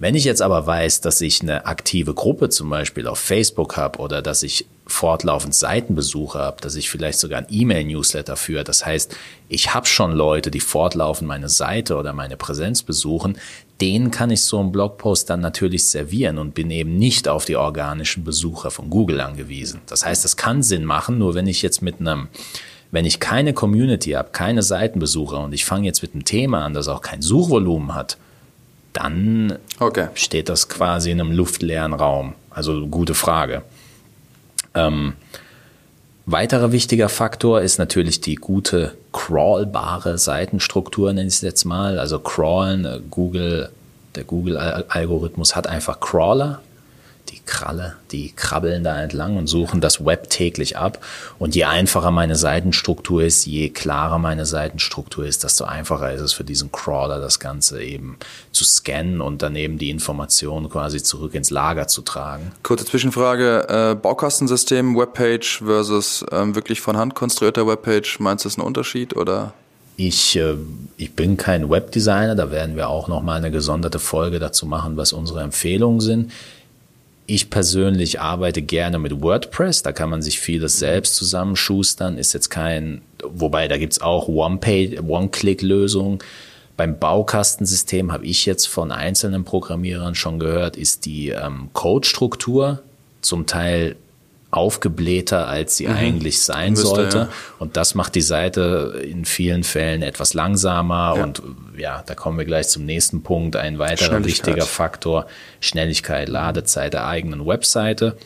Wenn 0.00 0.16
ich 0.16 0.24
jetzt 0.24 0.42
aber 0.42 0.66
weiß, 0.66 1.00
dass 1.00 1.20
ich 1.20 1.42
eine 1.42 1.66
aktive 1.66 2.12
Gruppe 2.12 2.48
zum 2.48 2.70
Beispiel 2.70 3.06
auf 3.06 3.20
Facebook 3.20 3.76
habe 3.76 4.00
oder 4.00 4.20
dass 4.20 4.42
ich 4.42 4.66
fortlaufend 4.90 5.54
Seitenbesuche 5.54 6.38
habe, 6.38 6.60
dass 6.60 6.76
ich 6.76 6.90
vielleicht 6.90 7.18
sogar 7.18 7.38
ein 7.38 7.46
E-Mail-Newsletter 7.48 8.36
führe, 8.36 8.64
das 8.64 8.84
heißt, 8.84 9.16
ich 9.48 9.74
habe 9.74 9.86
schon 9.86 10.12
Leute, 10.12 10.50
die 10.50 10.60
fortlaufend 10.60 11.28
meine 11.28 11.48
Seite 11.48 11.96
oder 11.96 12.12
meine 12.12 12.36
Präsenz 12.36 12.82
besuchen, 12.82 13.38
denen 13.80 14.10
kann 14.10 14.30
ich 14.30 14.44
so 14.44 14.58
einen 14.60 14.72
Blogpost 14.72 15.30
dann 15.30 15.40
natürlich 15.40 15.86
servieren 15.86 16.38
und 16.38 16.54
bin 16.54 16.70
eben 16.70 16.96
nicht 16.96 17.28
auf 17.28 17.44
die 17.44 17.56
organischen 17.56 18.24
Besucher 18.24 18.70
von 18.70 18.90
Google 18.90 19.20
angewiesen. 19.20 19.80
Das 19.86 20.04
heißt, 20.04 20.24
es 20.24 20.36
kann 20.36 20.62
Sinn 20.62 20.84
machen, 20.84 21.18
nur 21.18 21.34
wenn 21.34 21.46
ich 21.46 21.62
jetzt 21.62 21.82
mit 21.82 22.00
einem 22.00 22.28
wenn 22.92 23.04
ich 23.04 23.20
keine 23.20 23.52
Community 23.52 24.10
habe, 24.12 24.30
keine 24.32 24.64
Seitenbesucher 24.64 25.38
und 25.38 25.52
ich 25.52 25.64
fange 25.64 25.86
jetzt 25.86 26.02
mit 26.02 26.12
einem 26.12 26.24
Thema 26.24 26.64
an, 26.64 26.74
das 26.74 26.88
auch 26.88 27.02
kein 27.02 27.22
Suchvolumen 27.22 27.94
hat, 27.94 28.18
dann 28.92 29.58
okay. 29.78 30.08
steht 30.14 30.48
das 30.48 30.68
quasi 30.68 31.12
in 31.12 31.20
einem 31.20 31.32
luftleeren 31.32 31.92
Raum. 31.92 32.34
Also 32.50 32.86
gute 32.88 33.14
Frage. 33.14 33.62
Ähm, 34.74 35.14
weiterer 36.26 36.72
wichtiger 36.72 37.08
Faktor 37.08 37.60
ist 37.60 37.78
natürlich 37.78 38.20
die 38.20 38.36
gute 38.36 38.94
crawlbare 39.12 40.18
Seitenstruktur, 40.18 41.12
nenne 41.12 41.28
ich 41.28 41.34
es 41.34 41.40
jetzt 41.40 41.64
mal. 41.64 41.98
Also 41.98 42.18
crawlen, 42.18 42.84
äh, 42.84 43.00
Google, 43.10 43.70
der 44.14 44.24
Google-Algorithmus 44.24 45.56
hat 45.56 45.66
einfach 45.66 46.00
Crawler, 46.00 46.60
Kralle, 47.50 47.96
die 48.12 48.30
krabbeln 48.30 48.84
da 48.84 49.02
entlang 49.02 49.36
und 49.36 49.48
suchen 49.48 49.80
das 49.80 50.06
Web 50.06 50.30
täglich 50.30 50.78
ab. 50.78 51.04
Und 51.38 51.56
je 51.56 51.64
einfacher 51.64 52.12
meine 52.12 52.36
Seitenstruktur 52.36 53.24
ist, 53.24 53.44
je 53.44 53.70
klarer 53.70 54.18
meine 54.18 54.46
Seitenstruktur 54.46 55.26
ist, 55.26 55.42
desto 55.42 55.64
einfacher 55.64 56.12
ist 56.12 56.20
es 56.20 56.32
für 56.32 56.44
diesen 56.44 56.70
Crawler, 56.70 57.20
das 57.20 57.40
Ganze 57.40 57.82
eben 57.82 58.16
zu 58.52 58.64
scannen 58.64 59.20
und 59.20 59.42
dann 59.42 59.56
eben 59.56 59.78
die 59.78 59.90
Informationen 59.90 60.70
quasi 60.70 61.02
zurück 61.02 61.34
ins 61.34 61.50
Lager 61.50 61.88
zu 61.88 62.02
tragen. 62.02 62.52
Kurze 62.62 62.84
Zwischenfrage, 62.84 63.66
äh, 63.68 63.94
Baukastensystem, 63.96 64.96
Webpage 64.96 65.62
versus 65.64 66.24
ähm, 66.30 66.54
wirklich 66.54 66.80
von 66.80 66.96
Hand 66.96 67.14
konstruierter 67.16 67.66
Webpage, 67.66 68.20
meinst 68.20 68.44
du, 68.44 68.48
ist 68.48 68.58
ein 68.58 68.62
Unterschied 68.62 69.16
oder? 69.16 69.52
Ich, 69.96 70.36
äh, 70.36 70.54
ich 70.96 71.14
bin 71.14 71.36
kein 71.36 71.68
Webdesigner, 71.68 72.36
da 72.36 72.50
werden 72.50 72.76
wir 72.76 72.88
auch 72.88 73.08
nochmal 73.08 73.38
eine 73.38 73.50
gesonderte 73.50 73.98
Folge 73.98 74.38
dazu 74.38 74.66
machen, 74.66 74.96
was 74.96 75.12
unsere 75.12 75.42
Empfehlungen 75.42 76.00
sind. 76.00 76.32
Ich 77.32 77.48
persönlich 77.48 78.20
arbeite 78.20 78.60
gerne 78.60 78.98
mit 78.98 79.22
WordPress, 79.22 79.84
da 79.84 79.92
kann 79.92 80.10
man 80.10 80.20
sich 80.20 80.40
vieles 80.40 80.80
selbst 80.80 81.14
zusammenschustern, 81.14 82.18
ist 82.18 82.32
jetzt 82.32 82.50
kein, 82.50 83.02
wobei 83.22 83.68
da 83.68 83.78
gibt 83.78 83.92
es 83.92 84.00
auch 84.00 84.26
One-Click-Lösungen. 84.26 86.18
Beim 86.76 86.98
Baukastensystem 86.98 88.10
habe 88.10 88.26
ich 88.26 88.46
jetzt 88.46 88.66
von 88.66 88.90
einzelnen 88.90 89.44
Programmierern 89.44 90.16
schon 90.16 90.40
gehört, 90.40 90.76
ist 90.76 91.06
die 91.06 91.28
ähm, 91.28 91.70
Codestruktur 91.72 92.82
zum 93.20 93.46
Teil 93.46 93.94
aufgeblähter, 94.50 95.46
als 95.46 95.76
sie 95.76 95.86
mhm. 95.86 95.94
eigentlich 95.94 96.42
sein 96.42 96.72
Müsste, 96.72 96.88
sollte. 96.88 97.18
Ja. 97.18 97.28
Und 97.58 97.76
das 97.76 97.94
macht 97.94 98.14
die 98.14 98.20
Seite 98.20 99.00
in 99.02 99.24
vielen 99.24 99.62
Fällen 99.62 100.02
etwas 100.02 100.34
langsamer. 100.34 101.14
Ja. 101.16 101.22
Und 101.22 101.42
ja, 101.76 102.02
da 102.04 102.14
kommen 102.14 102.38
wir 102.38 102.44
gleich 102.44 102.68
zum 102.68 102.84
nächsten 102.84 103.22
Punkt. 103.22 103.56
Ein 103.56 103.78
weiterer 103.78 104.24
wichtiger 104.24 104.66
Faktor, 104.66 105.26
Schnelligkeit, 105.60 106.28
Ladezeit 106.28 106.94
der 106.94 107.06
eigenen 107.06 107.46
Webseite 107.46 108.16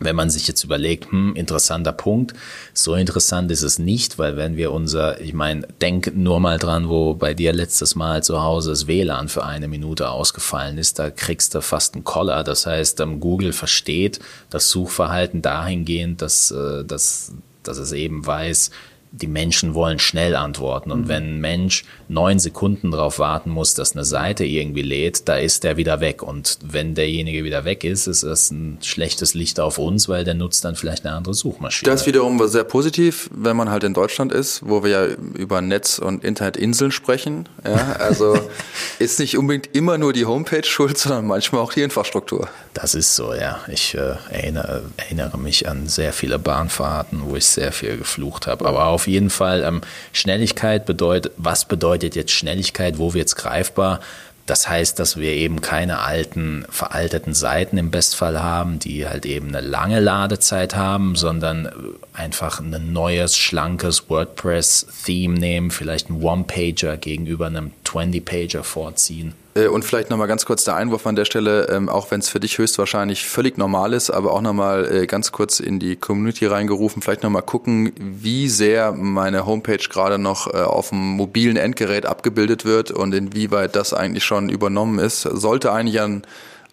wenn 0.00 0.16
man 0.16 0.30
sich 0.30 0.48
jetzt 0.48 0.64
überlegt, 0.64 1.10
hm, 1.10 1.34
interessanter 1.36 1.92
Punkt, 1.92 2.34
so 2.72 2.94
interessant 2.94 3.50
ist 3.50 3.62
es 3.62 3.78
nicht, 3.78 4.18
weil 4.18 4.36
wenn 4.36 4.56
wir 4.56 4.72
unser, 4.72 5.20
ich 5.20 5.34
meine, 5.34 5.66
denk 5.80 6.14
nur 6.16 6.40
mal 6.40 6.58
dran, 6.58 6.88
wo 6.88 7.14
bei 7.14 7.34
dir 7.34 7.52
letztes 7.52 7.94
Mal 7.94 8.22
zu 8.22 8.42
Hause 8.42 8.70
das 8.70 8.86
WLAN 8.86 9.28
für 9.28 9.44
eine 9.44 9.68
Minute 9.68 10.10
ausgefallen 10.10 10.78
ist, 10.78 10.98
da 10.98 11.10
kriegst 11.10 11.54
du 11.54 11.62
fast 11.62 11.94
einen 11.94 12.04
Koller. 12.04 12.44
Das 12.44 12.66
heißt, 12.66 13.02
Google 13.20 13.52
versteht 13.52 14.20
das 14.50 14.68
Suchverhalten 14.68 15.42
dahingehend, 15.42 16.22
dass, 16.22 16.50
äh, 16.50 16.84
dass, 16.84 17.32
dass 17.62 17.78
es 17.78 17.92
eben 17.92 18.26
weiß, 18.26 18.70
die 19.20 19.28
Menschen 19.28 19.74
wollen 19.74 19.98
schnell 19.98 20.34
antworten. 20.34 20.90
Und 20.90 21.02
mhm. 21.02 21.08
wenn 21.08 21.22
ein 21.22 21.40
Mensch 21.40 21.84
neun 22.08 22.38
Sekunden 22.38 22.90
darauf 22.90 23.18
warten 23.18 23.50
muss, 23.50 23.74
dass 23.74 23.92
eine 23.92 24.04
Seite 24.04 24.44
irgendwie 24.44 24.82
lädt, 24.82 25.28
da 25.28 25.36
ist 25.36 25.62
der 25.62 25.76
wieder 25.76 26.00
weg. 26.00 26.22
Und 26.22 26.58
wenn 26.64 26.94
derjenige 26.94 27.44
wieder 27.44 27.64
weg 27.64 27.84
ist, 27.84 28.08
ist 28.08 28.24
das 28.24 28.50
ein 28.50 28.78
schlechtes 28.82 29.34
Licht 29.34 29.60
auf 29.60 29.78
uns, 29.78 30.08
weil 30.08 30.24
der 30.24 30.34
nutzt 30.34 30.64
dann 30.64 30.74
vielleicht 30.74 31.06
eine 31.06 31.14
andere 31.14 31.34
Suchmaschine. 31.34 31.90
Das 31.90 32.06
wiederum 32.06 32.38
war 32.40 32.48
sehr 32.48 32.64
positiv, 32.64 33.30
wenn 33.32 33.56
man 33.56 33.70
halt 33.70 33.84
in 33.84 33.94
Deutschland 33.94 34.32
ist, 34.32 34.62
wo 34.64 34.82
wir 34.82 34.90
ja 34.90 35.06
über 35.34 35.60
Netz- 35.60 35.98
und 35.98 36.24
Internetinseln 36.24 36.90
sprechen. 36.90 37.48
Ja, 37.64 37.96
also 37.98 38.36
ist 38.98 39.20
nicht 39.20 39.38
unbedingt 39.38 39.74
immer 39.74 39.96
nur 39.96 40.12
die 40.12 40.26
Homepage 40.26 40.64
schuld, 40.64 40.98
sondern 40.98 41.26
manchmal 41.26 41.60
auch 41.60 41.72
die 41.72 41.82
Infrastruktur. 41.82 42.48
Das 42.74 42.94
ist 42.94 43.14
so, 43.14 43.32
ja. 43.32 43.60
Ich 43.68 43.94
äh, 43.94 44.16
erinnere, 44.30 44.82
erinnere 44.96 45.38
mich 45.38 45.68
an 45.68 45.86
sehr 45.86 46.12
viele 46.12 46.40
Bahnfahrten, 46.40 47.22
wo 47.24 47.36
ich 47.36 47.46
sehr 47.46 47.70
viel 47.70 47.96
geflucht 47.96 48.48
habe. 48.48 48.66
Aber 48.66 48.86
auf 48.86 49.03
jeden 49.06 49.30
Fall 49.30 49.62
ähm, 49.62 49.80
Schnelligkeit 50.12 50.86
bedeutet, 50.86 51.32
was 51.36 51.64
bedeutet 51.64 52.16
jetzt 52.16 52.32
Schnelligkeit, 52.32 52.98
wo 52.98 53.14
wird 53.14 53.28
es 53.28 53.36
greifbar? 53.36 54.00
Das 54.46 54.68
heißt, 54.68 54.98
dass 54.98 55.16
wir 55.16 55.30
eben 55.30 55.62
keine 55.62 56.00
alten, 56.00 56.66
veralteten 56.68 57.32
Seiten 57.32 57.78
im 57.78 57.90
Bestfall 57.90 58.42
haben, 58.42 58.78
die 58.78 59.08
halt 59.08 59.24
eben 59.24 59.48
eine 59.48 59.66
lange 59.66 60.00
Ladezeit 60.00 60.76
haben, 60.76 61.16
sondern 61.16 61.70
einfach 62.12 62.60
ein 62.60 62.92
neues, 62.92 63.38
schlankes 63.38 64.10
WordPress-Theme 64.10 65.38
nehmen, 65.38 65.70
vielleicht 65.70 66.10
einen 66.10 66.22
One-Pager 66.22 66.98
gegenüber 66.98 67.46
einem 67.46 67.72
20-Pager 67.86 68.64
vorziehen. 68.64 69.32
Äh, 69.54 69.68
und 69.68 69.84
vielleicht 69.84 70.10
nochmal 70.10 70.28
ganz 70.28 70.44
kurz 70.44 70.64
der 70.64 70.76
Einwurf 70.76 71.06
an 71.06 71.16
der 71.16 71.24
Stelle, 71.24 71.68
ähm, 71.68 71.88
auch 71.88 72.10
wenn 72.10 72.20
es 72.20 72.28
für 72.28 72.40
dich 72.40 72.58
höchstwahrscheinlich 72.58 73.26
völlig 73.26 73.58
normal 73.58 73.92
ist, 73.92 74.10
aber 74.10 74.32
auch 74.32 74.42
nochmal 74.42 74.90
äh, 74.92 75.06
ganz 75.06 75.32
kurz 75.32 75.60
in 75.60 75.78
die 75.78 75.96
Community 75.96 76.46
reingerufen, 76.46 77.02
vielleicht 77.02 77.22
nochmal 77.22 77.42
gucken, 77.42 77.92
wie 77.98 78.48
sehr 78.48 78.92
meine 78.92 79.46
Homepage 79.46 79.76
gerade 79.76 80.18
noch 80.18 80.52
äh, 80.52 80.58
auf 80.58 80.90
dem 80.90 80.98
mobilen 80.98 81.56
Endgerät 81.56 82.06
abgebildet 82.06 82.64
wird 82.64 82.90
und 82.90 83.14
inwieweit 83.14 83.76
das 83.76 83.94
eigentlich 83.94 84.24
schon 84.24 84.48
übernommen 84.48 84.98
ist. 84.98 85.22
Sollte 85.22 85.72
eigentlich 85.72 86.00
an 86.00 86.22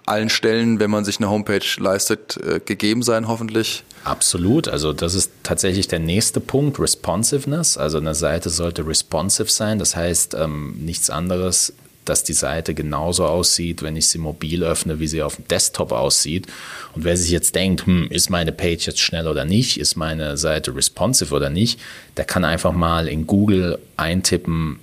allen 0.07 0.29
Stellen, 0.29 0.79
wenn 0.79 0.89
man 0.89 1.05
sich 1.05 1.19
eine 1.19 1.29
Homepage 1.29 1.61
leistet, 1.77 2.39
gegeben 2.65 3.03
sein, 3.03 3.27
hoffentlich. 3.27 3.83
Absolut. 4.03 4.67
Also 4.67 4.93
das 4.93 5.13
ist 5.13 5.31
tatsächlich 5.43 5.87
der 5.87 5.99
nächste 5.99 6.39
Punkt, 6.39 6.79
Responsiveness. 6.79 7.77
Also 7.77 7.99
eine 7.99 8.15
Seite 8.15 8.49
sollte 8.49 8.85
responsive 8.87 9.49
sein. 9.49 9.77
Das 9.77 9.95
heißt 9.95 10.33
ähm, 10.33 10.73
nichts 10.79 11.11
anderes 11.11 11.73
dass 12.11 12.25
die 12.25 12.33
Seite 12.33 12.73
genauso 12.73 13.25
aussieht, 13.25 13.83
wenn 13.83 13.95
ich 13.95 14.07
sie 14.07 14.17
mobil 14.17 14.65
öffne, 14.65 14.99
wie 14.99 15.07
sie 15.07 15.23
auf 15.23 15.37
dem 15.37 15.47
Desktop 15.47 15.93
aussieht. 15.93 16.45
Und 16.93 17.05
wer 17.05 17.15
sich 17.15 17.31
jetzt 17.31 17.55
denkt, 17.55 17.85
hm, 17.85 18.07
ist 18.09 18.29
meine 18.29 18.51
Page 18.51 18.85
jetzt 18.85 18.99
schnell 18.99 19.27
oder 19.27 19.45
nicht, 19.45 19.79
ist 19.79 19.95
meine 19.95 20.35
Seite 20.35 20.75
responsive 20.75 21.33
oder 21.33 21.49
nicht, 21.49 21.79
der 22.17 22.25
kann 22.25 22.43
einfach 22.43 22.73
mal 22.73 23.07
in 23.07 23.27
Google 23.27 23.79
eintippen, 23.95 24.81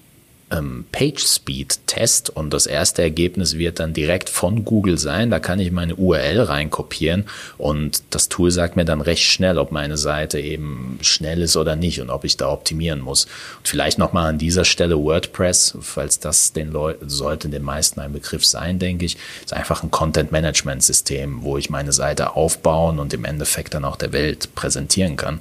ähm, 0.50 0.84
Page 0.92 1.22
Speed 1.22 1.78
Test 1.86 2.30
und 2.30 2.52
das 2.52 2.66
erste 2.66 3.02
Ergebnis 3.02 3.58
wird 3.58 3.80
dann 3.80 3.92
direkt 3.92 4.28
von 4.28 4.64
Google 4.64 4.98
sein. 4.98 5.30
Da 5.30 5.40
kann 5.40 5.60
ich 5.60 5.70
meine 5.70 5.96
URL 5.96 6.40
reinkopieren 6.40 7.24
und 7.58 8.02
das 8.10 8.28
Tool 8.28 8.50
sagt 8.50 8.76
mir 8.76 8.84
dann 8.84 9.00
recht 9.00 9.24
schnell, 9.24 9.58
ob 9.58 9.72
meine 9.72 9.96
Seite 9.96 10.40
eben 10.40 10.98
schnell 11.02 11.42
ist 11.42 11.56
oder 11.56 11.76
nicht 11.76 12.00
und 12.00 12.10
ob 12.10 12.24
ich 12.24 12.36
da 12.36 12.50
optimieren 12.50 13.00
muss. 13.00 13.24
Und 13.58 13.68
vielleicht 13.68 13.98
nochmal 13.98 14.30
an 14.30 14.38
dieser 14.38 14.64
Stelle 14.64 14.98
WordPress, 14.98 15.76
falls 15.80 16.18
das 16.18 16.52
den 16.52 16.70
Leuten 16.70 17.08
sollte 17.08 17.48
den 17.48 17.62
meisten 17.62 18.00
ein 18.00 18.12
Begriff 18.12 18.44
sein, 18.44 18.78
denke 18.78 19.04
ich, 19.04 19.16
ist 19.44 19.52
einfach 19.52 19.82
ein 19.82 19.90
Content 19.90 20.32
Management 20.32 20.82
System, 20.82 21.42
wo 21.42 21.58
ich 21.58 21.70
meine 21.70 21.92
Seite 21.92 22.36
aufbauen 22.36 22.98
und 22.98 23.12
im 23.14 23.24
Endeffekt 23.24 23.74
dann 23.74 23.84
auch 23.84 23.96
der 23.96 24.12
Welt 24.12 24.54
präsentieren 24.54 25.16
kann. 25.16 25.40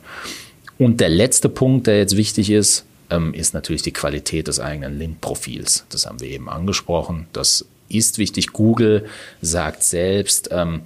Und 0.77 0.99
der 1.01 1.09
letzte 1.09 1.49
Punkt, 1.49 1.87
der 1.87 1.97
jetzt 1.97 2.17
wichtig 2.17 2.51
ist, 2.51 2.86
ähm, 3.09 3.33
ist 3.33 3.53
natürlich 3.53 3.81
die 3.81 3.93
Qualität 3.93 4.47
des 4.47 4.59
eigenen 4.59 4.97
Link-Profils. 4.97 5.85
Das 5.89 6.05
haben 6.05 6.19
wir 6.19 6.29
eben 6.29 6.49
angesprochen. 6.49 7.27
Das 7.33 7.65
ist 7.89 8.17
wichtig. 8.17 8.53
Google 8.53 9.05
sagt 9.41 9.83
selbst, 9.83 10.49
ähm, 10.51 10.81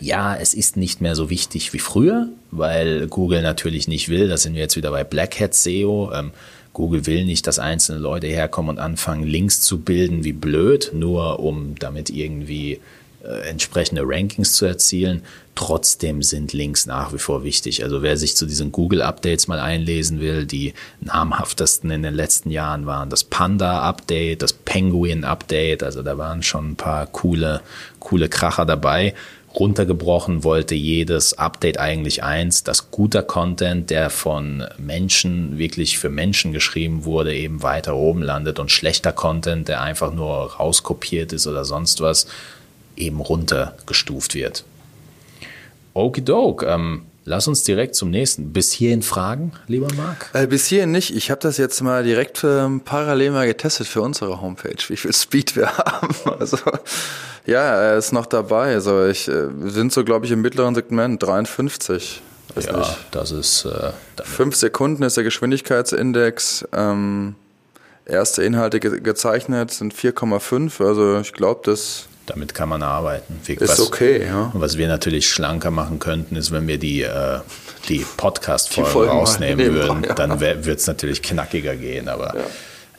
ja, 0.00 0.36
es 0.36 0.54
ist 0.54 0.76
nicht 0.76 1.00
mehr 1.00 1.14
so 1.14 1.28
wichtig 1.30 1.72
wie 1.72 1.78
früher, 1.78 2.28
weil 2.50 3.06
Google 3.08 3.42
natürlich 3.42 3.88
nicht 3.88 4.08
will, 4.08 4.28
da 4.28 4.36
sind 4.36 4.54
wir 4.54 4.62
jetzt 4.62 4.76
wieder 4.76 4.90
bei 4.90 5.04
Black 5.04 5.38
Hat 5.38 5.54
SEO. 5.54 6.10
Ähm, 6.14 6.30
Google 6.72 7.06
will 7.06 7.24
nicht, 7.26 7.46
dass 7.46 7.58
einzelne 7.58 7.98
Leute 7.98 8.28
herkommen 8.28 8.70
und 8.70 8.78
anfangen, 8.78 9.24
Links 9.24 9.60
zu 9.60 9.80
bilden 9.80 10.24
wie 10.24 10.32
blöd, 10.32 10.92
nur 10.94 11.40
um 11.40 11.74
damit 11.78 12.08
irgendwie 12.08 12.80
äh, 13.24 13.48
entsprechende 13.48 14.02
Rankings 14.04 14.54
zu 14.54 14.66
erzielen. 14.66 15.22
Trotzdem 15.54 16.22
sind 16.22 16.52
Links 16.52 16.86
nach 16.86 17.12
wie 17.12 17.18
vor 17.18 17.44
wichtig. 17.44 17.84
Also 17.84 18.02
wer 18.02 18.16
sich 18.16 18.36
zu 18.36 18.46
diesen 18.46 18.72
Google-Updates 18.72 19.48
mal 19.48 19.60
einlesen 19.60 20.20
will, 20.20 20.46
die 20.46 20.74
namhaftesten 21.00 21.90
in 21.90 22.02
den 22.02 22.14
letzten 22.14 22.50
Jahren 22.50 22.86
waren 22.86 23.10
das 23.10 23.22
Panda-Update, 23.22 24.42
das 24.42 24.52
Penguin-Update. 24.54 25.82
Also 25.82 26.02
da 26.02 26.18
waren 26.18 26.42
schon 26.42 26.70
ein 26.70 26.76
paar 26.76 27.06
coole, 27.06 27.60
coole 28.00 28.28
Kracher 28.28 28.64
dabei. 28.64 29.14
Runtergebrochen 29.54 30.44
wollte 30.44 30.74
jedes 30.74 31.34
Update 31.34 31.78
eigentlich 31.78 32.24
eins, 32.24 32.64
dass 32.64 32.90
guter 32.90 33.22
Content, 33.22 33.90
der 33.90 34.08
von 34.08 34.64
Menschen 34.78 35.58
wirklich 35.58 35.98
für 35.98 36.08
Menschen 36.08 36.52
geschrieben 36.52 37.04
wurde, 37.04 37.34
eben 37.34 37.62
weiter 37.62 37.94
oben 37.94 38.22
landet 38.22 38.58
und 38.58 38.70
schlechter 38.70 39.12
Content, 39.12 39.68
der 39.68 39.82
einfach 39.82 40.12
nur 40.12 40.54
rauskopiert 40.54 41.34
ist 41.34 41.46
oder 41.46 41.64
sonst 41.64 42.00
was, 42.00 42.26
eben 43.02 43.20
runtergestuft 43.20 44.34
wird. 44.34 44.64
Okidok, 45.94 46.62
ähm, 46.62 47.02
lass 47.24 47.48
uns 47.48 47.64
direkt 47.64 47.94
zum 47.94 48.10
nächsten. 48.10 48.52
Bis 48.52 48.72
hierhin 48.72 49.02
Fragen, 49.02 49.52
lieber 49.66 49.88
Marc? 49.94 50.30
Äh, 50.32 50.46
bis 50.46 50.66
hierhin 50.66 50.90
nicht. 50.90 51.14
Ich 51.14 51.30
habe 51.30 51.40
das 51.40 51.58
jetzt 51.58 51.80
mal 51.82 52.04
direkt 52.04 52.44
ähm, 52.44 52.80
parallel 52.80 53.32
mal 53.32 53.46
getestet 53.46 53.86
für 53.86 54.02
unsere 54.02 54.40
Homepage, 54.40 54.82
wie 54.88 54.96
viel 54.96 55.12
Speed 55.12 55.56
wir 55.56 55.76
haben. 55.76 56.14
Also 56.38 56.58
ja, 57.46 57.60
er 57.60 57.98
ist 57.98 58.12
noch 58.12 58.26
dabei. 58.26 58.74
Also 58.74 59.06
ich 59.06 59.28
äh, 59.28 59.48
sind 59.66 59.92
so, 59.92 60.04
glaube 60.04 60.26
ich, 60.26 60.32
im 60.32 60.40
mittleren 60.40 60.74
Segment 60.74 61.22
53. 61.22 62.22
Weiß 62.54 62.66
ja, 62.66 62.78
nicht. 62.78 62.98
das 63.10 63.30
ist 63.30 63.64
äh, 63.64 63.92
fünf 64.24 64.56
Sekunden 64.56 65.02
ist 65.02 65.16
der 65.16 65.24
Geschwindigkeitsindex. 65.24 66.66
Ähm, 66.72 67.34
erste 68.04 68.42
Inhalte 68.42 68.80
ge 68.80 69.00
gezeichnet 69.00 69.70
sind 69.70 69.94
4,5. 69.94 70.86
Also 70.86 71.18
ich 71.20 71.32
glaube, 71.32 71.62
das 71.64 72.08
damit 72.26 72.54
kann 72.54 72.68
man 72.68 72.82
arbeiten. 72.82 73.40
Ist 73.46 73.60
was, 73.60 73.80
okay, 73.80 74.24
ja. 74.26 74.50
Was 74.54 74.78
wir 74.78 74.88
natürlich 74.88 75.28
schlanker 75.28 75.70
machen 75.70 75.98
könnten, 75.98 76.36
ist, 76.36 76.52
wenn 76.52 76.66
wir 76.68 76.78
die, 76.78 77.02
äh, 77.02 77.40
die 77.88 78.04
Podcast-Folgen 78.16 79.10
rausnehmen 79.10 79.74
würden. 79.74 80.04
Ja. 80.04 80.14
Dann 80.14 80.40
wird 80.40 80.66
es 80.66 80.86
natürlich 80.86 81.22
knackiger 81.22 81.76
gehen, 81.76 82.08
aber 82.08 82.34
ja 82.36 82.44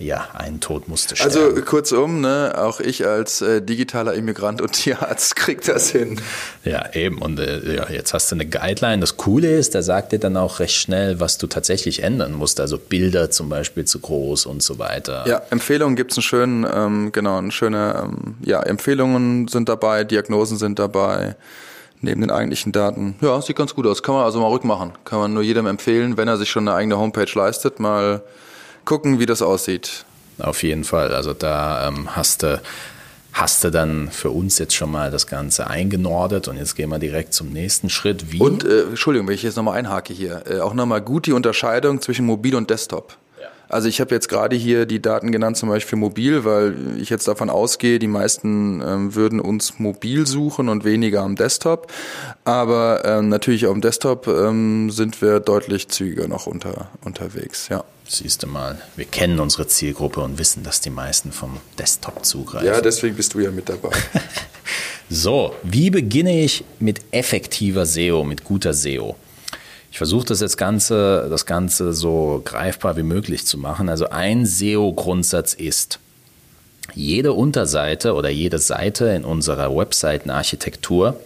ja, 0.03 0.27
ein 0.33 0.59
Tod 0.59 0.87
musste 0.87 1.15
sterben. 1.15 1.35
Also 1.35 1.61
kurzum, 1.61 2.21
ne, 2.21 2.53
auch 2.57 2.79
ich 2.79 3.05
als 3.05 3.41
äh, 3.41 3.61
digitaler 3.61 4.13
Immigrant 4.13 4.61
und 4.61 4.71
Tierarzt 4.73 5.35
krieg 5.35 5.61
das 5.63 5.89
hin. 5.89 6.19
Ja, 6.63 6.93
eben. 6.93 7.19
Und 7.19 7.39
äh, 7.39 7.75
ja, 7.75 7.89
jetzt 7.89 8.13
hast 8.13 8.31
du 8.31 8.35
eine 8.35 8.45
Guideline. 8.45 8.99
Das 8.99 9.17
Coole 9.17 9.49
ist, 9.49 9.75
da 9.75 9.81
sagt 9.81 10.11
dir 10.11 10.19
dann 10.19 10.37
auch 10.37 10.59
recht 10.59 10.75
schnell, 10.75 11.19
was 11.19 11.37
du 11.37 11.47
tatsächlich 11.47 12.03
ändern 12.03 12.33
musst. 12.33 12.59
Also 12.59 12.77
Bilder 12.77 13.31
zum 13.31 13.49
Beispiel 13.49 13.85
zu 13.85 13.99
groß 13.99 14.45
und 14.45 14.61
so 14.61 14.79
weiter. 14.79 15.25
Ja, 15.27 15.41
Empfehlungen 15.49 15.95
gibt's 15.95 16.17
einen 16.17 16.23
schönen, 16.23 16.67
ähm, 16.71 17.11
genau, 17.11 17.37
eine 17.37 17.51
schöne, 17.51 18.03
ähm, 18.03 18.35
ja, 18.41 18.61
Empfehlungen 18.61 19.47
sind 19.47 19.69
dabei, 19.69 20.03
Diagnosen 20.03 20.57
sind 20.57 20.79
dabei 20.79 21.35
neben 22.03 22.21
den 22.21 22.31
eigentlichen 22.31 22.71
Daten. 22.71 23.15
Ja, 23.21 23.41
sieht 23.41 23.55
ganz 23.55 23.73
gut 23.73 23.87
aus. 23.87 24.03
Kann 24.03 24.15
man 24.15 24.25
also 24.25 24.39
mal 24.39 24.49
rückmachen. 24.49 24.91
Kann 25.05 25.19
man 25.19 25.33
nur 25.33 25.43
jedem 25.43 25.65
empfehlen, 25.65 26.17
wenn 26.17 26.27
er 26.27 26.37
sich 26.37 26.49
schon 26.49 26.67
eine 26.67 26.75
eigene 26.75 26.97
Homepage 26.97 27.31
leistet, 27.33 27.79
mal 27.79 28.21
gucken, 28.85 29.19
wie 29.19 29.25
das 29.25 29.41
aussieht. 29.41 30.05
Auf 30.39 30.63
jeden 30.63 30.83
Fall. 30.83 31.13
Also 31.13 31.33
da 31.33 31.87
ähm, 31.87 32.15
hast 32.15 32.43
du 32.43 32.61
hast 33.33 33.63
du 33.63 33.71
dann 33.71 34.09
für 34.11 34.29
uns 34.29 34.59
jetzt 34.59 34.75
schon 34.75 34.91
mal 34.91 35.09
das 35.09 35.25
Ganze 35.25 35.67
eingenordet 35.67 36.47
und 36.47 36.57
jetzt 36.57 36.75
gehen 36.75 36.89
wir 36.89 36.99
direkt 36.99 37.33
zum 37.33 37.49
nächsten 37.49 37.89
Schritt. 37.89 38.31
Wie? 38.31 38.39
Und 38.39 38.63
äh, 38.63 38.83
Entschuldigung, 38.83 39.27
wenn 39.27 39.35
ich 39.35 39.41
jetzt 39.41 39.57
nochmal 39.57 39.77
einhake 39.79 40.13
hier, 40.13 40.43
äh, 40.47 40.59
auch 40.59 40.75
nochmal 40.75 41.01
gut 41.01 41.25
die 41.25 41.33
Unterscheidung 41.33 41.99
zwischen 42.01 42.25
Mobil 42.25 42.55
und 42.55 42.69
Desktop. 42.69 43.17
Also 43.69 43.87
ich 43.87 43.99
habe 43.99 44.13
jetzt 44.13 44.29
gerade 44.29 44.55
hier 44.55 44.85
die 44.85 45.01
Daten 45.01 45.31
genannt, 45.31 45.57
zum 45.57 45.67
Beispiel 45.67 45.97
mobil, 45.97 46.45
weil 46.45 46.75
ich 46.97 47.09
jetzt 47.09 47.27
davon 47.27 47.49
ausgehe, 47.49 47.97
die 47.97 48.07
meisten 48.07 48.83
ähm, 48.85 49.15
würden 49.15 49.39
uns 49.39 49.79
mobil 49.79 50.27
suchen 50.27 50.69
und 50.69 50.85
weniger 50.85 51.21
am 51.21 51.35
Desktop. 51.35 51.91
Aber 52.43 53.03
ähm, 53.03 53.29
natürlich 53.29 53.65
auf 53.65 53.73
dem 53.73 53.81
Desktop 53.81 54.27
ähm, 54.27 54.91
sind 54.91 55.23
wir 55.23 55.39
deutlich 55.39 55.87
zügiger 55.87 56.27
noch 56.27 56.45
unter, 56.45 56.89
unterwegs, 57.03 57.67
ja. 57.69 57.83
Siehst 58.07 58.43
du 58.43 58.47
mal, 58.47 58.81
wir 58.95 59.05
kennen 59.05 59.39
unsere 59.39 59.67
Zielgruppe 59.67 60.19
und 60.19 60.37
wissen, 60.37 60.63
dass 60.63 60.81
die 60.81 60.89
meisten 60.89 61.31
vom 61.31 61.57
Desktop 61.79 62.25
zugreifen. 62.25 62.67
Ja, 62.67 62.81
deswegen 62.81 63.15
bist 63.15 63.33
du 63.33 63.39
ja 63.39 63.49
mit 63.49 63.69
dabei. 63.69 63.89
so, 65.09 65.55
wie 65.63 65.89
beginne 65.89 66.41
ich 66.41 66.63
mit 66.79 67.01
effektiver 67.11 67.85
SEO, 67.85 68.23
mit 68.23 68.43
guter 68.43 68.73
SEO? 68.73 69.15
Ich 69.91 69.97
versuche 69.97 70.25
das 70.25 70.41
jetzt 70.41 70.57
Ganze, 70.57 71.27
das 71.29 71.45
Ganze 71.45 71.93
so 71.93 72.41
greifbar 72.43 72.97
wie 72.97 73.03
möglich 73.03 73.45
zu 73.45 73.57
machen. 73.57 73.89
Also 73.89 74.09
ein 74.09 74.45
SEO-Grundsatz 74.45 75.53
ist, 75.53 75.99
jede 76.95 77.33
Unterseite 77.33 78.13
oder 78.13 78.29
jede 78.29 78.57
Seite 78.57 79.05
in 79.09 79.23
unserer 79.23 79.75
Webseitenarchitektur 79.75 81.19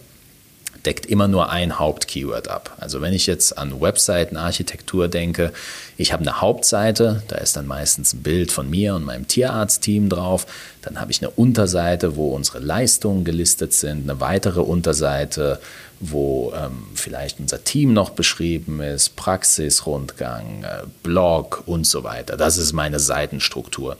deckt 0.88 1.06
immer 1.06 1.28
nur 1.28 1.50
ein 1.50 1.80
Hauptkeyword 1.80 2.48
ab. 2.48 2.74
Also 2.78 3.02
wenn 3.02 3.12
ich 3.12 3.28
jetzt 3.28 3.58
an 3.58 3.82
Webseitenarchitektur 3.82 5.10
denke, 5.10 5.52
ich 5.98 6.14
habe 6.14 6.22
eine 6.22 6.40
Hauptseite, 6.40 7.24
da 7.28 7.36
ist 7.36 7.58
dann 7.58 7.68
meistens 7.68 8.14
ein 8.14 8.24
Bild 8.24 8.54
von 8.54 8.70
mir 8.70 8.96
und 8.96 9.04
meinem 9.04 9.28
Tierarztteam 9.28 10.08
drauf. 10.08 10.48
Dann 10.82 11.02
habe 11.02 11.12
ich 11.12 11.22
eine 11.22 11.32
Unterseite, 11.32 12.16
wo 12.16 12.34
unsere 12.34 12.60
Leistungen 12.60 13.26
gelistet 13.26 13.74
sind, 13.74 14.10
eine 14.10 14.22
weitere 14.22 14.62
Unterseite, 14.62 15.60
wo 16.00 16.54
ähm, 16.56 16.84
vielleicht 16.96 17.42
unser 17.42 17.66
Team 17.66 17.92
noch 17.92 18.12
beschrieben 18.12 18.80
ist, 18.80 19.18
Praxisrundgang, 19.18 20.64
äh, 20.64 20.84
Blog 21.04 21.64
und 21.66 21.86
so 21.86 22.06
weiter. 22.06 22.38
Das 22.38 22.56
ist 22.56 22.72
meine 22.72 23.00
Seitenstruktur. 23.00 23.98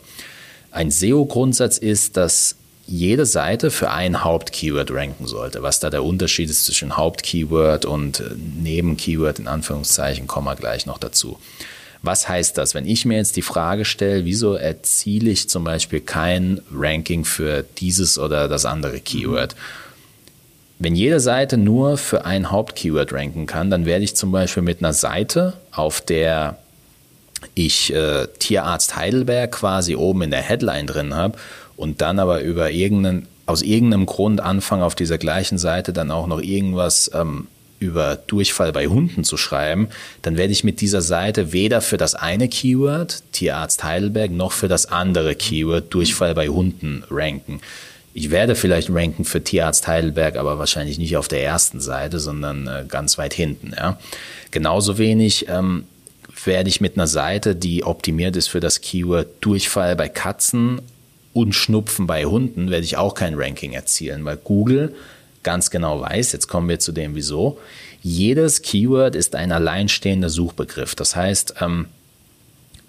Ein 0.72 0.90
SEO-Grundsatz 0.90 1.80
ist, 1.80 2.16
dass 2.16 2.56
jede 2.88 3.26
Seite 3.26 3.70
für 3.70 3.92
ein 3.92 4.24
Hauptkeyword 4.24 4.92
ranken 4.92 5.28
sollte. 5.28 5.62
Was 5.62 5.80
da 5.80 5.90
der 5.90 6.04
Unterschied 6.04 6.50
ist 6.50 6.66
zwischen 6.66 6.96
Hauptkeyword 6.96 7.86
und 7.86 8.22
äh, 8.22 8.24
Nebenkeyword 8.36 9.40
in 9.40 9.48
Anführungszeichen, 9.48 10.26
kommen 10.26 10.48
wir 10.48 10.56
gleich 10.56 10.86
noch 10.86 10.98
dazu. 10.98 11.38
Was 12.02 12.30
heißt 12.30 12.58
das? 12.58 12.74
Wenn 12.74 12.86
ich 12.86 13.06
mir 13.06 13.18
jetzt 13.18 13.36
die 13.36 13.42
Frage 13.42 13.84
stelle, 13.84 14.24
wieso 14.24 14.54
erziele 14.54 15.30
ich 15.30 15.50
zum 15.50 15.64
Beispiel 15.66 16.00
kein 16.00 16.62
Ranking 16.72 17.26
für 17.26 17.66
dieses 17.78 18.18
oder 18.18 18.48
das 18.48 18.66
andere 18.66 19.00
Keyword? 19.00 19.56
Wenn 20.80 20.96
jede 20.96 21.20
Seite 21.20 21.58
nur 21.58 21.98
für 21.98 22.24
ein 22.24 22.52
Hauptkeyword 22.52 23.12
ranken 23.12 23.48
kann, 23.48 23.70
dann 23.70 23.86
werde 23.86 24.06
ich 24.06 24.16
zum 24.16 24.32
Beispiel 24.32 24.64
mit 24.64 24.80
einer 24.80 24.94
Seite, 24.94 25.54
auf 25.72 26.02
der 26.02 26.60
ich 27.56 27.94
äh, 27.94 28.28
Tierarzt 28.40 28.96
Heidelberg 28.96 29.52
quasi 29.52 29.96
oben 29.96 30.22
in 30.24 30.32
der 30.32 30.42
Headline 30.42 30.88
drin 30.88 31.16
habe 31.16 31.38
und 31.78 32.02
dann 32.02 32.20
aber 32.20 32.42
über 32.42 32.72
irgendeinen, 32.72 33.28
aus 33.46 33.62
irgendeinem 33.62 34.06
Grund 34.06 34.42
anfangen, 34.42 34.84
auf 34.84 34.96
dieser 34.96 35.18
gleichen 35.18 35.58
Seite 35.58 35.94
dann 35.94 36.12
auch 36.12 36.28
noch 36.28 36.42
irgendwas 36.42 37.10
ähm, 37.14 37.48
über 37.80 38.16
Durchfall 38.16 38.74
bei 38.74 38.88
Hunden 38.88 39.24
zu 39.24 39.38
schreiben, 39.38 39.88
dann 40.24 40.36
werde 40.36 40.52
ich 40.52 40.64
mit 40.64 40.82
dieser 40.82 41.02
Seite 41.02 41.54
weder 41.54 41.82
für 41.82 41.98
das 41.98 42.16
eine 42.16 42.50
Keyword, 42.50 43.24
Tierarzt 43.32 43.84
Heidelberg, 43.84 44.32
noch 44.32 44.52
für 44.52 44.68
das 44.68 44.88
andere 44.88 45.36
Keyword, 45.36 45.94
Durchfall 45.94 46.34
bei 46.34 46.48
Hunden, 46.50 47.04
ranken. 47.10 47.62
Ich 48.16 48.32
werde 48.32 48.56
vielleicht 48.56 48.90
ranken 48.90 49.26
für 49.26 49.44
Tierarzt 49.44 49.88
Heidelberg, 49.88 50.38
aber 50.38 50.58
wahrscheinlich 50.58 50.98
nicht 50.98 51.18
auf 51.18 51.28
der 51.28 51.44
ersten 51.44 51.80
Seite, 51.80 52.20
sondern 52.20 52.66
äh, 52.66 52.86
ganz 52.88 53.20
weit 53.20 53.36
hinten. 53.36 53.74
Ja. 53.78 54.00
Genauso 54.50 54.98
wenig 54.98 55.48
ähm, 55.50 55.84
werde 56.44 56.70
ich 56.70 56.82
mit 56.82 56.98
einer 56.98 57.06
Seite, 57.06 57.56
die 57.56 57.84
optimiert 57.84 58.36
ist 58.36 58.48
für 58.48 58.60
das 58.60 58.82
Keyword 58.82 59.28
Durchfall 59.42 59.96
bei 59.96 60.10
Katzen 60.10 60.82
und 61.38 61.54
Schnupfen 61.54 62.08
bei 62.08 62.26
Hunden, 62.26 62.70
werde 62.70 62.86
ich 62.86 62.98
auch 62.98 63.14
kein 63.14 63.36
Ranking 63.36 63.74
erzielen, 63.74 64.26
weil 64.26 64.38
Google 64.38 64.96
ganz 65.44 65.70
genau 65.70 66.02
weiß, 66.02 66.32
jetzt 66.34 66.48
kommen 66.48 66.68
wir 66.68 66.80
zu 66.80 66.92
dem 66.92 67.16
Wieso, 67.16 67.60
jedes 68.02 68.62
Keyword 68.62 69.16
ist 69.16 69.36
ein 69.36 69.52
alleinstehender 69.52 70.30
Suchbegriff. 70.30 70.96
Das 70.96 71.16
heißt, 71.16 71.56
ähm, 71.62 71.88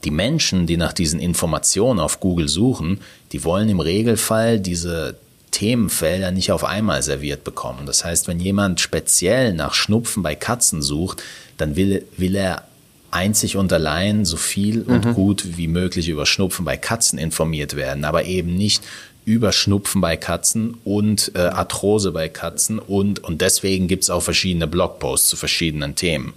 die 0.04 0.10
Menschen, 0.10 0.66
die 0.66 0.76
nach 0.76 0.92
diesen 0.92 1.20
Informationen 1.20 2.00
auf 2.00 2.20
Google 2.20 2.48
suchen, 2.48 3.00
die 3.32 3.44
wollen 3.44 3.68
im 3.68 3.80
Regelfall 3.80 4.60
diese 4.60 5.16
Themenfelder 5.50 6.30
nicht 6.30 6.52
auf 6.52 6.64
einmal 6.64 7.02
serviert 7.02 7.42
bekommen. 7.42 7.86
Das 7.86 8.04
heißt, 8.04 8.28
wenn 8.28 8.38
jemand 8.38 8.80
speziell 8.80 9.54
nach 9.54 9.74
Schnupfen 9.74 10.22
bei 10.22 10.34
Katzen 10.34 10.82
sucht, 10.82 11.22
dann 11.56 11.74
will, 11.74 12.04
will 12.16 12.36
er 12.36 12.67
einzig 13.10 13.56
und 13.56 13.72
allein 13.72 14.24
so 14.24 14.36
viel 14.36 14.82
und 14.82 15.04
mhm. 15.04 15.14
gut 15.14 15.56
wie 15.56 15.68
möglich 15.68 16.08
über 16.08 16.26
Schnupfen 16.26 16.64
bei 16.64 16.76
Katzen 16.76 17.18
informiert 17.18 17.76
werden, 17.76 18.04
aber 18.04 18.24
eben 18.24 18.54
nicht 18.54 18.82
über 19.24 19.52
Schnupfen 19.52 20.00
bei 20.00 20.16
Katzen 20.16 20.78
und 20.84 21.32
äh, 21.34 21.40
Arthrose 21.40 22.12
bei 22.12 22.28
Katzen 22.28 22.78
und, 22.78 23.22
und 23.22 23.42
deswegen 23.42 23.88
gibt 23.88 24.04
es 24.04 24.10
auch 24.10 24.22
verschiedene 24.22 24.66
Blogposts 24.66 25.28
zu 25.28 25.36
verschiedenen 25.36 25.94
Themen. 25.94 26.32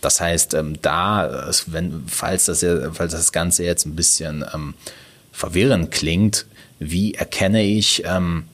Das 0.00 0.20
heißt, 0.20 0.54
ähm, 0.54 0.80
da, 0.80 1.50
wenn, 1.66 2.04
falls, 2.06 2.46
das, 2.46 2.64
falls 2.92 3.12
das 3.12 3.32
Ganze 3.32 3.64
jetzt 3.64 3.84
ein 3.86 3.96
bisschen 3.96 4.44
ähm, 4.54 4.74
verwirrend 5.32 5.90
klingt, 5.90 6.46
wie 6.78 7.14
erkenne 7.14 7.62
ich, 7.62 8.04
ähm, 8.06 8.44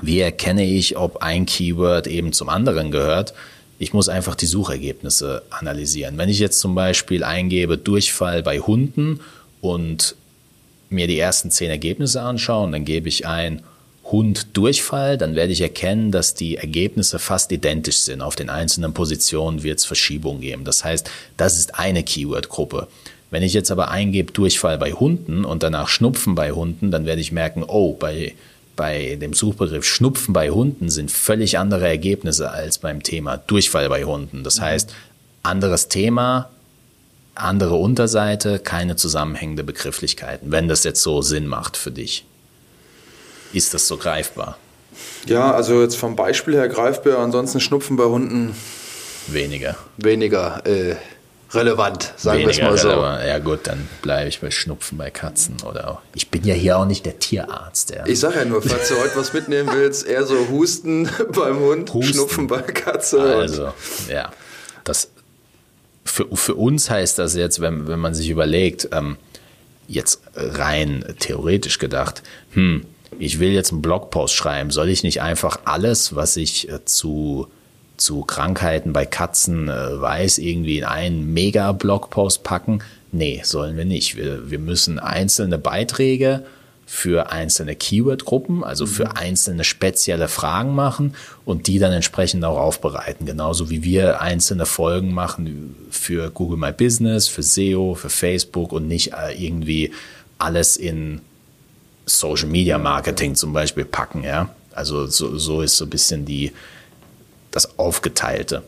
wie 0.00 0.20
erkenne 0.20 0.64
ich, 0.64 0.96
ob 0.96 1.22
ein 1.22 1.46
Keyword 1.46 2.06
eben 2.06 2.32
zum 2.32 2.48
anderen 2.48 2.90
gehört? 2.90 3.34
Ich 3.80 3.94
muss 3.94 4.10
einfach 4.10 4.34
die 4.34 4.44
Suchergebnisse 4.44 5.42
analysieren. 5.48 6.18
Wenn 6.18 6.28
ich 6.28 6.38
jetzt 6.38 6.60
zum 6.60 6.74
Beispiel 6.74 7.24
eingebe 7.24 7.78
Durchfall 7.78 8.42
bei 8.42 8.60
Hunden 8.60 9.20
und 9.62 10.16
mir 10.90 11.06
die 11.06 11.18
ersten 11.18 11.50
zehn 11.50 11.70
Ergebnisse 11.70 12.20
anschaue, 12.20 12.70
dann 12.70 12.84
gebe 12.84 13.08
ich 13.08 13.26
ein 13.26 13.62
Hund 14.04 14.48
Durchfall, 14.52 15.16
dann 15.16 15.34
werde 15.34 15.54
ich 15.54 15.62
erkennen, 15.62 16.12
dass 16.12 16.34
die 16.34 16.56
Ergebnisse 16.56 17.18
fast 17.18 17.52
identisch 17.52 18.00
sind. 18.00 18.20
Auf 18.20 18.36
den 18.36 18.50
einzelnen 18.50 18.92
Positionen 18.92 19.62
wird 19.62 19.78
es 19.78 19.86
Verschiebungen 19.86 20.42
geben. 20.42 20.64
Das 20.64 20.84
heißt, 20.84 21.10
das 21.38 21.56
ist 21.56 21.78
eine 21.78 22.02
Keyword-Gruppe. 22.02 22.86
Wenn 23.30 23.42
ich 23.42 23.54
jetzt 23.54 23.70
aber 23.70 23.90
eingebe 23.90 24.32
Durchfall 24.32 24.76
bei 24.76 24.92
Hunden 24.92 25.46
und 25.46 25.62
danach 25.62 25.88
Schnupfen 25.88 26.34
bei 26.34 26.52
Hunden, 26.52 26.90
dann 26.90 27.06
werde 27.06 27.22
ich 27.22 27.32
merken, 27.32 27.64
oh, 27.66 27.94
bei 27.94 28.34
bei 28.80 29.18
dem 29.20 29.34
Suchbegriff 29.34 29.84
Schnupfen 29.84 30.32
bei 30.32 30.48
Hunden 30.48 30.88
sind 30.88 31.10
völlig 31.10 31.58
andere 31.58 31.86
Ergebnisse 31.86 32.50
als 32.50 32.78
beim 32.78 33.02
Thema 33.02 33.36
Durchfall 33.36 33.90
bei 33.90 34.04
Hunden. 34.04 34.42
Das 34.42 34.56
mhm. 34.56 34.62
heißt, 34.62 34.94
anderes 35.42 35.88
Thema, 35.88 36.48
andere 37.34 37.74
Unterseite, 37.74 38.58
keine 38.58 38.96
zusammenhängende 38.96 39.64
Begrifflichkeiten, 39.64 40.50
wenn 40.50 40.66
das 40.66 40.82
jetzt 40.84 41.02
so 41.02 41.20
Sinn 41.20 41.46
macht 41.46 41.76
für 41.76 41.90
dich. 41.90 42.24
Ist 43.52 43.74
das 43.74 43.86
so 43.86 43.98
greifbar? 43.98 44.56
Ja, 45.26 45.52
also 45.52 45.82
jetzt 45.82 45.96
vom 45.96 46.16
Beispiel 46.16 46.54
her 46.54 46.68
greifbar, 46.68 47.18
ansonsten 47.18 47.60
Schnupfen 47.60 47.98
bei 47.98 48.04
Hunden. 48.04 48.54
Weniger. 49.26 49.76
Weniger. 49.98 50.64
Äh, 50.64 50.96
relevant, 51.52 52.12
sagen 52.16 52.40
wir 52.40 52.48
es 52.48 52.60
mal 52.60 52.76
so. 52.76 52.88
Relevant. 52.88 53.26
Ja 53.26 53.38
gut, 53.38 53.60
dann 53.64 53.88
bleibe 54.02 54.28
ich 54.28 54.40
bei 54.40 54.50
Schnupfen 54.50 54.98
bei 54.98 55.10
Katzen 55.10 55.56
oder. 55.64 56.02
Ich 56.14 56.30
bin 56.30 56.44
ja 56.44 56.54
hier 56.54 56.78
auch 56.78 56.86
nicht 56.86 57.06
der 57.06 57.18
Tierarzt. 57.18 57.90
Ja. 57.90 58.06
Ich 58.06 58.20
sage 58.20 58.38
ja 58.38 58.44
nur, 58.44 58.62
falls 58.62 58.88
du 58.88 58.96
heute 58.96 59.16
was 59.16 59.32
mitnehmen 59.32 59.70
willst, 59.74 60.06
eher 60.06 60.24
so 60.24 60.48
Husten 60.48 61.08
beim 61.34 61.58
Hund, 61.58 61.92
Husten. 61.92 62.14
Schnupfen 62.14 62.46
bei 62.46 62.62
Katze. 62.62 63.20
Also, 63.20 63.72
ja. 64.08 64.32
Das, 64.84 65.10
für, 66.04 66.26
für 66.34 66.54
uns 66.54 66.90
heißt 66.90 67.18
das 67.18 67.34
jetzt, 67.34 67.60
wenn, 67.60 67.88
wenn 67.88 67.98
man 67.98 68.14
sich 68.14 68.30
überlegt, 68.30 68.88
ähm, 68.92 69.16
jetzt 69.86 70.22
rein 70.34 71.04
theoretisch 71.18 71.78
gedacht, 71.78 72.22
hm, 72.52 72.86
ich 73.18 73.40
will 73.40 73.50
jetzt 73.50 73.72
einen 73.72 73.82
Blogpost 73.82 74.34
schreiben, 74.34 74.70
soll 74.70 74.88
ich 74.88 75.02
nicht 75.02 75.20
einfach 75.20 75.60
alles, 75.64 76.14
was 76.14 76.36
ich 76.36 76.68
äh, 76.68 76.84
zu 76.84 77.48
zu 78.00 78.22
Krankheiten 78.22 78.92
bei 78.92 79.06
Katzen 79.06 79.68
äh, 79.68 80.00
weiß, 80.00 80.38
irgendwie 80.38 80.78
in 80.78 80.84
einen 80.84 81.32
Mega-Blogpost 81.32 82.42
packen. 82.42 82.82
Nee, 83.12 83.42
sollen 83.44 83.76
wir 83.76 83.84
nicht. 83.84 84.16
Wir, 84.16 84.50
wir 84.50 84.58
müssen 84.58 84.98
einzelne 84.98 85.58
Beiträge 85.58 86.44
für 86.86 87.30
einzelne 87.30 87.76
Keyword-Gruppen, 87.76 88.64
also 88.64 88.84
für 88.84 89.04
mhm. 89.04 89.12
einzelne 89.14 89.64
spezielle 89.64 90.26
Fragen 90.26 90.74
machen 90.74 91.14
und 91.44 91.68
die 91.68 91.78
dann 91.78 91.92
entsprechend 91.92 92.44
auch 92.44 92.58
aufbereiten. 92.58 93.26
Genauso 93.26 93.70
wie 93.70 93.84
wir 93.84 94.20
einzelne 94.20 94.66
Folgen 94.66 95.14
machen 95.14 95.76
für 95.90 96.30
Google 96.30 96.58
My 96.58 96.72
Business, 96.72 97.28
für 97.28 97.44
SEO, 97.44 97.94
für 97.94 98.10
Facebook 98.10 98.72
und 98.72 98.88
nicht 98.88 99.12
äh, 99.12 99.32
irgendwie 99.32 99.92
alles 100.38 100.76
in 100.76 101.20
Social 102.06 102.48
Media 102.48 102.78
Marketing 102.78 103.34
zum 103.36 103.52
Beispiel 103.52 103.84
packen, 103.84 104.24
ja. 104.24 104.48
Also 104.72 105.06
so, 105.06 105.36
so 105.36 105.62
ist 105.62 105.76
so 105.76 105.84
ein 105.84 105.90
bisschen 105.90 106.24
die, 106.24 106.52
das 107.50 107.78
Aufgeteilte. 107.78 108.62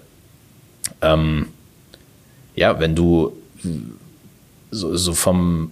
Ähm, 1.01 1.49
ja, 2.55 2.81
wenn 2.81 2.95
du 2.95 3.37
so, 4.71 4.97
so 4.97 5.15
vom, 5.15 5.71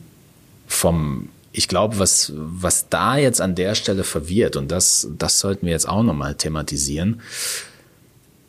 vom, 0.66 1.28
ich 1.52 1.68
glaube, 1.68 1.98
was, 1.98 2.32
was 2.36 2.88
da 2.88 3.16
jetzt 3.16 3.40
an 3.40 3.54
der 3.54 3.74
Stelle 3.74 4.04
verwirrt, 4.04 4.56
und 4.56 4.70
das, 4.70 5.08
das 5.18 5.40
sollten 5.40 5.66
wir 5.66 5.72
jetzt 5.72 5.88
auch 5.88 6.02
nochmal 6.02 6.34
thematisieren, 6.34 7.20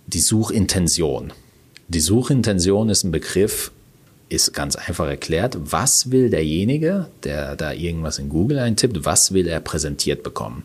die 0.08 0.20
Suchintention. 0.20 1.34
Die 1.88 2.00
Suchintention 2.00 2.90
ist 2.90 3.04
ein 3.04 3.12
Begriff, 3.12 3.72
ist 4.30 4.54
ganz 4.54 4.76
einfach 4.78 5.08
erklärt, 5.08 5.58
was 5.60 6.12
will 6.12 6.30
derjenige, 6.30 7.08
der 7.24 7.56
da 7.56 7.74
irgendwas 7.74 8.18
in 8.18 8.30
Google 8.30 8.60
eintippt, 8.60 9.04
was 9.04 9.34
will 9.34 9.48
er 9.48 9.60
präsentiert 9.60 10.24
bekommen? 10.24 10.64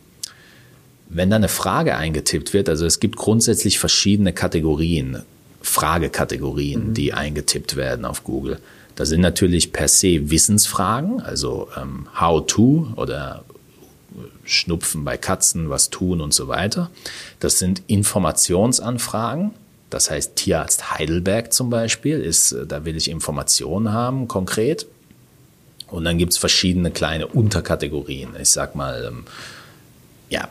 Wenn 1.08 1.30
da 1.30 1.36
eine 1.36 1.48
Frage 1.48 1.96
eingetippt 1.96 2.52
wird, 2.52 2.68
also 2.68 2.84
es 2.86 3.00
gibt 3.00 3.16
grundsätzlich 3.16 3.78
verschiedene 3.78 4.32
Kategorien, 4.32 5.22
Fragekategorien, 5.62 6.88
mhm. 6.88 6.94
die 6.94 7.12
eingetippt 7.12 7.76
werden 7.76 8.04
auf 8.04 8.24
Google. 8.24 8.58
Da 8.96 9.04
sind 9.04 9.20
natürlich 9.20 9.72
per 9.72 9.88
se 9.88 10.30
Wissensfragen, 10.30 11.20
also 11.20 11.68
ähm, 11.76 12.08
How 12.18 12.46
to 12.46 12.88
oder 12.96 13.44
Schnupfen 14.44 15.04
bei 15.04 15.16
Katzen, 15.16 15.68
was 15.68 15.90
tun 15.90 16.20
und 16.20 16.32
so 16.32 16.48
weiter. 16.48 16.90
Das 17.40 17.58
sind 17.58 17.82
Informationsanfragen, 17.88 19.50
das 19.90 20.10
heißt, 20.10 20.36
Tierarzt 20.36 20.92
Heidelberg 20.92 21.52
zum 21.52 21.70
Beispiel 21.70 22.20
ist, 22.20 22.52
äh, 22.52 22.66
da 22.66 22.84
will 22.84 22.96
ich 22.96 23.10
Informationen 23.10 23.92
haben, 23.92 24.28
konkret. 24.28 24.86
Und 25.88 26.04
dann 26.04 26.18
gibt 26.18 26.32
es 26.32 26.38
verschiedene 26.38 26.90
kleine 26.90 27.28
Unterkategorien. 27.28 28.30
Ich 28.40 28.50
sag 28.50 28.74
mal, 28.74 29.04
ähm, 29.06 29.24
ja, 30.28 30.48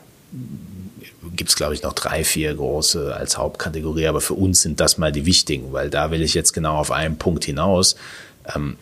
gibt 1.34 1.50
es, 1.50 1.56
glaube 1.56 1.74
ich, 1.74 1.82
noch 1.82 1.92
drei, 1.92 2.24
vier 2.24 2.54
große 2.54 3.14
als 3.14 3.38
Hauptkategorie, 3.38 4.06
aber 4.06 4.20
für 4.20 4.34
uns 4.34 4.62
sind 4.62 4.80
das 4.80 4.98
mal 4.98 5.12
die 5.12 5.26
wichtigen, 5.26 5.72
weil 5.72 5.90
da 5.90 6.10
will 6.10 6.22
ich 6.22 6.34
jetzt 6.34 6.52
genau 6.52 6.76
auf 6.76 6.90
einen 6.90 7.16
Punkt 7.16 7.44
hinaus. 7.44 7.96
Ähm, 8.54 8.76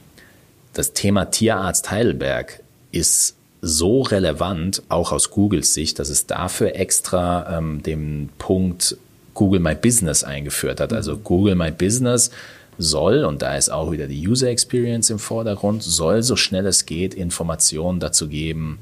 das 0.73 0.93
Thema 0.93 1.27
Tierarzt 1.27 1.91
Heidelberg 1.91 2.61
ist 2.93 3.37
so 3.61 4.03
relevant, 4.03 4.83
auch 4.89 5.13
aus 5.13 5.31
Googles 5.31 5.73
Sicht, 5.73 5.99
dass 5.99 6.11
es 6.11 6.27
dafür 6.27 6.75
extra 6.77 7.59
ähm, 7.59 7.83
den 7.83 8.29
Punkt 8.39 8.97
Google 9.33 9.61
My 9.61 9.75
Business 9.75 10.23
eingeführt 10.23 10.81
hat. 10.81 10.93
Also 10.93 11.17
Google 11.17 11.55
My 11.55 11.71
Business 11.71 12.31
soll, 12.77 13.25
und 13.25 13.43
da 13.43 13.57
ist 13.57 13.71
auch 13.71 13.91
wieder 13.91 14.07
die 14.07 14.27
User 14.29 14.49
Experience 14.49 15.11
im 15.11 15.19
Vordergrund, 15.19 15.83
soll 15.83 16.23
so 16.23 16.37
schnell 16.37 16.67
es 16.67 16.87
geht 16.87 17.15
Informationen 17.15 18.01
dazu 18.01 18.29
geben, 18.29 18.79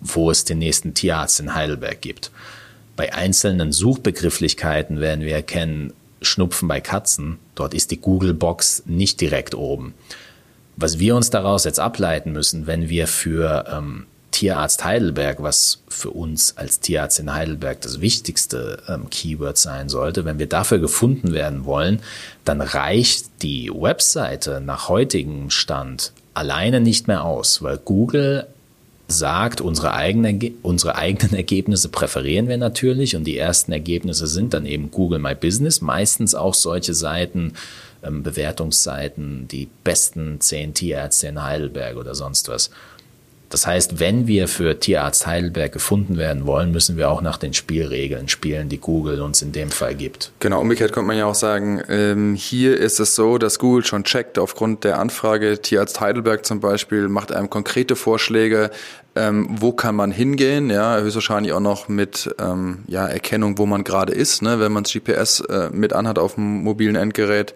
wo 0.00 0.30
es 0.30 0.44
den 0.44 0.58
nächsten 0.58 0.94
Tierarzt 0.94 1.40
in 1.40 1.54
Heidelberg 1.54 2.00
gibt. 2.00 2.30
Bei 2.96 3.12
einzelnen 3.12 3.72
Suchbegrifflichkeiten 3.72 5.00
werden 5.00 5.24
wir 5.24 5.34
erkennen, 5.34 5.92
Schnupfen 6.22 6.66
bei 6.66 6.80
Katzen, 6.80 7.38
dort 7.54 7.74
ist 7.74 7.90
die 7.90 8.00
Google-Box 8.00 8.84
nicht 8.86 9.20
direkt 9.20 9.54
oben. 9.54 9.94
Was 10.76 10.98
wir 10.98 11.14
uns 11.14 11.30
daraus 11.30 11.64
jetzt 11.64 11.80
ableiten 11.80 12.32
müssen, 12.32 12.66
wenn 12.66 12.88
wir 12.88 13.06
für 13.06 13.66
ähm, 13.70 14.06
Tierarzt 14.30 14.84
Heidelberg, 14.84 15.42
was 15.42 15.82
für 15.88 16.10
uns 16.10 16.58
als 16.58 16.80
Tierarzt 16.80 17.18
in 17.18 17.32
Heidelberg 17.32 17.80
das 17.80 18.02
wichtigste 18.02 18.82
ähm, 18.88 19.08
Keyword 19.08 19.56
sein 19.56 19.88
sollte, 19.88 20.26
wenn 20.26 20.38
wir 20.38 20.46
dafür 20.46 20.78
gefunden 20.78 21.32
werden 21.32 21.64
wollen, 21.64 22.00
dann 22.44 22.60
reicht 22.60 23.42
die 23.42 23.70
Webseite 23.70 24.60
nach 24.60 24.90
heutigem 24.90 25.48
Stand 25.48 26.12
alleine 26.34 26.80
nicht 26.80 27.08
mehr 27.08 27.24
aus, 27.24 27.62
weil 27.62 27.78
Google 27.78 28.46
sagt, 29.08 29.60
unsere 29.60 29.92
eigenen, 29.94 30.40
unsere 30.62 30.96
eigenen 30.96 31.34
Ergebnisse 31.34 31.88
präferieren 31.88 32.48
wir 32.48 32.56
natürlich 32.56 33.14
und 33.14 33.24
die 33.24 33.38
ersten 33.38 33.72
Ergebnisse 33.72 34.26
sind 34.26 34.54
dann 34.54 34.66
eben 34.66 34.90
Google 34.90 35.18
My 35.18 35.34
Business, 35.34 35.80
meistens 35.80 36.34
auch 36.34 36.54
solche 36.54 36.94
Seiten, 36.94 37.52
ähm, 38.02 38.22
Bewertungsseiten, 38.22 39.48
die 39.48 39.68
besten 39.84 40.40
zehn 40.40 40.74
Tierärzte 40.74 41.28
in 41.28 41.42
Heidelberg 41.42 41.96
oder 41.96 42.14
sonst 42.14 42.48
was. 42.48 42.70
Das 43.48 43.66
heißt, 43.66 44.00
wenn 44.00 44.26
wir 44.26 44.48
für 44.48 44.80
Tierarzt 44.80 45.26
Heidelberg 45.26 45.72
gefunden 45.72 46.16
werden 46.16 46.46
wollen, 46.46 46.72
müssen 46.72 46.96
wir 46.96 47.10
auch 47.10 47.22
nach 47.22 47.38
den 47.38 47.54
Spielregeln 47.54 48.28
spielen, 48.28 48.68
die 48.68 48.78
Google 48.78 49.20
uns 49.22 49.40
in 49.42 49.52
dem 49.52 49.70
Fall 49.70 49.94
gibt. 49.94 50.32
Genau, 50.40 50.60
umgekehrt 50.60 50.92
könnte 50.92 51.06
man 51.06 51.16
ja 51.16 51.26
auch 51.26 51.34
sagen, 51.34 51.80
ähm, 51.88 52.34
hier 52.34 52.76
ist 52.76 52.98
es 52.98 53.14
so, 53.14 53.38
dass 53.38 53.58
Google 53.58 53.84
schon 53.84 54.04
checkt 54.04 54.38
aufgrund 54.38 54.84
der 54.84 54.98
Anfrage, 54.98 55.60
Tierarzt 55.62 56.00
Heidelberg 56.00 56.44
zum 56.44 56.60
Beispiel 56.60 57.08
macht 57.08 57.32
einem 57.32 57.48
konkrete 57.48 57.94
Vorschläge, 57.94 58.70
ähm, 59.14 59.46
wo 59.48 59.72
kann 59.72 59.94
man 59.94 60.10
hingehen, 60.10 60.68
ja, 60.68 60.98
höchstwahrscheinlich 60.98 61.52
auch 61.52 61.60
noch 61.60 61.88
mit 61.88 62.34
ähm, 62.38 62.84
ja, 62.86 63.06
Erkennung, 63.06 63.58
wo 63.58 63.66
man 63.66 63.84
gerade 63.84 64.12
ist, 64.12 64.42
ne, 64.42 64.60
wenn 64.60 64.72
man 64.72 64.84
das 64.84 64.92
GPS 64.92 65.40
äh, 65.40 65.70
mit 65.70 65.92
anhat 65.92 66.18
auf 66.18 66.34
dem 66.34 66.64
mobilen 66.64 66.96
Endgerät. 66.96 67.54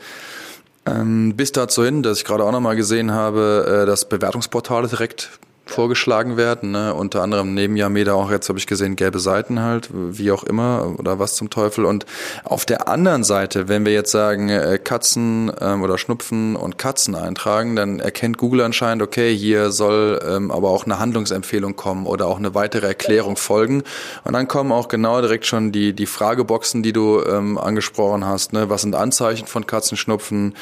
Ähm, 0.86 1.36
bis 1.36 1.52
dazu 1.52 1.84
hin, 1.84 2.02
dass 2.02 2.18
ich 2.18 2.24
gerade 2.24 2.44
auch 2.44 2.52
nochmal 2.52 2.76
gesehen 2.76 3.12
habe, 3.12 3.82
äh, 3.82 3.86
dass 3.86 4.08
Bewertungsportale 4.08 4.88
direkt 4.88 5.30
vorgeschlagen 5.70 6.36
werden. 6.36 6.72
Ne? 6.72 6.94
Unter 6.94 7.22
anderem 7.22 7.54
neben 7.54 7.76
Yameda 7.76 8.14
auch 8.14 8.30
jetzt 8.30 8.48
habe 8.48 8.58
ich 8.58 8.66
gesehen 8.66 8.96
gelbe 8.96 9.20
Seiten 9.20 9.60
halt, 9.60 9.90
wie 9.92 10.32
auch 10.32 10.44
immer 10.44 10.94
oder 10.98 11.18
was 11.18 11.34
zum 11.34 11.50
Teufel. 11.50 11.84
Und 11.84 12.06
auf 12.44 12.64
der 12.64 12.88
anderen 12.88 13.24
Seite, 13.24 13.68
wenn 13.68 13.84
wir 13.84 13.92
jetzt 13.92 14.10
sagen 14.10 14.48
äh, 14.48 14.78
Katzen 14.82 15.52
ähm, 15.60 15.82
oder 15.82 15.98
Schnupfen 15.98 16.56
und 16.56 16.78
Katzen 16.78 17.14
eintragen, 17.14 17.76
dann 17.76 18.00
erkennt 18.00 18.38
Google 18.38 18.62
anscheinend, 18.62 19.02
okay, 19.02 19.34
hier 19.36 19.70
soll 19.70 20.20
ähm, 20.26 20.50
aber 20.50 20.70
auch 20.70 20.84
eine 20.84 20.98
Handlungsempfehlung 20.98 21.76
kommen 21.76 22.06
oder 22.06 22.26
auch 22.26 22.38
eine 22.38 22.54
weitere 22.54 22.86
Erklärung 22.86 23.36
folgen. 23.36 23.82
Und 24.24 24.32
dann 24.32 24.48
kommen 24.48 24.72
auch 24.72 24.88
genau 24.88 25.20
direkt 25.20 25.46
schon 25.46 25.72
die 25.72 25.92
die 25.92 26.06
Frageboxen, 26.06 26.82
die 26.82 26.92
du 26.92 27.22
ähm, 27.22 27.58
angesprochen 27.58 28.24
hast. 28.24 28.52
Ne? 28.52 28.70
Was 28.70 28.82
sind 28.82 28.94
Anzeichen 28.94 29.46
von 29.46 29.66
Katzenschnupfen? 29.66 30.54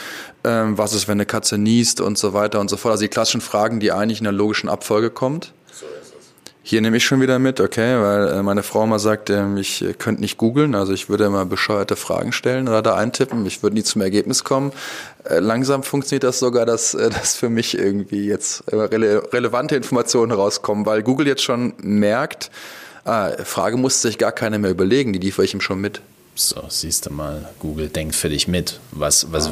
Ähm, 0.45 0.79
was 0.79 0.95
ist, 0.95 1.09
wenn 1.09 1.19
eine 1.19 1.27
Katze 1.27 1.59
niest 1.59 2.01
und 2.01 2.17
so 2.17 2.33
weiter 2.33 2.61
und 2.61 2.71
so 2.71 2.77
fort. 2.77 2.93
Also 2.93 3.03
die 3.03 3.09
klassischen 3.09 3.41
Fragen, 3.41 3.81
die 3.81 3.91
eigentlich 3.91 4.19
in 4.19 4.25
der 4.25 4.33
logischen 4.33 4.69
Abfolge 4.69 5.11
kommt. 5.11 5.53
So 5.73 5.87
ist 5.87 6.15
es. 6.19 6.33
Hier 6.63 6.81
nehme 6.81 6.97
ich 6.97 7.05
schon 7.05 7.21
wieder 7.21 7.41
mit, 7.41 7.61
okay, 7.61 8.01
weil 8.01 8.29
äh, 8.29 8.43
meine 8.43 8.63
Frau 8.63 8.87
mal 8.87 9.01
sagt, 9.01 9.31
äh, 9.31 9.59
ich 9.59 9.83
äh, 9.83 9.95
könnte 9.95 10.21
nicht 10.21 10.39
googeln, 10.39 10.77
also 10.77 10.93
ich 10.93 11.09
würde 11.09 11.25
immer 11.25 11.45
bescheuerte 11.45 11.97
Fragen 11.97 12.31
stellen 12.31 12.69
oder 12.69 12.83
da 12.83 12.95
eintippen, 12.95 13.45
ich 13.47 13.63
würde 13.65 13.75
nie 13.75 13.83
zum 13.83 14.01
Ergebnis 14.01 14.45
kommen. 14.45 14.73
Äh, 15.25 15.41
langsam 15.41 15.83
funktioniert 15.83 16.23
das 16.23 16.39
sogar, 16.39 16.67
dass, 16.67 16.93
dass 16.93 17.35
für 17.35 17.49
mich 17.49 17.77
irgendwie 17.77 18.27
jetzt 18.27 18.63
rele 18.73 19.33
relevante 19.33 19.75
Informationen 19.75 20.31
rauskommen, 20.31 20.87
weil 20.87 21.03
Google 21.03 21.27
jetzt 21.27 21.43
schon 21.43 21.75
merkt, 21.83 22.51
ah, 23.05 23.31
Frage 23.45 23.77
musste 23.77 24.07
sich 24.07 24.19
gar 24.19 24.33
keiner 24.33 24.59
mehr 24.59 24.71
überlegen, 24.71 25.13
die 25.13 25.19
liefere 25.19 25.45
ich 25.45 25.55
ihm 25.55 25.61
schon 25.61 25.81
mit. 25.81 26.01
So, 26.41 26.63
siehst 26.69 27.07
du 27.07 27.11
mal, 27.11 27.49
Google 27.59 27.89
denkt 27.89 28.15
für 28.15 28.29
dich 28.29 28.47
mit. 28.47 28.79
Was, 28.93 29.33
was, 29.33 29.51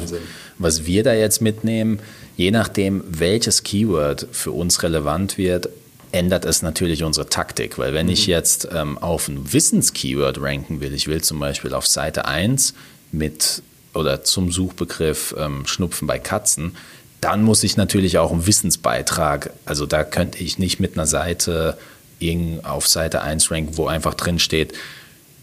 was 0.57 0.85
wir 0.85 1.03
da 1.03 1.13
jetzt 1.13 1.41
mitnehmen, 1.41 1.99
je 2.37 2.49
nachdem, 2.49 3.03
welches 3.05 3.63
Keyword 3.63 4.25
für 4.31 4.51
uns 4.51 4.83
relevant 4.83 5.37
wird, 5.37 5.67
ändert 6.13 6.45
es 6.45 6.61
natürlich 6.61 7.03
unsere 7.03 7.27
Taktik. 7.27 7.77
Weil 7.77 7.93
wenn 7.93 8.05
mhm. 8.05 8.13
ich 8.13 8.25
jetzt 8.25 8.69
ähm, 8.73 8.97
auf 8.99 9.27
ein 9.27 9.51
Wissenskeyword 9.51 10.41
ranken 10.41 10.79
will, 10.79 10.93
ich 10.93 11.07
will 11.07 11.21
zum 11.21 11.41
Beispiel 11.41 11.73
auf 11.73 11.85
Seite 11.85 12.23
1 12.23 12.73
mit 13.11 13.61
oder 13.93 14.23
zum 14.23 14.49
Suchbegriff 14.49 15.35
ähm, 15.37 15.67
Schnupfen 15.67 16.07
bei 16.07 16.19
Katzen, 16.19 16.77
dann 17.19 17.43
muss 17.43 17.63
ich 17.63 17.75
natürlich 17.75 18.17
auch 18.17 18.31
einen 18.31 18.47
Wissensbeitrag, 18.47 19.51
also 19.65 19.85
da 19.85 20.05
könnte 20.05 20.37
ich 20.37 20.57
nicht 20.57 20.79
mit 20.79 20.93
einer 20.93 21.07
Seite 21.07 21.77
auf 22.63 22.87
Seite 22.87 23.23
1 23.23 23.51
ranken, 23.51 23.75
wo 23.75 23.87
einfach 23.87 24.13
drin 24.13 24.39
steht, 24.39 24.73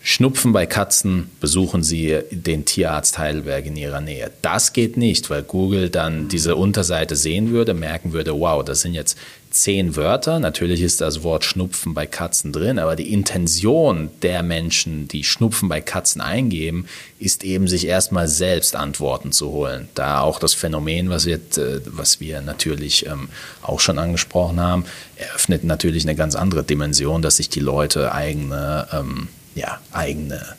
Schnupfen 0.06 0.52
bei 0.52 0.66
Katzen, 0.66 1.30
besuchen 1.40 1.82
Sie 1.82 2.18
den 2.30 2.66
Tierarzt 2.66 3.16
Heidelberg 3.16 3.64
in 3.64 3.74
Ihrer 3.74 4.02
Nähe. 4.02 4.30
Das 4.42 4.74
geht 4.74 4.98
nicht, 4.98 5.30
weil 5.30 5.42
Google 5.42 5.88
dann 5.88 6.28
diese 6.28 6.56
Unterseite 6.56 7.16
sehen 7.16 7.52
würde, 7.52 7.72
merken 7.72 8.12
würde, 8.12 8.38
wow, 8.38 8.62
das 8.62 8.82
sind 8.82 8.92
jetzt 8.92 9.16
zehn 9.48 9.96
Wörter. 9.96 10.40
Natürlich 10.40 10.82
ist 10.82 11.00
das 11.00 11.22
Wort 11.22 11.46
Schnupfen 11.46 11.94
bei 11.94 12.04
Katzen 12.04 12.52
drin, 12.52 12.78
aber 12.78 12.96
die 12.96 13.14
Intention 13.14 14.10
der 14.20 14.42
Menschen, 14.42 15.08
die 15.08 15.24
Schnupfen 15.24 15.70
bei 15.70 15.80
Katzen 15.80 16.20
eingeben, 16.20 16.84
ist 17.18 17.42
eben, 17.42 17.66
sich 17.66 17.86
erstmal 17.86 18.28
selbst 18.28 18.76
Antworten 18.76 19.32
zu 19.32 19.52
holen. 19.52 19.88
Da 19.94 20.20
auch 20.20 20.38
das 20.38 20.52
Phänomen, 20.52 21.08
was 21.08 21.24
wir, 21.24 21.36
äh, 21.36 21.80
was 21.86 22.20
wir 22.20 22.42
natürlich 22.42 23.06
ähm, 23.06 23.30
auch 23.62 23.80
schon 23.80 23.98
angesprochen 23.98 24.60
haben, 24.60 24.84
eröffnet 25.16 25.64
natürlich 25.64 26.04
eine 26.04 26.14
ganz 26.14 26.34
andere 26.34 26.62
Dimension, 26.62 27.22
dass 27.22 27.38
sich 27.38 27.48
die 27.48 27.60
Leute 27.60 28.12
eigene 28.12 28.86
ähm, 28.92 29.28
ja, 29.54 29.80
eigene, 29.92 30.56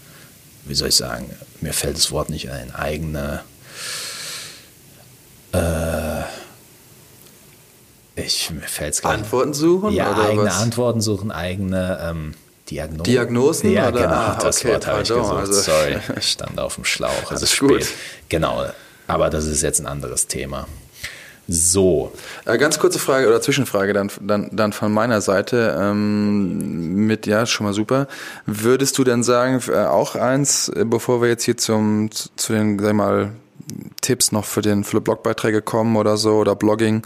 wie 0.66 0.76
soll 0.76 0.90
ich 0.90 0.96
sagen, 0.96 1.30
mir 1.62 1.74
fällt 1.74 1.98
das 1.98 2.12
Wort 2.12 2.30
nicht 2.30 2.50
ein, 2.50 2.74
eigene, 2.74 3.42
äh, 5.54 6.22
ich, 8.16 8.50
mir 8.52 8.62
fällt 8.62 8.94
es 8.94 9.04
Antworten 9.04 9.54
suchen? 9.54 9.92
Ja, 9.92 10.12
oder 10.12 10.30
eigene 10.30 10.46
was? 10.46 10.62
Antworten 10.62 11.02
suchen, 11.02 11.32
eigene 11.32 12.00
ähm, 12.02 12.34
Diagnosen. 12.70 13.04
Diagnosen? 13.04 13.72
Ja, 13.72 13.89
oder? 13.89 14.02
genau, 14.02 14.14
ah, 14.14 14.39
das 14.41 14.60
okay, 14.60 14.74
Wort 14.74 14.88
habe 14.88 15.02
ich 15.02 15.10
gesucht. 15.10 15.34
Also. 15.34 15.62
Sorry, 15.62 15.98
ich 16.18 16.26
stand 16.32 16.60
auf 16.60 16.76
dem 16.76 16.86
Schlauch. 16.86 17.32
Es 17.32 17.41
ist 17.41 17.54
spät. 17.54 17.70
Gut. 17.70 17.88
Genau, 18.30 18.66
aber 19.08 19.30
das 19.30 19.46
ist 19.46 19.62
jetzt 19.62 19.80
ein 19.80 19.86
anderes 19.86 20.28
Thema. 20.28 20.68
So. 21.48 22.12
Äh, 22.46 22.58
ganz 22.58 22.80
kurze 22.80 23.00
Frage 23.00 23.28
oder 23.28 23.41
Zwischenfrage 23.41 23.93
dann, 23.93 24.10
dann, 24.22 24.50
dann 24.52 24.74
von 24.74 24.91
meiner 24.91 25.22
Seite. 25.22 25.78
Ähm, 25.80 27.06
mit, 27.06 27.28
ja, 27.28 27.46
schon 27.46 27.66
mal 27.66 27.74
super. 27.74 28.08
Würdest 28.46 28.98
du 28.98 29.04
denn 29.04 29.24
sagen, 29.24 29.62
äh, 29.70 29.86
auch 29.86 30.16
eins, 30.16 30.70
äh, 30.70 30.86
bevor 30.86 31.22
wir 31.22 31.30
jetzt 31.30 31.43
hier 31.43 31.58
zum, 31.58 32.10
zu 32.12 32.54
den, 32.54 32.80
sag 32.80 32.93
mal, 32.93 33.32
Tipps 34.02 34.32
noch 34.32 34.46
für 34.46 34.62
den 34.62 34.84
für 34.84 35.02
Blogbeiträge 35.02 35.62
kommen 35.62 35.96
oder 35.96 36.18
so 36.18 36.36
oder 36.36 36.56
Blogging, 36.56 37.02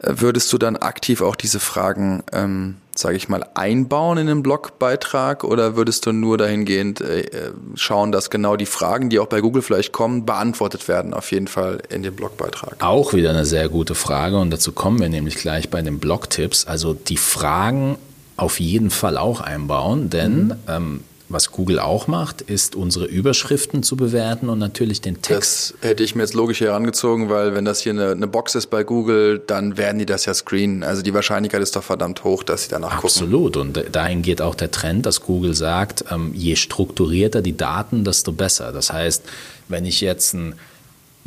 würdest 0.00 0.52
du 0.52 0.58
dann 0.58 0.76
aktiv 0.76 1.20
auch 1.20 1.34
diese 1.34 1.58
Fragen 1.58 2.22
ähm, 2.32 2.76
sage 2.98 3.16
ich 3.16 3.28
mal, 3.28 3.44
einbauen 3.54 4.18
in 4.18 4.26
den 4.26 4.42
Blogbeitrag 4.42 5.44
oder 5.44 5.76
würdest 5.76 6.06
du 6.06 6.12
nur 6.12 6.38
dahingehend 6.38 7.00
äh, 7.00 7.52
schauen, 7.74 8.12
dass 8.12 8.30
genau 8.30 8.56
die 8.56 8.66
Fragen, 8.66 9.10
die 9.10 9.18
auch 9.18 9.26
bei 9.26 9.40
Google 9.40 9.62
vielleicht 9.62 9.92
kommen, 9.92 10.26
beantwortet 10.26 10.88
werden, 10.88 11.14
auf 11.14 11.30
jeden 11.32 11.48
Fall 11.48 11.82
in 11.88 12.02
dem 12.02 12.14
Blogbeitrag? 12.14 12.76
Auch 12.80 13.12
wieder 13.12 13.30
eine 13.30 13.44
sehr 13.44 13.68
gute 13.68 13.94
Frage 13.94 14.38
und 14.38 14.50
dazu 14.50 14.72
kommen 14.72 15.00
wir 15.00 15.08
nämlich 15.08 15.36
gleich 15.36 15.70
bei 15.70 15.82
den 15.82 15.98
Blogtipps. 15.98 16.66
Also 16.66 16.94
die 16.94 17.16
Fragen 17.16 17.98
auf 18.36 18.60
jeden 18.60 18.90
Fall 18.90 19.16
auch 19.16 19.40
einbauen, 19.40 20.10
denn 20.10 20.46
mhm. 20.46 20.54
ähm, 20.68 21.00
was 21.28 21.50
Google 21.50 21.80
auch 21.80 22.06
macht, 22.06 22.40
ist 22.40 22.76
unsere 22.76 23.06
Überschriften 23.06 23.82
zu 23.82 23.96
bewerten 23.96 24.48
und 24.48 24.58
natürlich 24.58 25.00
den 25.00 25.22
Text. 25.22 25.74
Das 25.80 25.88
hätte 25.88 26.04
ich 26.04 26.14
mir 26.14 26.22
jetzt 26.22 26.34
logisch 26.34 26.60
herangezogen, 26.60 27.28
weil 27.28 27.54
wenn 27.54 27.64
das 27.64 27.80
hier 27.80 27.92
eine, 27.92 28.12
eine 28.12 28.26
Box 28.26 28.54
ist 28.54 28.68
bei 28.68 28.84
Google, 28.84 29.42
dann 29.44 29.76
werden 29.76 29.98
die 29.98 30.06
das 30.06 30.24
ja 30.24 30.34
screenen. 30.34 30.84
Also 30.84 31.02
die 31.02 31.14
Wahrscheinlichkeit 31.14 31.62
ist 31.62 31.74
doch 31.74 31.82
verdammt 31.82 32.22
hoch, 32.22 32.42
dass 32.44 32.64
sie 32.64 32.68
danach 32.68 33.02
Absolut. 33.02 33.52
gucken. 33.52 33.68
Absolut. 33.68 33.86
Und 33.86 33.94
dahin 33.96 34.22
geht 34.22 34.40
auch 34.40 34.54
der 34.54 34.70
Trend, 34.70 35.04
dass 35.04 35.20
Google 35.20 35.54
sagt, 35.54 36.04
ähm, 36.10 36.32
je 36.34 36.54
strukturierter 36.54 37.42
die 37.42 37.56
Daten, 37.56 38.04
desto 38.04 38.32
besser. 38.32 38.72
Das 38.72 38.92
heißt, 38.92 39.24
wenn 39.68 39.84
ich 39.84 40.00
jetzt 40.00 40.34
ein 40.34 40.54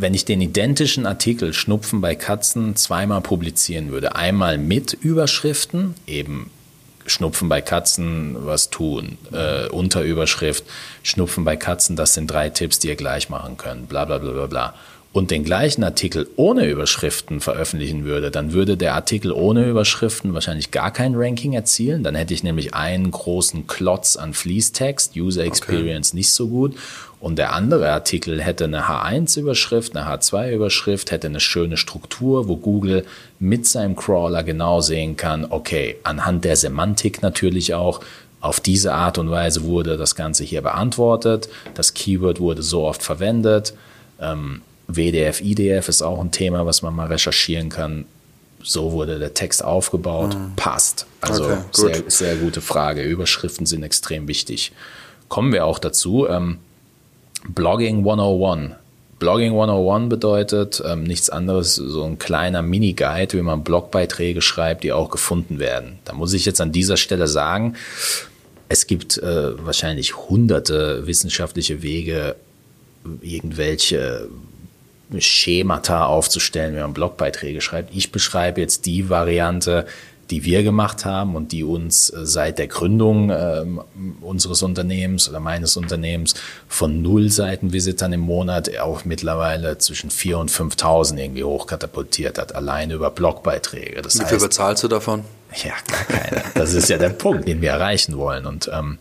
wenn 0.02 0.14
ich 0.14 0.24
den 0.24 0.40
identischen 0.40 1.06
Artikel 1.06 1.52
Schnupfen 1.52 2.00
bei 2.00 2.16
Katzen 2.16 2.78
zweimal 2.78 3.20
publizieren 3.20 3.92
würde, 3.92 4.16
einmal 4.16 4.58
mit 4.58 4.94
Überschriften, 4.94 5.94
eben 6.08 6.50
Schnupfen 7.10 7.50
bei 7.50 7.62
Katzen 7.62 8.36
was 8.40 8.70
tun. 8.70 9.18
Äh, 9.32 9.68
Unterüberschrift, 9.70 10.64
Schnupfen 11.04 11.44
bei 11.44 11.56
Katzen, 11.56 11.96
das 11.96 12.14
sind 12.14 12.32
drei 12.32 12.50
Tipps, 12.50 12.80
die 12.80 12.88
ihr 12.88 12.96
gleich 12.96 13.30
machen 13.30 13.58
könnt. 13.58 13.90
Bla 13.90 14.06
bla 14.06 14.18
bla 14.18 14.32
bla 14.32 14.46
bla. 14.48 14.74
Und 15.12 15.32
den 15.32 15.44
gleichen 15.44 15.84
Artikel 15.84 16.28
ohne 16.36 16.70
Überschriften 16.70 17.42
veröffentlichen 17.42 18.06
würde, 18.06 18.30
dann 18.30 18.54
würde 18.54 18.78
der 18.78 18.94
Artikel 18.94 19.32
ohne 19.32 19.68
Überschriften 19.68 20.36
wahrscheinlich 20.36 20.70
gar 20.70 20.92
kein 20.92 21.16
Ranking 21.16 21.54
erzielen. 21.54 22.04
Dann 22.04 22.14
hätte 22.14 22.36
ich 22.36 22.44
nämlich 22.44 22.76
einen 22.76 23.10
großen 23.10 23.66
Klotz 23.66 24.18
an 24.18 24.36
Fließtext, 24.36 25.16
User 25.16 25.44
Experience 25.44 26.10
okay. 26.10 26.18
nicht 26.18 26.32
so 26.32 26.48
gut. 26.48 26.76
Und 27.20 27.38
der 27.38 27.54
andere 27.54 27.92
Artikel 27.92 28.42
hätte 28.42 28.64
eine 28.64 28.88
H1-Überschrift, 28.88 29.96
eine 29.96 30.08
H2-Überschrift, 30.08 31.12
hätte 31.12 31.28
eine 31.28 31.42
schöne 31.42 31.76
Struktur, 31.76 32.48
wo 32.48 32.56
Google 32.56 33.06
mit 33.40 33.68
seinem 33.68 33.98
Crawler 33.98 34.44
genau 34.44 34.80
sehen 34.80 35.18
kann, 35.18 35.46
okay, 35.50 35.98
anhand 36.04 36.46
der 36.46 36.56
Semantik 36.56 37.22
natürlich 37.22 37.74
auch, 37.74 38.02
auf 38.42 38.62
diese 38.62 38.94
Art 38.94 39.18
und 39.18 39.30
Weise 39.30 39.66
wurde 39.66 39.98
das 39.98 40.16
Ganze 40.16 40.46
hier 40.46 40.62
beantwortet, 40.62 41.50
das 41.74 41.94
Keyword 41.94 42.40
wurde 42.40 42.64
so 42.64 42.86
oft 42.86 43.04
verwendet. 43.04 43.74
Ähm, 44.22 44.62
WDF, 44.88 45.42
IDF 45.42 45.90
ist 45.90 46.02
auch 46.02 46.20
ein 46.20 46.32
Thema, 46.32 46.66
was 46.66 46.82
man 46.82 46.96
mal 46.96 47.08
recherchieren 47.08 47.70
kann. 47.70 48.06
So 48.64 48.94
wurde 48.94 49.20
der 49.20 49.34
Text 49.34 49.64
aufgebaut, 49.64 50.36
mhm. 50.36 50.56
passt. 50.56 51.06
Also 51.22 51.46
okay, 51.46 51.58
sehr, 51.72 52.04
sehr 52.08 52.36
gute 52.38 52.62
Frage. 52.62 53.04
Überschriften 53.04 53.66
sind 53.66 53.84
extrem 53.84 54.28
wichtig. 54.28 54.72
Kommen 55.28 55.52
wir 55.52 55.66
auch 55.66 55.80
dazu. 55.80 56.28
Ähm, 56.28 56.60
Blogging 57.48 58.00
101. 58.00 58.76
Blogging 59.20 59.52
101 59.52 60.10
bedeutet 60.10 60.82
ähm, 60.86 61.04
nichts 61.04 61.30
anderes, 61.30 61.76
so 61.76 62.04
ein 62.04 62.20
kleiner 62.20 62.62
Mini-Guide, 62.62 63.38
wie 63.38 63.42
man 63.42 63.64
Blogbeiträge 63.64 64.42
schreibt, 64.42 64.84
die 64.84 64.94
auch 64.94 65.10
gefunden 65.10 65.60
werden. 65.60 66.00
Da 66.06 66.14
muss 66.14 66.34
ich 66.34 66.46
jetzt 66.46 66.62
an 66.62 66.72
dieser 66.72 66.96
Stelle 66.96 67.28
sagen, 67.28 67.76
es 68.70 68.88
gibt 68.88 69.18
äh, 69.18 69.66
wahrscheinlich 69.66 70.16
hunderte 70.16 71.06
wissenschaftliche 71.06 71.82
Wege, 71.82 72.36
irgendwelche 73.22 74.30
Schemata 75.18 76.06
aufzustellen, 76.06 76.76
wie 76.76 76.80
man 76.80 76.94
Blogbeiträge 76.94 77.62
schreibt. 77.62 77.96
Ich 77.96 78.12
beschreibe 78.12 78.62
jetzt 78.62 78.86
die 78.86 79.10
Variante, 79.10 79.86
die 80.30 80.44
wir 80.44 80.64
gemacht 80.64 81.06
haben 81.06 81.36
und 81.36 81.52
die 81.52 81.64
uns 81.64 82.10
äh, 82.10 82.26
seit 82.26 82.60
der 82.60 82.68
Gründung 82.68 83.30
äh, 83.30 83.66
unseres 84.22 84.62
Unternehmens 84.62 85.28
oder 85.30 85.40
meines 85.40 85.76
Unternehmens 85.76 86.36
von 86.68 87.02
null 87.02 87.30
Seitenvisitern 87.30 88.14
im 88.14 88.22
Monat 88.22 88.78
auf 88.78 89.06
mittlerweile 89.06 89.78
zwischen 89.80 90.12
4.000 90.12 90.36
und 90.36 90.52
5.000 90.52 91.18
irgendwie 91.18 91.44
hochkatapultiert 91.44 92.38
hat, 92.38 92.56
alleine 92.56 92.94
über 92.94 93.10
Blogbeiträge. 93.10 94.02
Das 94.02 94.16
Wie 94.16 94.26
viel 94.26 94.34
heißt, 94.34 94.46
bezahlst 94.46 94.84
du 94.84 94.88
davon? 94.88 95.24
Ja, 95.64 95.74
gar 95.88 96.06
keine. 96.06 96.44
Das 96.54 96.74
ist 96.74 96.90
ja 96.90 96.98
der 96.98 97.10
Punkt, 97.10 97.48
den 97.48 97.62
wir 97.62 97.72
erreichen 97.72 98.18
wollen. 98.18 98.46
Und 98.46 98.70
ähm, 98.72 99.00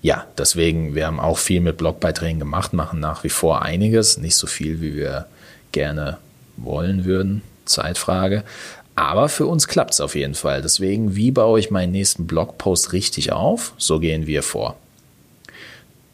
ja, 0.00 0.26
deswegen, 0.38 0.94
wir 0.94 1.06
haben 1.06 1.20
auch 1.20 1.38
viel 1.38 1.60
mit 1.60 1.76
Blogbeiträgen 1.76 2.38
gemacht, 2.38 2.72
machen 2.72 3.00
nach 3.00 3.24
wie 3.24 3.28
vor 3.28 3.62
einiges, 3.62 4.16
nicht 4.16 4.36
so 4.36 4.46
viel, 4.46 4.80
wie 4.80 4.94
wir 4.96 5.26
gerne 5.72 6.18
wollen 6.56 7.04
würden. 7.04 7.42
Zeitfrage. 7.64 8.44
Aber 8.96 9.28
für 9.28 9.46
uns 9.46 9.66
klappt 9.66 9.94
es 9.94 10.00
auf 10.00 10.14
jeden 10.14 10.34
Fall. 10.34 10.62
Deswegen, 10.62 11.16
wie 11.16 11.30
baue 11.30 11.58
ich 11.58 11.70
meinen 11.70 11.92
nächsten 11.92 12.26
Blogpost 12.26 12.92
richtig 12.92 13.32
auf? 13.32 13.74
So 13.76 13.98
gehen 13.98 14.26
wir 14.26 14.42
vor. 14.42 14.76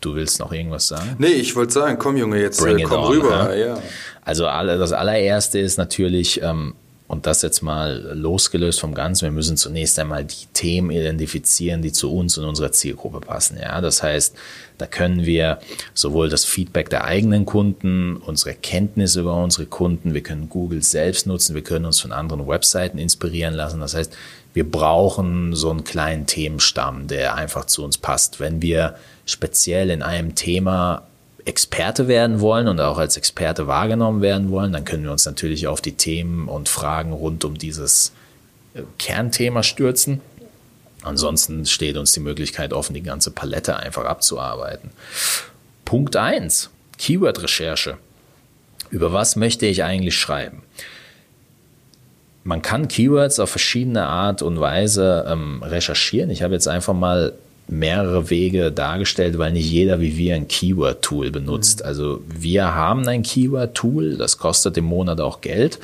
Du 0.00 0.14
willst 0.14 0.40
noch 0.40 0.52
irgendwas 0.52 0.88
sagen? 0.88 1.16
Nee, 1.18 1.28
ich 1.28 1.54
wollte 1.56 1.74
sagen, 1.74 1.98
komm 1.98 2.16
Junge, 2.16 2.40
jetzt 2.40 2.64
äh, 2.64 2.82
komm 2.82 3.02
on, 3.02 3.12
rüber. 3.12 3.54
Ja. 3.54 3.82
Also 4.24 4.44
das 4.44 4.92
allererste 4.92 5.58
ist 5.58 5.76
natürlich, 5.76 6.40
ähm, 6.42 6.74
und 7.10 7.26
das 7.26 7.42
jetzt 7.42 7.60
mal 7.60 8.12
losgelöst 8.14 8.78
vom 8.78 8.94
Ganzen, 8.94 9.24
wir 9.24 9.32
müssen 9.32 9.56
zunächst 9.56 9.98
einmal 9.98 10.24
die 10.24 10.46
Themen 10.54 10.92
identifizieren, 10.92 11.82
die 11.82 11.90
zu 11.90 12.14
uns 12.14 12.38
und 12.38 12.44
unserer 12.44 12.70
Zielgruppe 12.70 13.18
passen. 13.18 13.58
Ja, 13.60 13.80
das 13.80 14.04
heißt, 14.04 14.36
da 14.78 14.86
können 14.86 15.26
wir 15.26 15.58
sowohl 15.92 16.28
das 16.28 16.44
Feedback 16.44 16.88
der 16.88 17.02
eigenen 17.02 17.46
Kunden, 17.46 18.16
unsere 18.16 18.54
Kenntnis 18.54 19.16
über 19.16 19.34
unsere 19.42 19.66
Kunden, 19.66 20.14
wir 20.14 20.22
können 20.22 20.48
Google 20.48 20.84
selbst 20.84 21.26
nutzen, 21.26 21.56
wir 21.56 21.64
können 21.64 21.84
uns 21.84 21.98
von 21.98 22.12
anderen 22.12 22.46
Webseiten 22.46 22.96
inspirieren 22.98 23.54
lassen. 23.54 23.80
Das 23.80 23.96
heißt, 23.96 24.16
wir 24.54 24.70
brauchen 24.70 25.52
so 25.56 25.68
einen 25.70 25.82
kleinen 25.82 26.26
Themenstamm, 26.26 27.08
der 27.08 27.34
einfach 27.34 27.64
zu 27.64 27.82
uns 27.82 27.98
passt. 27.98 28.38
Wenn 28.38 28.62
wir 28.62 28.94
speziell 29.26 29.90
in 29.90 30.02
einem 30.02 30.36
Thema 30.36 31.08
Experte 31.44 32.08
werden 32.08 32.40
wollen 32.40 32.68
und 32.68 32.80
auch 32.80 32.98
als 32.98 33.16
Experte 33.16 33.66
wahrgenommen 33.66 34.22
werden 34.22 34.50
wollen, 34.50 34.72
dann 34.72 34.84
können 34.84 35.04
wir 35.04 35.12
uns 35.12 35.26
natürlich 35.26 35.66
auf 35.66 35.80
die 35.80 35.92
Themen 35.92 36.48
und 36.48 36.68
Fragen 36.68 37.12
rund 37.12 37.44
um 37.44 37.58
dieses 37.58 38.12
äh, 38.74 38.82
Kernthema 38.98 39.62
stürzen. 39.62 40.20
Ansonsten 41.02 41.66
steht 41.66 41.96
uns 41.96 42.12
die 42.12 42.20
Möglichkeit 42.20 42.72
offen, 42.72 42.94
die 42.94 43.02
ganze 43.02 43.30
Palette 43.30 43.76
einfach 43.76 44.04
abzuarbeiten. 44.04 44.90
Punkt 45.84 46.16
1, 46.16 46.70
Keyword-Recherche. 46.98 47.96
Über 48.90 49.12
was 49.12 49.36
möchte 49.36 49.66
ich 49.66 49.82
eigentlich 49.82 50.18
schreiben? 50.18 50.62
Man 52.42 52.62
kann 52.62 52.88
Keywords 52.88 53.38
auf 53.38 53.50
verschiedene 53.50 54.06
Art 54.06 54.42
und 54.42 54.60
Weise 54.60 55.26
ähm, 55.28 55.62
recherchieren. 55.62 56.30
Ich 56.30 56.42
habe 56.42 56.54
jetzt 56.54 56.68
einfach 56.68 56.94
mal 56.94 57.34
mehrere 57.70 58.30
Wege 58.30 58.72
dargestellt, 58.72 59.38
weil 59.38 59.52
nicht 59.52 59.70
jeder 59.70 60.00
wie 60.00 60.16
wir 60.16 60.34
ein 60.34 60.48
Keyword-Tool 60.48 61.30
benutzt. 61.30 61.80
Mhm. 61.80 61.86
Also 61.86 62.20
wir 62.26 62.74
haben 62.74 63.06
ein 63.06 63.22
Keyword-Tool, 63.22 64.16
das 64.16 64.38
kostet 64.38 64.76
im 64.76 64.84
Monat 64.84 65.20
auch 65.20 65.40
Geld. 65.40 65.78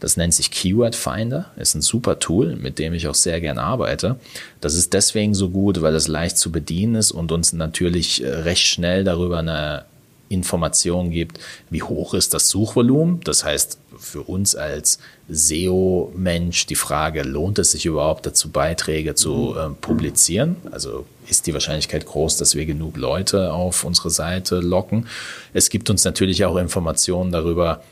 Das 0.00 0.16
nennt 0.16 0.34
sich 0.34 0.50
Keyword 0.50 0.94
Finder, 0.94 1.46
ist 1.56 1.74
ein 1.74 1.82
super 1.82 2.18
Tool, 2.20 2.54
mit 2.56 2.78
dem 2.78 2.94
ich 2.94 3.08
auch 3.08 3.16
sehr 3.16 3.40
gern 3.40 3.58
arbeite. 3.58 4.16
Das 4.60 4.74
ist 4.74 4.92
deswegen 4.92 5.34
so 5.34 5.50
gut, 5.50 5.82
weil 5.82 5.94
es 5.94 6.06
leicht 6.06 6.38
zu 6.38 6.52
bedienen 6.52 6.94
ist 6.94 7.10
und 7.10 7.32
uns 7.32 7.52
natürlich 7.52 8.22
äh, 8.22 8.28
recht 8.28 8.66
schnell 8.66 9.02
darüber 9.02 9.38
eine 9.38 9.84
Information 10.28 11.10
gibt, 11.10 11.38
wie 11.70 11.82
hoch 11.82 12.14
ist 12.14 12.34
das 12.34 12.48
Suchvolumen. 12.48 13.20
Das 13.24 13.44
heißt, 13.44 13.78
für 13.98 14.22
uns 14.22 14.54
als 14.54 14.98
SEO-Mensch 15.28 16.66
die 16.66 16.74
Frage, 16.74 17.22
lohnt 17.22 17.58
es 17.58 17.72
sich 17.72 17.86
überhaupt 17.86 18.26
dazu, 18.26 18.50
Beiträge 18.50 19.14
zu 19.14 19.54
äh, 19.56 19.68
publizieren? 19.80 20.56
Also 20.70 21.06
ist 21.28 21.46
die 21.46 21.54
Wahrscheinlichkeit 21.54 22.06
groß, 22.06 22.36
dass 22.36 22.54
wir 22.54 22.66
genug 22.66 22.96
Leute 22.96 23.52
auf 23.52 23.84
unsere 23.84 24.10
Seite 24.10 24.60
locken. 24.60 25.06
Es 25.52 25.70
gibt 25.70 25.90
uns 25.90 26.04
natürlich 26.04 26.44
auch 26.44 26.56
Informationen 26.56 27.32
darüber, 27.32 27.82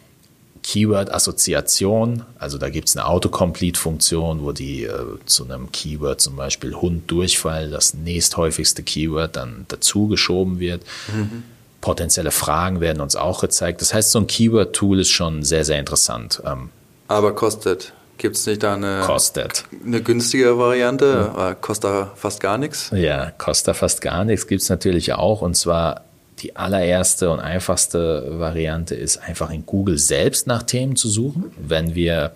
Keyword-Assoziation, 0.67 2.25
also 2.41 2.59
da 2.59 2.71
gibt 2.71 2.89
es 2.89 2.97
eine 2.97 3.07
Autocomplete-Funktion, 3.07 4.43
wo 4.43 4.51
die 4.51 4.83
äh, 4.83 4.91
zu 5.25 5.45
einem 5.45 5.71
Keyword 5.71 6.21
zum 6.21 6.35
Beispiel 6.35 6.75
Hund 6.75 7.09
Durchfall, 7.09 7.71
das 7.71 7.95
nächsthäufigste 7.95 8.83
Keyword, 8.83 9.37
dann 9.37 9.67
dazu 9.69 10.09
geschoben 10.09 10.59
wird. 10.59 10.83
Mhm. 11.15 11.45
Potenzielle 11.87 12.33
Fragen 12.33 12.81
werden 12.81 13.01
uns 13.01 13.15
auch 13.15 13.43
gezeigt. 13.43 13.81
Das 13.81 13.95
heißt, 13.95 14.11
so 14.11 14.19
ein 14.19 14.27
Keyword-Tool 14.27 14.99
ist 14.99 15.11
schon 15.11 15.45
sehr, 15.45 15.65
sehr 15.65 15.79
interessant. 15.79 16.43
Ähm, 16.45 16.71
Aber 17.07 17.33
kostet. 17.33 17.93
Gibt 18.19 18.35
es 18.35 18.45
nicht 18.45 18.65
da 18.65 18.75
eine, 18.75 19.03
kostet. 19.07 19.67
eine 19.85 20.03
günstige 20.03 20.59
Variante? 20.59 21.31
Ja. 21.37 21.55
Kostet 21.55 22.09
fast 22.17 22.41
gar 22.41 22.59
nichts? 22.59 22.91
Ja, 22.93 23.31
kostet 23.31 23.77
fast 23.77 24.01
gar 24.01 24.25
nichts. 24.25 24.49
Gibt 24.49 24.63
es 24.63 24.69
natürlich 24.69 25.13
auch. 25.13 25.43
Und 25.43 25.55
zwar 25.55 26.01
die 26.41 26.57
allererste 26.57 27.31
und 27.31 27.39
einfachste 27.39 28.41
Variante 28.41 28.97
ist 28.97 29.19
einfach 29.19 29.51
in 29.51 29.65
Google 29.65 29.99
selbst 29.99 30.49
nach 30.49 30.65
Themen 30.65 30.97
zu 30.97 31.09
suchen. 31.09 31.53
Wenn 31.57 31.95
wir 31.95 32.33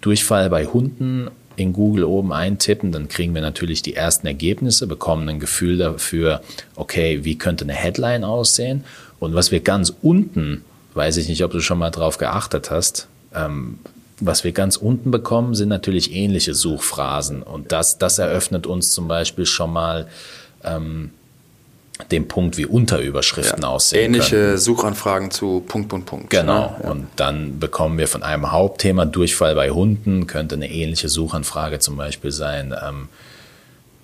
Durchfall 0.00 0.48
bei 0.48 0.64
Hunden 0.64 1.30
in 1.56 1.72
Google 1.72 2.04
oben 2.04 2.32
eintippen, 2.32 2.92
dann 2.92 3.08
kriegen 3.08 3.34
wir 3.34 3.42
natürlich 3.42 3.82
die 3.82 3.94
ersten 3.94 4.26
Ergebnisse, 4.26 4.86
bekommen 4.86 5.28
ein 5.28 5.40
Gefühl 5.40 5.78
dafür, 5.78 6.42
okay, 6.76 7.24
wie 7.24 7.36
könnte 7.36 7.64
eine 7.64 7.74
Headline 7.74 8.24
aussehen. 8.24 8.84
Und 9.20 9.34
was 9.34 9.50
wir 9.50 9.60
ganz 9.60 9.92
unten, 10.02 10.64
weiß 10.94 11.16
ich 11.16 11.28
nicht, 11.28 11.44
ob 11.44 11.52
du 11.52 11.60
schon 11.60 11.78
mal 11.78 11.90
drauf 11.90 12.18
geachtet 12.18 12.70
hast, 12.70 13.08
ähm, 13.34 13.78
was 14.20 14.44
wir 14.44 14.52
ganz 14.52 14.76
unten 14.76 15.10
bekommen, 15.10 15.54
sind 15.54 15.68
natürlich 15.68 16.12
ähnliche 16.14 16.54
Suchphrasen. 16.54 17.42
Und 17.42 17.72
das, 17.72 17.98
das 17.98 18.18
eröffnet 18.18 18.66
uns 18.66 18.92
zum 18.92 19.08
Beispiel 19.08 19.46
schon 19.46 19.72
mal 19.72 20.06
ähm, 20.62 21.10
den 22.10 22.26
Punkt, 22.26 22.56
wie 22.56 22.66
Unterüberschriften 22.66 23.62
ja, 23.62 23.68
aussehen. 23.68 24.14
Ähnliche 24.14 24.36
können. 24.36 24.58
Suchanfragen 24.58 25.30
zu 25.30 25.62
Punkt, 25.66 25.88
Punkt, 25.88 26.06
Punkt. 26.06 26.30
Genau. 26.30 26.60
Ne? 26.60 26.76
Ja. 26.82 26.90
Und 26.90 27.06
dann 27.16 27.60
bekommen 27.60 27.98
wir 27.98 28.08
von 28.08 28.22
einem 28.22 28.50
Hauptthema 28.50 29.04
Durchfall 29.04 29.54
bei 29.54 29.70
Hunden, 29.70 30.26
könnte 30.26 30.56
eine 30.56 30.70
ähnliche 30.70 31.08
Suchanfrage 31.08 31.78
zum 31.78 31.96
Beispiel 31.96 32.32
sein. 32.32 32.74
Ähm, 32.84 33.08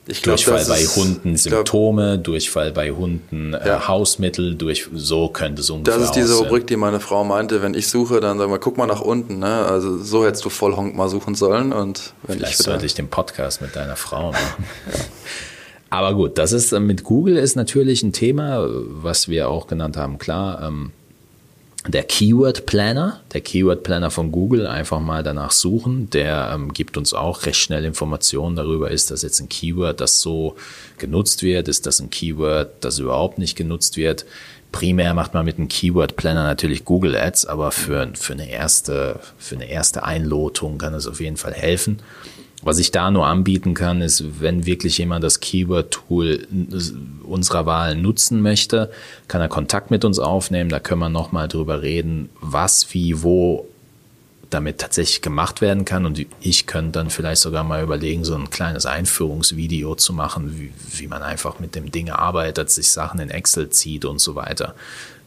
ich 0.06 0.22
glaub, 0.22 0.36
Durchfall 0.36 0.64
bei 0.66 0.80
ist, 0.80 0.96
Hunden 0.96 1.36
Symptome, 1.36 2.14
glaub, 2.14 2.24
Durchfall 2.24 2.72
bei 2.72 2.90
Hunden 2.90 3.54
äh, 3.54 3.66
ja. 3.66 3.88
Hausmittel, 3.88 4.54
durch, 4.54 4.88
so 4.94 5.28
könnte 5.28 5.60
es 5.60 5.70
ungefähr 5.70 5.98
Das 5.98 6.08
ist 6.08 6.16
diese 6.16 6.36
Rubrik, 6.38 6.66
die 6.66 6.76
meine 6.76 7.00
Frau 7.00 7.24
meinte, 7.24 7.60
wenn 7.60 7.74
ich 7.74 7.88
suche, 7.88 8.20
dann 8.20 8.38
sagen 8.38 8.50
wir, 8.50 8.58
guck 8.58 8.76
mal 8.76 8.86
nach 8.86 9.00
unten. 9.00 9.40
Ne? 9.40 9.66
Also 9.66 9.98
so 9.98 10.24
hättest 10.24 10.44
du 10.44 10.48
Vollhonk 10.48 10.96
mal 10.96 11.08
suchen 11.08 11.34
sollen. 11.34 11.72
Und 11.72 12.14
wenn 12.22 12.38
Vielleicht 12.38 12.52
ich 12.52 12.58
sollte 12.58 12.86
ich 12.86 12.94
den 12.94 13.08
Podcast 13.08 13.60
mit 13.60 13.76
deiner 13.76 13.96
Frau 13.96 14.32
machen. 14.32 14.64
ja. 14.92 15.00
Aber 15.90 16.14
gut, 16.14 16.38
das 16.38 16.52
ist 16.52 16.72
äh, 16.72 16.80
mit 16.80 17.04
Google 17.04 17.36
ist 17.36 17.56
natürlich 17.56 18.02
ein 18.02 18.12
Thema, 18.12 18.66
was 18.68 19.28
wir 19.28 19.48
auch 19.48 19.66
genannt 19.66 19.96
haben. 19.96 20.18
Klar, 20.18 20.62
ähm, 20.62 20.92
der 21.88 22.04
Keyword 22.04 22.66
Planner, 22.66 23.20
der 23.32 23.40
Keyword 23.40 23.82
Planner 23.82 24.10
von 24.10 24.30
Google, 24.30 24.66
einfach 24.66 25.00
mal 25.00 25.22
danach 25.22 25.50
suchen. 25.50 26.10
Der 26.10 26.52
ähm, 26.54 26.72
gibt 26.72 26.96
uns 26.96 27.12
auch 27.12 27.46
recht 27.46 27.58
schnell 27.58 27.84
Informationen 27.84 28.54
darüber, 28.54 28.90
ist 28.90 29.10
das 29.10 29.22
jetzt 29.22 29.40
ein 29.40 29.48
Keyword, 29.48 30.00
das 30.00 30.20
so 30.20 30.56
genutzt 30.98 31.42
wird, 31.42 31.68
ist 31.68 31.86
das 31.86 32.00
ein 32.00 32.10
Keyword, 32.10 32.84
das 32.84 32.98
überhaupt 32.98 33.38
nicht 33.38 33.56
genutzt 33.56 33.96
wird. 33.96 34.26
Primär 34.72 35.14
macht 35.14 35.34
man 35.34 35.44
mit 35.44 35.58
einem 35.58 35.68
Keyword 35.68 36.14
Planner 36.14 36.44
natürlich 36.44 36.84
Google 36.84 37.16
Ads, 37.16 37.46
aber 37.46 37.72
für, 37.72 38.10
für, 38.14 38.34
eine 38.34 38.48
erste, 38.48 39.18
für 39.38 39.56
eine 39.56 39.68
erste 39.68 40.04
Einlotung 40.04 40.78
kann 40.78 40.94
es 40.94 41.08
auf 41.08 41.20
jeden 41.20 41.38
Fall 41.38 41.54
helfen. 41.54 41.98
Was 42.62 42.78
ich 42.78 42.90
da 42.90 43.10
nur 43.10 43.26
anbieten 43.26 43.72
kann, 43.72 44.02
ist, 44.02 44.40
wenn 44.40 44.66
wirklich 44.66 44.98
jemand 44.98 45.24
das 45.24 45.40
Keyword-Tool 45.40 46.46
unserer 47.22 47.64
Wahl 47.64 47.96
nutzen 47.96 48.42
möchte, 48.42 48.90
kann 49.28 49.40
er 49.40 49.48
Kontakt 49.48 49.90
mit 49.90 50.04
uns 50.04 50.18
aufnehmen. 50.18 50.68
Da 50.68 50.78
können 50.78 51.00
wir 51.00 51.08
nochmal 51.08 51.48
drüber 51.48 51.80
reden, 51.80 52.28
was, 52.40 52.92
wie, 52.92 53.22
wo 53.22 53.66
damit 54.50 54.78
tatsächlich 54.78 55.22
gemacht 55.22 55.60
werden 55.60 55.84
kann. 55.84 56.04
Und 56.04 56.26
ich 56.40 56.66
könnte 56.66 56.92
dann 56.98 57.08
vielleicht 57.08 57.40
sogar 57.40 57.64
mal 57.64 57.82
überlegen, 57.82 58.24
so 58.24 58.34
ein 58.34 58.50
kleines 58.50 58.84
Einführungsvideo 58.84 59.94
zu 59.94 60.12
machen, 60.12 60.58
wie, 60.58 60.72
wie 60.98 61.06
man 61.06 61.22
einfach 61.22 61.60
mit 61.60 61.74
dem 61.74 61.90
Ding 61.90 62.10
arbeitet, 62.10 62.70
sich 62.70 62.90
Sachen 62.90 63.20
in 63.20 63.30
Excel 63.30 63.70
zieht 63.70 64.04
und 64.04 64.20
so 64.20 64.34
weiter. 64.34 64.74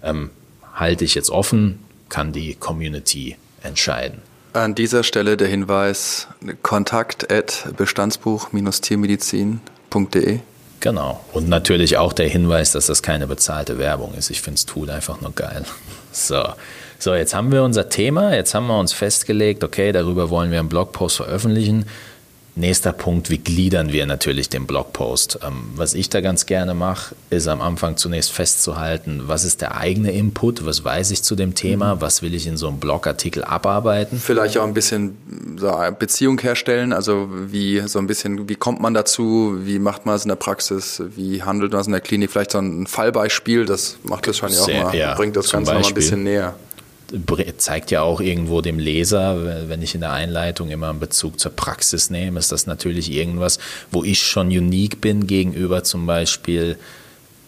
Ähm, 0.04 0.30
halte 0.76 1.06
ich 1.06 1.16
jetzt 1.16 1.30
offen, 1.30 1.80
kann 2.10 2.32
die 2.32 2.54
Community 2.54 3.38
entscheiden. 3.64 4.22
An 4.54 4.76
dieser 4.76 5.04
Stelle 5.04 5.36
der 5.36 5.48
Hinweis 5.48 6.28
kontakt 6.62 7.28
bestandsbuch-tiermedizin.de. 7.76 10.40
Genau. 10.80 11.20
Und 11.34 11.50
natürlich 11.50 11.98
auch 11.98 12.14
der 12.14 12.28
Hinweis, 12.28 12.74
dass 12.74 12.86
das 12.86 13.02
keine 13.02 13.26
bezahlte 13.26 13.80
Werbung 13.80 14.14
ist. 14.14 14.30
Ich 14.30 14.42
finde 14.42 14.60
das 14.60 14.68
Tool 14.68 14.90
einfach 14.90 15.22
nur 15.22 15.34
geil. 15.34 15.66
So. 16.16 16.44
So, 17.00 17.16
jetzt 17.16 17.34
haben 17.34 17.52
wir 17.52 17.64
unser 17.64 17.90
Thema. 17.90 18.36
Jetzt 18.36 18.54
haben 18.54 18.68
wir 18.68 18.80
uns 18.80 18.94
festgelegt, 18.94 19.64
okay, 19.64 19.92
darüber 19.92 20.30
wollen 20.30 20.52
wir 20.52 20.60
einen 20.60 20.70
Blogpost 20.70 21.18
veröffentlichen. 21.18 21.88
Nächster 22.56 22.94
Punkt, 22.94 23.32
wie 23.32 23.40
gliedern 23.40 23.92
wir 23.92 24.06
natürlich 24.06 24.48
den 24.48 24.68
Blogpost? 24.68 25.40
Ähm, 25.44 25.72
was 25.76 25.96
ich 25.96 26.10
da 26.10 26.22
ganz 26.22 26.46
gerne 26.46 26.76
mache, 26.76 27.16
ist 27.32 27.48
am 27.48 27.62
Anfang 27.62 27.98
zunächst 27.98 28.32
festzuhalten, 28.32 29.24
was 29.26 29.44
ist 29.44 29.62
der 29.62 29.76
eigene 29.76 30.12
Input, 30.12 30.64
was 30.64 30.84
weiß 30.84 31.10
ich 31.10 31.24
zu 31.24 31.36
dem 31.36 31.56
Thema, 31.56 31.96
mhm. 31.96 32.02
was 32.02 32.22
will 32.22 32.36
ich 32.36 32.46
in 32.46 32.56
so 32.56 32.68
einem 32.68 32.80
Blogartikel 32.80 33.44
abarbeiten. 33.44 34.20
Vielleicht 34.20 34.60
auch 34.60 34.66
ein 34.66 34.76
bisschen 34.76 35.18
Beziehung 35.98 36.40
herstellen, 36.40 36.94
also 36.94 37.28
wie 37.32 37.82
so 37.88 37.98
ein 37.98 38.06
bisschen, 38.06 38.48
wie 38.48 38.56
kommt 38.56 38.80
man 38.80 38.94
dazu, 38.94 39.58
wie 39.64 39.80
macht 39.80 40.06
man 40.06 40.16
es 40.16 40.24
in 40.24 40.30
der 40.30 40.36
Praxis, 40.36 41.02
wie 41.16 41.42
handelt 41.42 41.72
man 41.72 41.82
es 41.82 41.88
in 41.88 41.94
der 41.94 42.02
Klinik, 42.02 42.30
vielleicht 42.30 42.52
so 42.52 42.60
ein 42.60 42.86
Fallbeispiel, 42.86 43.66
das 43.66 43.98
macht 44.04 44.28
das 44.28 44.38
schon 44.38 44.52
ja 44.52 44.62
auch 44.62 44.68
mal, 44.68 44.96
ja, 44.96 45.16
bringt 45.16 45.36
das 45.36 45.52
Ganze 45.52 45.74
noch 45.74 45.82
mal 45.82 45.88
ein 45.88 45.94
bisschen 45.96 46.22
näher 46.24 46.54
zeigt 47.58 47.92
ja 47.92 48.02
auch 48.02 48.22
irgendwo 48.22 48.62
dem 48.62 48.80
Leser, 48.80 49.70
wenn 49.70 49.82
ich 49.82 49.96
in 49.96 50.02
der 50.02 50.14
Einleitung 50.14 50.70
immer 50.70 50.90
einen 50.90 51.00
Bezug 51.00 51.40
zur 51.40 51.52
Praxis 51.52 52.10
nehme, 52.10 52.40
ist 52.40 52.52
das 52.52 52.66
natürlich 52.66 53.12
irgendwas, 53.12 53.60
wo 53.92 54.04
ich 54.04 54.22
schon 54.24 54.48
unique 54.48 55.00
bin 55.00 55.28
gegenüber 55.28 55.84
zum 55.84 56.06
Beispiel 56.06 56.78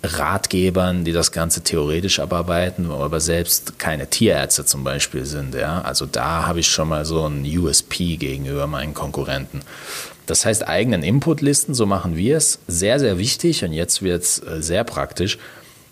Ratgebern, 0.03 1.03
die 1.03 1.11
das 1.11 1.31
Ganze 1.31 1.61
theoretisch 1.61 2.19
abarbeiten, 2.19 2.91
aber 2.91 3.19
selbst 3.19 3.79
keine 3.79 4.07
Tierärzte 4.07 4.65
zum 4.65 4.83
Beispiel 4.83 5.25
sind. 5.25 5.55
Ja? 5.55 5.81
Also 5.81 6.05
da 6.05 6.45
habe 6.45 6.59
ich 6.59 6.67
schon 6.67 6.89
mal 6.89 7.05
so 7.05 7.25
ein 7.25 7.45
USP 7.45 8.17
gegenüber 8.17 8.67
meinen 8.67 8.93
Konkurrenten. 8.93 9.61
Das 10.25 10.45
heißt, 10.45 10.67
eigenen 10.67 11.03
Inputlisten, 11.03 11.73
so 11.73 11.85
machen 11.85 12.15
wir 12.15 12.37
es, 12.37 12.59
sehr, 12.67 12.99
sehr 12.99 13.17
wichtig 13.17 13.63
und 13.63 13.73
jetzt 13.73 14.01
wird 14.01 14.23
es 14.23 14.39
äh, 14.39 14.61
sehr 14.61 14.83
praktisch 14.83 15.37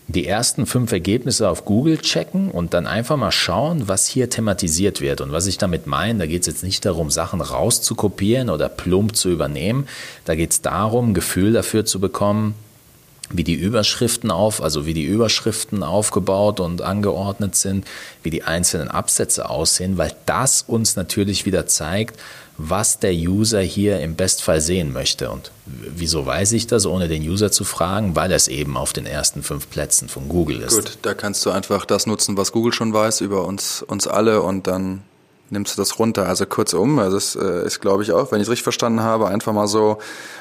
die 0.06 0.26
ersten 0.26 0.66
fünf 0.66 0.92
Ergebnisse 0.92 1.48
auf 1.48 1.64
Google 1.64 1.98
checken 1.98 2.50
und 2.50 2.74
dann 2.74 2.86
einfach 2.86 3.16
mal 3.16 3.32
schauen, 3.32 3.88
was 3.88 4.06
hier 4.06 4.28
thematisiert 4.28 5.00
wird. 5.00 5.20
Und 5.20 5.32
was 5.32 5.46
ich 5.46 5.56
damit 5.56 5.86
meine, 5.86 6.18
da 6.18 6.26
geht 6.26 6.42
es 6.42 6.46
jetzt 6.46 6.62
nicht 6.62 6.84
darum, 6.84 7.10
Sachen 7.10 7.40
rauszukopieren 7.40 8.50
oder 8.50 8.68
plump 8.68 9.16
zu 9.16 9.30
übernehmen. 9.30 9.88
Da 10.26 10.34
geht 10.34 10.52
es 10.52 10.60
darum, 10.60 11.14
Gefühl 11.14 11.52
dafür 11.52 11.86
zu 11.86 12.00
bekommen, 12.00 12.54
wie 13.30 13.44
die 13.44 13.54
Überschriften 13.54 14.30
auf, 14.30 14.62
also 14.62 14.84
wie 14.84 14.92
die 14.92 15.04
Überschriften 15.04 15.82
aufgebaut 15.82 16.60
und 16.60 16.82
angeordnet 16.82 17.54
sind, 17.54 17.86
wie 18.22 18.30
die 18.30 18.42
einzelnen 18.42 18.88
Absätze 18.88 19.48
aussehen, 19.48 19.96
weil 19.96 20.12
das 20.26 20.62
uns 20.62 20.96
natürlich 20.96 21.46
wieder 21.46 21.66
zeigt, 21.66 22.20
was 22.56 22.98
der 23.00 23.12
User 23.12 23.60
hier 23.60 24.00
im 24.00 24.14
Bestfall 24.14 24.60
sehen 24.60 24.92
möchte. 24.92 25.30
Und 25.30 25.50
wieso 25.66 26.24
weiß 26.24 26.52
ich 26.52 26.66
das, 26.66 26.86
ohne 26.86 27.08
den 27.08 27.22
User 27.22 27.50
zu 27.50 27.64
fragen? 27.64 28.14
Weil 28.14 28.32
es 28.32 28.48
eben 28.48 28.76
auf 28.76 28.92
den 28.92 29.06
ersten 29.06 29.42
fünf 29.42 29.68
Plätzen 29.70 30.08
von 30.08 30.28
Google 30.28 30.60
ist. 30.60 30.74
Gut, 30.74 30.98
da 31.02 31.14
kannst 31.14 31.44
du 31.46 31.50
einfach 31.50 31.84
das 31.84 32.06
nutzen, 32.06 32.36
was 32.36 32.52
Google 32.52 32.72
schon 32.72 32.92
weiß 32.92 33.20
über 33.22 33.44
uns, 33.44 33.82
uns 33.82 34.06
alle 34.06 34.42
und 34.42 34.66
dann 34.66 35.02
nimmst 35.50 35.76
du 35.76 35.82
das 35.82 35.98
runter. 35.98 36.26
Also 36.26 36.46
kurzum, 36.46 36.98
also 36.98 37.16
es 37.16 37.36
äh, 37.36 37.66
ist, 37.66 37.80
glaube 37.80 38.02
ich, 38.02 38.12
auch, 38.12 38.32
wenn 38.32 38.40
ich 38.40 38.46
es 38.46 38.50
richtig 38.50 38.62
verstanden 38.62 39.00
habe, 39.00 39.28
einfach 39.28 39.52
mal 39.52 39.66
so 39.66 39.98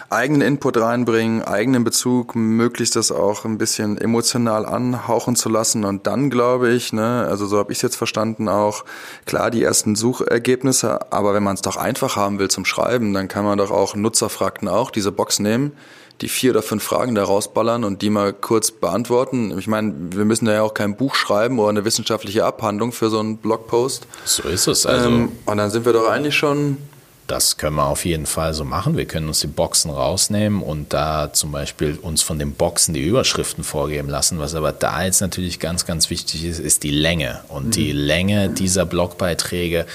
eigenen 0.10 0.42
Input 0.42 0.78
reinbringen, 0.78 1.42
eigenen 1.44 1.84
Bezug, 1.84 2.36
möglichst 2.36 2.96
das 2.96 3.12
auch 3.12 3.46
ein 3.46 3.58
bisschen 3.58 3.98
emotional 3.98 4.66
anhauchen 4.66 5.36
zu 5.36 5.50
lassen. 5.50 5.86
Und 5.86 6.08
dann 6.08 6.30
glaube 6.30 6.72
ich, 6.72 6.94
ne, 6.94 7.26
also 7.30 7.46
so 7.46 7.58
habe 7.58 7.72
ich 7.72 7.80
es 7.80 7.82
jetzt 7.82 7.96
verstanden, 7.96 8.48
auch 8.48 8.86
klar 9.26 9.52
die 9.52 9.64
ersten 9.64 9.96
Suchergebnisse, 9.96 11.12
aber 11.12 11.34
wenn 11.34 11.44
man 11.44 11.56
es 11.56 11.62
doch 11.62 11.78
einfach 11.78 12.16
haben 12.16 12.40
will 12.40 12.50
zum 12.50 12.66
Schreiben, 12.66 13.14
dann 13.14 13.28
kann 13.28 13.46
man 13.46 13.58
doch 13.58 13.72
auch 13.72 13.96
Nutzerfrakten 13.96 14.68
auch 14.68 14.92
diese 14.92 15.12
Box 15.12 15.40
nehmen 15.40 15.74
die 16.22 16.30
vier 16.30 16.52
oder 16.52 16.62
fünf 16.62 16.84
Fragen 16.84 17.16
da 17.16 17.24
rausballern 17.24 17.84
und 17.84 18.02
die 18.02 18.10
mal 18.10 18.34
kurz 18.34 18.72
beantworten. 18.72 19.58
Ich 19.58 19.68
meine, 19.68 19.94
wir 20.12 20.26
müssen 20.26 20.48
ja 20.48 20.62
auch 20.62 20.74
kein 20.74 20.96
Buch 20.96 21.16
schreiben 21.16 21.60
oder 21.60 21.70
eine 21.70 21.86
wissenschaftliche 21.86 22.46
Abhandlung 22.46 22.92
für 22.92 23.10
so 23.10 23.20
einen 23.20 23.38
Blogpost. 23.38 24.08
So 24.26 24.44
ist 24.44 24.68
es. 24.68 24.86
Also 24.86 25.10
ähm, 25.10 25.32
und 25.46 25.58
dann 25.58 25.70
sind 25.70 25.86
wir 25.86 25.94
doch 25.94 26.08
eigentlich 26.10 26.36
schon 26.36 26.78
das 27.28 27.58
können 27.58 27.78
wir 27.78 27.88
auf 27.88 28.06
jeden 28.06 28.26
Fall 28.26 28.54
so 28.54 28.66
machen. 28.66 28.98
Wir 28.98 29.06
können 29.06 29.28
uns 29.28 29.40
die 29.40 29.48
Boxen 29.48 29.90
rausnehmen 29.90 30.62
und 30.62 30.94
da 30.94 31.32
zum 31.32 31.52
Beispiel 31.52 31.98
uns 32.02 32.22
von 32.22 32.38
den 32.38 32.54
Boxen 32.54 32.94
die 32.94 33.02
Überschriften 33.02 33.64
vorgeben 33.64 34.10
lassen. 34.10 34.40
Was 34.40 34.56
aber 34.56 34.74
da 34.74 35.04
jetzt 35.04 35.22
natürlich 35.22 35.60
ganz, 35.60 35.86
ganz 35.86 36.10
wichtig 36.10 36.44
ist, 36.44 36.60
ist 36.60 36.84
die 36.84 36.92
Länge. 36.92 37.42
Und 37.48 37.68
mhm. 37.68 37.72
die 37.72 37.92
Länge 37.92 38.50
dieser 38.50 38.86
Blogbeiträge 38.86 39.86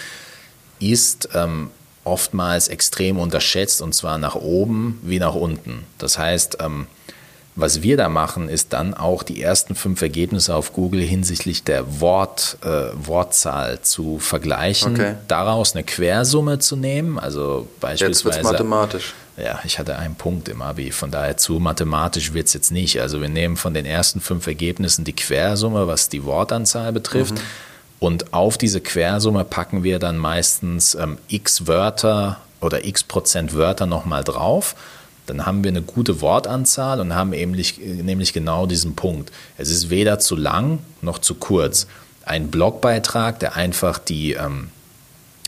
ist 0.81 1.29
ähm, 1.35 1.71
oftmals 2.09 2.69
extrem 2.69 3.19
unterschätzt 3.19 3.83
und 3.83 3.95
zwar 3.95 4.19
nach 4.19 4.35
oben 4.35 4.99
wie 5.03 5.19
nach 5.19 5.35
unten. 5.35 5.85
Das 5.99 6.19
heißt, 6.19 6.59
ähm, 6.61 6.87
was 7.55 7.83
wir 7.83 7.97
da 7.97 8.09
machen, 8.09 8.49
ist 8.49 8.73
dann 8.73 8.95
auch 8.95 9.25
die 9.25 9.43
ersten 9.43 9.75
fünf 9.75 10.01
Ergebnisse 10.01 10.55
auf 10.55 10.73
Google 10.73 11.03
hinsichtlich 11.03 11.65
der 11.65 12.01
Wort, 12.01 12.57
äh, 12.63 12.91
Wortzahl 12.95 13.81
zu 13.83 14.21
vergleichen, 14.21 14.95
okay. 14.95 15.15
daraus 15.27 15.75
eine 15.75 15.83
Quersumme 15.83 16.61
zu 16.61 16.77
nehmen. 16.77 17.19
Also 17.19 17.67
beispielsweise. 17.81 18.39
Jetzt 18.39 18.45
mathematisch. 18.45 19.15
Ja, 19.37 19.59
ich 19.65 19.79
hatte 19.81 19.99
einen 19.99 20.15
Punkt 20.15 20.49
im 20.49 20.63
Abi, 20.63 20.93
von 20.93 21.11
daher 21.11 21.37
zu 21.37 21.55
mathematisch 21.55 22.33
wird 22.33 22.47
es 22.47 22.55
jetzt 22.55 22.71
nicht. 22.71 23.01
Also 23.01 23.21
wir 23.21 23.29
nehmen 23.29 23.57
von 23.57 23.75
den 23.75 23.87
ersten 23.87 24.21
fünf 24.21 24.47
Ergebnissen 24.47 25.05
die 25.05 25.15
Quersumme, 25.15 25.89
was 25.89 26.09
die 26.09 26.25
Wortanzahl 26.25 26.93
betrifft. 26.93 27.35
Mhm 27.35 27.68
und 28.01 28.33
auf 28.33 28.59
diese 28.59 28.81
Quersumme 28.81 29.45
packen 29.45 29.83
wir 29.83 29.99
dann 29.99 30.19
meistens 30.19 30.95
ähm, 30.95 31.19
x 31.29 31.67
Wörter 31.67 32.39
oder 32.61 32.85
x 32.85 33.03
Prozent 33.03 33.55
Wörter 33.55 33.87
nochmal 33.87 34.25
drauf. 34.25 34.75
Dann 35.27 35.45
haben 35.45 35.63
wir 35.63 35.71
eine 35.71 35.83
gute 35.83 36.21
Wortanzahl 36.21 37.01
und 37.01 37.15
haben 37.15 37.31
nämlich, 37.31 37.79
nämlich 37.79 38.33
genau 38.33 38.67
diesen 38.67 38.97
Punkt. 38.97 39.31
Es 39.59 39.71
ist 39.71 39.91
weder 39.91 40.19
zu 40.19 40.37
lang 40.37 40.79
noch 41.03 41.19
zu 41.19 41.35
kurz. 41.35 41.87
Ein 42.25 42.51
Blogbeitrag, 42.51 43.39
der 43.41 43.57
einfach 43.57 43.99
die 43.99 44.33
ähm, 44.33 44.71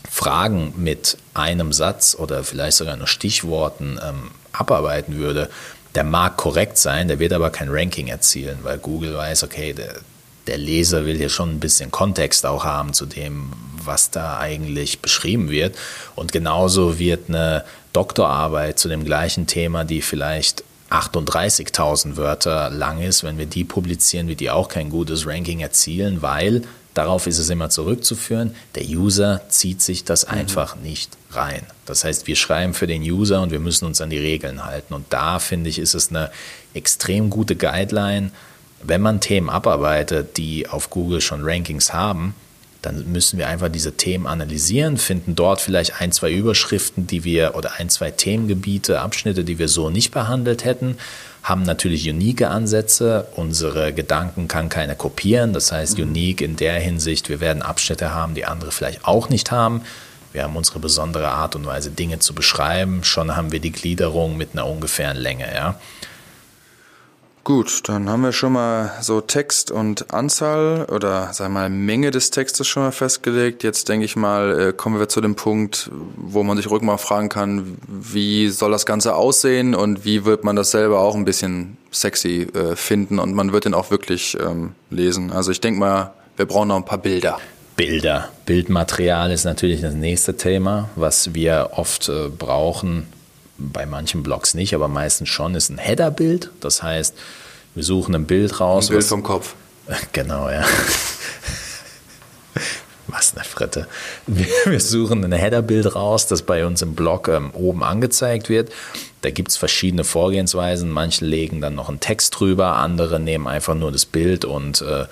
Fragen 0.09 0.73
mit 0.77 1.17
einem 1.33 1.73
Satz 1.73 2.15
oder 2.15 2.43
vielleicht 2.43 2.77
sogar 2.77 2.95
nur 2.97 3.07
Stichworten 3.07 3.99
ähm, 4.03 4.31
abarbeiten 4.51 5.17
würde, 5.17 5.49
der 5.95 6.03
mag 6.03 6.37
korrekt 6.37 6.77
sein, 6.77 7.07
der 7.07 7.19
wird 7.19 7.33
aber 7.33 7.49
kein 7.49 7.69
Ranking 7.69 8.07
erzielen, 8.07 8.59
weil 8.63 8.77
Google 8.77 9.15
weiß, 9.15 9.43
okay, 9.43 9.73
der, 9.73 9.95
der 10.51 10.57
Leser 10.57 11.05
will 11.05 11.21
ja 11.21 11.29
schon 11.29 11.49
ein 11.49 11.59
bisschen 11.61 11.91
Kontext 11.91 12.45
auch 12.45 12.65
haben 12.65 12.91
zu 12.91 13.05
dem, 13.05 13.53
was 13.85 14.11
da 14.11 14.37
eigentlich 14.37 14.99
beschrieben 14.99 15.49
wird. 15.49 15.77
Und 16.13 16.33
genauso 16.33 16.99
wird 16.99 17.29
eine 17.29 17.63
Doktorarbeit 17.93 18.77
zu 18.77 18.89
dem 18.89 19.05
gleichen 19.05 19.47
Thema, 19.47 19.85
die 19.85 20.01
vielleicht 20.01 20.65
38.000 20.89 22.17
Wörter 22.17 22.69
lang 22.69 23.01
ist, 23.01 23.23
wenn 23.23 23.37
wir 23.37 23.45
die 23.45 23.63
publizieren, 23.63 24.27
wird 24.27 24.41
die 24.41 24.49
auch 24.49 24.67
kein 24.67 24.89
gutes 24.89 25.25
Ranking 25.25 25.61
erzielen, 25.61 26.21
weil 26.21 26.63
darauf 26.95 27.27
ist 27.27 27.37
es 27.37 27.49
immer 27.49 27.69
zurückzuführen, 27.69 28.53
der 28.75 28.83
User 28.83 29.43
zieht 29.47 29.81
sich 29.81 30.03
das 30.03 30.27
mhm. 30.27 30.33
einfach 30.33 30.75
nicht 30.75 31.17
rein. 31.31 31.61
Das 31.85 32.03
heißt, 32.03 32.27
wir 32.27 32.35
schreiben 32.35 32.73
für 32.73 32.87
den 32.87 33.03
User 33.03 33.41
und 33.41 33.51
wir 33.51 33.61
müssen 33.61 33.85
uns 33.85 34.01
an 34.01 34.09
die 34.09 34.19
Regeln 34.19 34.65
halten. 34.65 34.93
Und 34.93 35.05
da 35.11 35.39
finde 35.39 35.69
ich, 35.69 35.79
ist 35.79 35.93
es 35.93 36.09
eine 36.09 36.29
extrem 36.73 37.29
gute 37.29 37.55
Guideline, 37.55 38.31
wenn 38.83 39.01
man 39.01 39.19
Themen 39.19 39.49
abarbeitet, 39.49 40.37
die 40.37 40.67
auf 40.67 40.89
Google 40.89 41.21
schon 41.21 41.41
Rankings 41.43 41.93
haben, 41.93 42.35
dann 42.81 43.11
müssen 43.11 43.37
wir 43.37 43.47
einfach 43.47 43.69
diese 43.69 43.95
Themen 43.95 44.25
analysieren, 44.25 44.97
finden 44.97 45.35
dort 45.35 45.61
vielleicht 45.61 46.01
ein, 46.01 46.11
zwei 46.11 46.31
Überschriften, 46.31 47.05
die 47.05 47.23
wir 47.23 47.53
oder 47.55 47.73
ein, 47.77 47.89
zwei 47.89 48.09
Themengebiete, 48.09 49.01
Abschnitte, 49.01 49.43
die 49.43 49.59
wir 49.59 49.67
so 49.67 49.91
nicht 49.91 50.11
behandelt 50.11 50.65
hätten, 50.65 50.97
haben 51.43 51.63
natürlich 51.63 52.09
unique 52.09 52.41
Ansätze. 52.43 53.27
Unsere 53.35 53.93
Gedanken 53.93 54.47
kann 54.47 54.69
keiner 54.69 54.95
kopieren. 54.95 55.53
Das 55.53 55.71
heißt, 55.71 55.97
mhm. 55.97 56.05
unique 56.05 56.41
in 56.41 56.55
der 56.55 56.79
Hinsicht, 56.79 57.29
wir 57.29 57.39
werden 57.39 57.61
Abschnitte 57.61 58.13
haben, 58.13 58.33
die 58.33 58.45
andere 58.45 58.71
vielleicht 58.71 59.05
auch 59.05 59.29
nicht 59.29 59.51
haben. 59.51 59.81
Wir 60.33 60.43
haben 60.43 60.55
unsere 60.55 60.79
besondere 60.79 61.29
Art 61.29 61.55
und 61.55 61.65
Weise, 61.65 61.91
Dinge 61.91 62.19
zu 62.19 62.33
beschreiben. 62.33 63.03
Schon 63.03 63.35
haben 63.35 63.51
wir 63.51 63.59
die 63.59 63.71
Gliederung 63.71 64.37
mit 64.37 64.49
einer 64.53 64.65
ungefähren 64.65 65.17
Länge, 65.17 65.53
ja. 65.53 65.79
Gut, 67.43 67.89
dann 67.89 68.07
haben 68.07 68.21
wir 68.21 68.33
schon 68.33 68.53
mal 68.53 68.91
so 69.01 69.19
Text 69.19 69.71
und 69.71 70.13
Anzahl 70.13 70.85
oder 70.91 71.31
wir 71.35 71.49
mal 71.49 71.71
Menge 71.71 72.11
des 72.11 72.29
Textes 72.29 72.67
schon 72.67 72.83
mal 72.83 72.91
festgelegt. 72.91 73.63
Jetzt 73.63 73.89
denke 73.89 74.05
ich 74.05 74.15
mal, 74.15 74.59
äh, 74.59 74.73
kommen 74.73 74.99
wir 74.99 75.09
zu 75.09 75.21
dem 75.21 75.33
Punkt, 75.33 75.89
wo 76.15 76.43
man 76.43 76.57
sich 76.57 76.69
ruhig 76.69 76.83
mal 76.83 76.97
fragen 76.97 77.29
kann, 77.29 77.79
wie 77.87 78.49
soll 78.49 78.69
das 78.69 78.85
Ganze 78.85 79.15
aussehen 79.15 79.73
und 79.73 80.05
wie 80.05 80.23
wird 80.23 80.43
man 80.43 80.55
das 80.55 80.69
selber 80.69 80.99
auch 80.99 81.15
ein 81.15 81.25
bisschen 81.25 81.77
sexy 81.91 82.47
äh, 82.53 82.75
finden 82.75 83.17
und 83.17 83.33
man 83.33 83.53
wird 83.53 83.65
den 83.65 83.73
auch 83.73 83.89
wirklich 83.89 84.37
ähm, 84.39 84.73
lesen. 84.91 85.31
Also 85.31 85.49
ich 85.49 85.61
denke 85.61 85.79
mal, 85.79 86.13
wir 86.37 86.45
brauchen 86.45 86.67
noch 86.67 86.77
ein 86.77 86.85
paar 86.85 86.99
Bilder. 86.99 87.39
Bilder. 87.75 88.29
Bildmaterial 88.45 89.31
ist 89.31 89.45
natürlich 89.45 89.81
das 89.81 89.95
nächste 89.95 90.37
Thema, 90.37 90.89
was 90.95 91.33
wir 91.33 91.71
oft 91.73 92.07
äh, 92.07 92.29
brauchen 92.29 93.07
bei 93.73 93.85
manchen 93.85 94.23
Blogs 94.23 94.53
nicht, 94.53 94.73
aber 94.73 94.87
meistens 94.87 95.29
schon, 95.29 95.55
ist 95.55 95.69
ein 95.69 95.77
Header-Bild. 95.77 96.51
Das 96.59 96.83
heißt, 96.83 97.15
wir 97.75 97.83
suchen 97.83 98.15
ein 98.15 98.25
Bild 98.25 98.59
raus. 98.59 98.89
Ein 98.89 98.95
Bild 98.95 99.05
vom 99.05 99.23
Kopf. 99.23 99.55
Genau, 100.13 100.49
ja. 100.49 100.63
Was 103.07 103.35
eine 103.35 103.43
Fritte. 103.43 103.87
Wir, 104.25 104.79
suchen 104.79 105.25
ein 105.25 105.33
Header-Bild 105.33 105.95
raus, 105.95 106.27
das 106.27 106.43
bei 106.43 106.65
uns 106.65 106.81
im 106.81 106.95
Blog 106.95 107.27
ähm, 107.27 107.51
oben 107.51 107.83
angezeigt 107.83 108.47
wird. 108.47 108.71
Da 109.21 109.31
gibt 109.31 109.51
es 109.51 109.57
verschiedene 109.57 110.05
Vorgehensweisen. 110.05 110.89
Manche 110.89 111.25
legen 111.25 111.59
dann 111.59 111.75
noch 111.75 111.89
einen 111.89 111.99
Text 111.99 112.39
drüber, 112.39 112.77
andere 112.77 113.19
nehmen 113.19 113.47
einfach 113.47 113.75
nur 113.75 113.91
das 113.91 114.05
Bild 114.05 114.45
und 114.45 114.81
äh, 114.81 115.05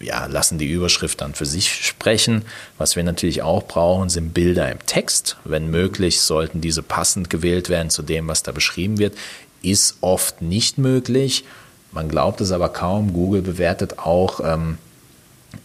ja, 0.00 0.26
lassen 0.26 0.58
die 0.58 0.70
Überschrift 0.70 1.20
dann 1.20 1.34
für 1.34 1.46
sich 1.46 1.72
sprechen. 1.72 2.42
Was 2.78 2.96
wir 2.96 3.04
natürlich 3.04 3.42
auch 3.42 3.64
brauchen, 3.64 4.08
sind 4.08 4.34
Bilder 4.34 4.70
im 4.70 4.84
Text. 4.86 5.36
Wenn 5.44 5.70
möglich, 5.70 6.20
sollten 6.20 6.60
diese 6.60 6.82
passend 6.82 7.30
gewählt 7.30 7.68
werden 7.68 7.90
zu 7.90 8.02
dem, 8.02 8.28
was 8.28 8.42
da 8.42 8.52
beschrieben 8.52 8.98
wird. 8.98 9.14
Ist 9.62 9.98
oft 10.00 10.42
nicht 10.42 10.78
möglich. 10.78 11.44
Man 11.92 12.08
glaubt 12.08 12.40
es 12.40 12.52
aber 12.52 12.68
kaum. 12.68 13.12
Google 13.12 13.42
bewertet 13.42 13.98
auch 13.98 14.40
ähm, 14.42 14.78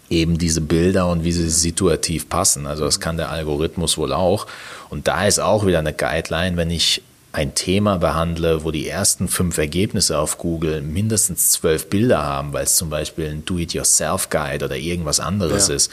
eben 0.09 0.37
diese 0.37 0.61
Bilder 0.61 1.07
und 1.07 1.23
wie 1.23 1.31
sie 1.31 1.49
situativ 1.49 2.29
passen. 2.29 2.67
Also 2.67 2.85
das 2.85 2.99
kann 2.99 3.17
der 3.17 3.29
Algorithmus 3.29 3.97
wohl 3.97 4.13
auch. 4.13 4.47
Und 4.89 5.07
da 5.07 5.25
ist 5.25 5.39
auch 5.39 5.65
wieder 5.65 5.79
eine 5.79 5.93
Guideline, 5.93 6.57
wenn 6.57 6.69
ich 6.69 7.01
ein 7.33 7.55
Thema 7.55 7.97
behandle, 7.97 8.63
wo 8.63 8.71
die 8.71 8.87
ersten 8.87 9.27
fünf 9.27 9.57
Ergebnisse 9.57 10.19
auf 10.19 10.37
Google 10.37 10.81
mindestens 10.81 11.51
zwölf 11.51 11.89
Bilder 11.89 12.23
haben, 12.23 12.51
weil 12.53 12.65
es 12.65 12.75
zum 12.75 12.89
Beispiel 12.89 13.29
ein 13.29 13.45
Do-it-yourself-Guide 13.45 14.65
oder 14.65 14.75
irgendwas 14.75 15.19
anderes 15.19 15.69
ja. 15.69 15.75
ist, 15.75 15.91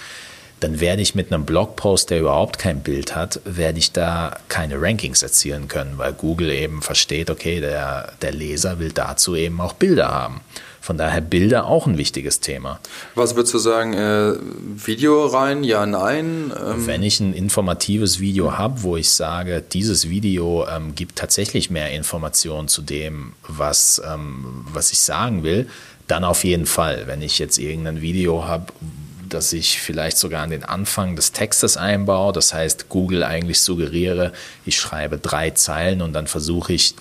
dann 0.61 0.81
werde 0.81 1.03
ich 1.03 1.15
mit 1.15 1.33
einem 1.33 1.45
Blogpost, 1.45 2.11
der 2.11 2.21
überhaupt 2.21 2.59
kein 2.59 2.81
Bild 2.81 3.15
hat, 3.15 3.41
werde 3.45 3.79
ich 3.79 3.93
da 3.93 4.37
keine 4.49 4.81
Rankings 4.83 5.23
erzielen 5.23 5.69
können, 5.69 5.99
weil 5.99 6.13
Google 6.13 6.51
eben 6.51 6.83
versteht, 6.83 7.31
okay, 7.31 7.61
der, 7.61 8.13
der 8.23 8.33
Leser 8.33 8.81
will 8.81 8.91
dazu 8.91 9.37
eben 9.37 9.61
auch 9.61 9.75
Bilder 9.75 10.09
haben. 10.09 10.41
Von 10.89 10.97
daher 10.97 11.21
Bilder 11.21 11.67
auch 11.67 11.87
ein 11.87 11.99
wichtiges 11.99 12.41
Thema. 12.41 12.81
Was 13.15 13.37
würdest 13.37 13.53
du 13.53 13.59
sagen, 13.59 13.93
äh, 13.93 14.33
Video 14.87 15.27
rein, 15.27 15.63
ja, 15.63 15.85
nein? 15.85 16.51
Ähm 16.59 16.87
Wenn 16.87 17.03
ich 17.03 17.21
ein 17.21 17.35
informatives 17.35 18.21
Video 18.21 18.57
habe, 18.57 18.83
wo 18.83 18.97
ich 18.97 19.11
sage, 19.11 19.63
dieses 19.71 20.09
Video 20.09 20.67
ähm, 20.67 20.95
gibt 20.95 21.17
tatsächlich 21.17 21.69
mehr 21.69 21.91
Informationen 21.91 22.69
zu 22.69 22.81
dem, 22.81 23.35
was, 23.47 24.01
ähm, 24.03 24.65
was 24.73 24.91
ich 24.91 25.01
sagen 25.01 25.43
will, 25.43 25.69
dann 26.07 26.25
auf 26.25 26.43
jeden 26.43 26.65
Fall. 26.65 27.03
Wenn 27.05 27.21
ich 27.21 27.39
jetzt 27.39 27.59
irgendein 27.59 28.01
Video 28.01 28.47
habe, 28.47 28.73
dass 29.29 29.53
ich 29.53 29.83
vielleicht 29.83 30.17
sogar 30.17 30.43
an 30.43 30.49
den 30.49 30.65
Anfang 30.65 31.17
des 31.17 31.33
Textes 31.33 31.77
einbaue. 31.77 32.33
Das 32.33 32.55
heißt, 32.55 32.89
Google 32.89 33.25
eigentlich 33.25 33.61
suggeriere, 33.61 34.33
ich 34.65 34.79
schreibe 34.79 35.19
drei 35.19 35.51
Zeilen 35.51 36.01
und 36.01 36.15
dann 36.15 36.27
versuche 36.27 36.73
ich 36.73 36.95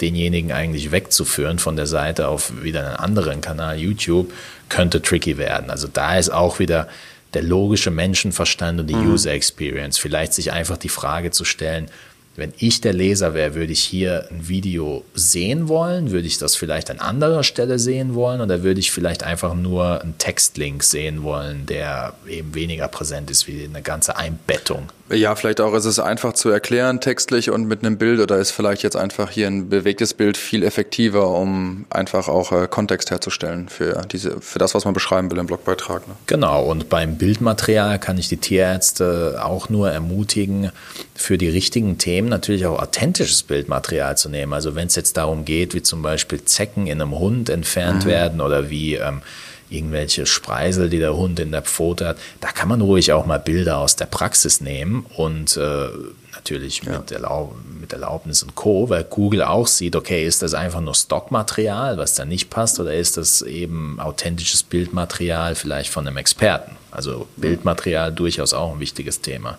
denjenigen 0.00 0.52
eigentlich 0.52 0.92
wegzuführen 0.92 1.58
von 1.58 1.76
der 1.76 1.86
Seite 1.86 2.28
auf 2.28 2.52
wieder 2.62 2.86
einen 2.86 2.96
anderen 2.96 3.40
Kanal, 3.40 3.78
YouTube, 3.78 4.32
könnte 4.68 5.02
tricky 5.02 5.38
werden. 5.38 5.70
Also 5.70 5.88
da 5.88 6.18
ist 6.18 6.30
auch 6.30 6.58
wieder 6.58 6.88
der 7.34 7.42
logische 7.42 7.90
Menschenverstand 7.90 8.80
und 8.80 8.86
die 8.86 8.94
mhm. 8.94 9.12
User 9.12 9.32
Experience. 9.32 9.98
Vielleicht 9.98 10.34
sich 10.34 10.52
einfach 10.52 10.76
die 10.76 10.88
Frage 10.88 11.30
zu 11.30 11.44
stellen, 11.44 11.88
wenn 12.36 12.54
ich 12.58 12.80
der 12.80 12.92
Leser 12.92 13.34
wäre, 13.34 13.54
würde 13.54 13.72
ich 13.72 13.80
hier 13.80 14.28
ein 14.30 14.48
Video 14.48 15.04
sehen 15.14 15.68
wollen? 15.68 16.10
Würde 16.10 16.26
ich 16.26 16.38
das 16.38 16.56
vielleicht 16.56 16.90
an 16.90 16.98
anderer 16.98 17.42
Stelle 17.42 17.78
sehen 17.78 18.14
wollen? 18.14 18.40
Oder 18.40 18.62
würde 18.62 18.80
ich 18.80 18.92
vielleicht 18.92 19.24
einfach 19.24 19.54
nur 19.54 20.00
einen 20.00 20.16
Textlink 20.16 20.82
sehen 20.84 21.22
wollen, 21.22 21.66
der 21.66 22.14
eben 22.28 22.54
weniger 22.54 22.88
präsent 22.88 23.30
ist 23.30 23.46
wie 23.46 23.64
eine 23.64 23.82
ganze 23.82 24.16
Einbettung? 24.16 24.90
Ja, 25.12 25.34
vielleicht 25.34 25.60
auch 25.60 25.74
ist 25.74 25.86
es 25.86 25.98
einfach 25.98 26.34
zu 26.34 26.50
erklären 26.50 27.00
textlich 27.00 27.50
und 27.50 27.66
mit 27.66 27.84
einem 27.84 27.98
Bild 27.98 28.20
oder 28.20 28.38
ist 28.38 28.52
vielleicht 28.52 28.82
jetzt 28.82 28.96
einfach 28.96 29.30
hier 29.30 29.48
ein 29.48 29.68
bewegtes 29.68 30.14
Bild 30.14 30.36
viel 30.36 30.62
effektiver, 30.62 31.28
um 31.30 31.84
einfach 31.90 32.28
auch 32.28 32.52
äh, 32.52 32.68
Kontext 32.68 33.10
herzustellen 33.10 33.68
für 33.68 34.02
diese, 34.10 34.40
für 34.40 34.60
das, 34.60 34.74
was 34.74 34.84
man 34.84 34.94
beschreiben 34.94 35.30
will 35.30 35.38
im 35.38 35.46
Blogbeitrag. 35.46 36.06
Ne? 36.06 36.14
Genau. 36.26 36.64
Und 36.64 36.88
beim 36.88 37.16
Bildmaterial 37.16 37.98
kann 37.98 38.18
ich 38.18 38.28
die 38.28 38.36
Tierärzte 38.36 39.40
auch 39.42 39.68
nur 39.68 39.90
ermutigen, 39.90 40.70
für 41.14 41.38
die 41.38 41.48
richtigen 41.48 41.98
Themen 41.98 42.28
natürlich 42.28 42.66
auch 42.66 42.80
authentisches 42.80 43.42
Bildmaterial 43.42 44.16
zu 44.16 44.28
nehmen. 44.28 44.52
Also 44.52 44.74
wenn 44.74 44.86
es 44.86 44.96
jetzt 44.96 45.16
darum 45.16 45.44
geht, 45.44 45.74
wie 45.74 45.82
zum 45.82 46.02
Beispiel 46.02 46.44
Zecken 46.44 46.86
in 46.86 47.02
einem 47.02 47.18
Hund 47.18 47.50
entfernt 47.50 48.04
mhm. 48.04 48.08
werden 48.08 48.40
oder 48.40 48.70
wie 48.70 48.94
ähm, 48.94 49.22
irgendwelche 49.70 50.26
Spreisel, 50.26 50.90
die 50.90 50.98
der 50.98 51.16
Hund 51.16 51.40
in 51.40 51.52
der 51.52 51.62
Pfote 51.62 52.08
hat. 52.08 52.18
Da 52.40 52.48
kann 52.48 52.68
man 52.68 52.80
ruhig 52.80 53.12
auch 53.12 53.26
mal 53.26 53.38
Bilder 53.38 53.78
aus 53.78 53.96
der 53.96 54.06
Praxis 54.06 54.60
nehmen 54.60 55.06
und 55.16 55.56
äh, 55.56 55.88
natürlich 56.34 56.82
ja. 56.82 56.98
mit, 56.98 57.12
Erlaub 57.12 57.54
mit 57.80 57.92
Erlaubnis 57.92 58.42
und 58.42 58.54
Co., 58.54 58.88
weil 58.88 59.04
Google 59.04 59.42
auch 59.42 59.66
sieht, 59.66 59.96
okay, 59.96 60.26
ist 60.26 60.42
das 60.42 60.54
einfach 60.54 60.80
nur 60.80 60.94
Stockmaterial, 60.94 61.98
was 61.98 62.14
da 62.14 62.24
nicht 62.24 62.50
passt, 62.50 62.80
oder 62.80 62.94
ist 62.94 63.16
das 63.16 63.42
eben 63.42 64.00
authentisches 64.00 64.62
Bildmaterial 64.62 65.54
vielleicht 65.54 65.90
von 65.90 66.06
einem 66.06 66.16
Experten? 66.16 66.76
Also 66.90 67.28
Bildmaterial 67.36 68.12
durchaus 68.12 68.52
auch 68.52 68.74
ein 68.74 68.80
wichtiges 68.80 69.20
Thema. 69.20 69.58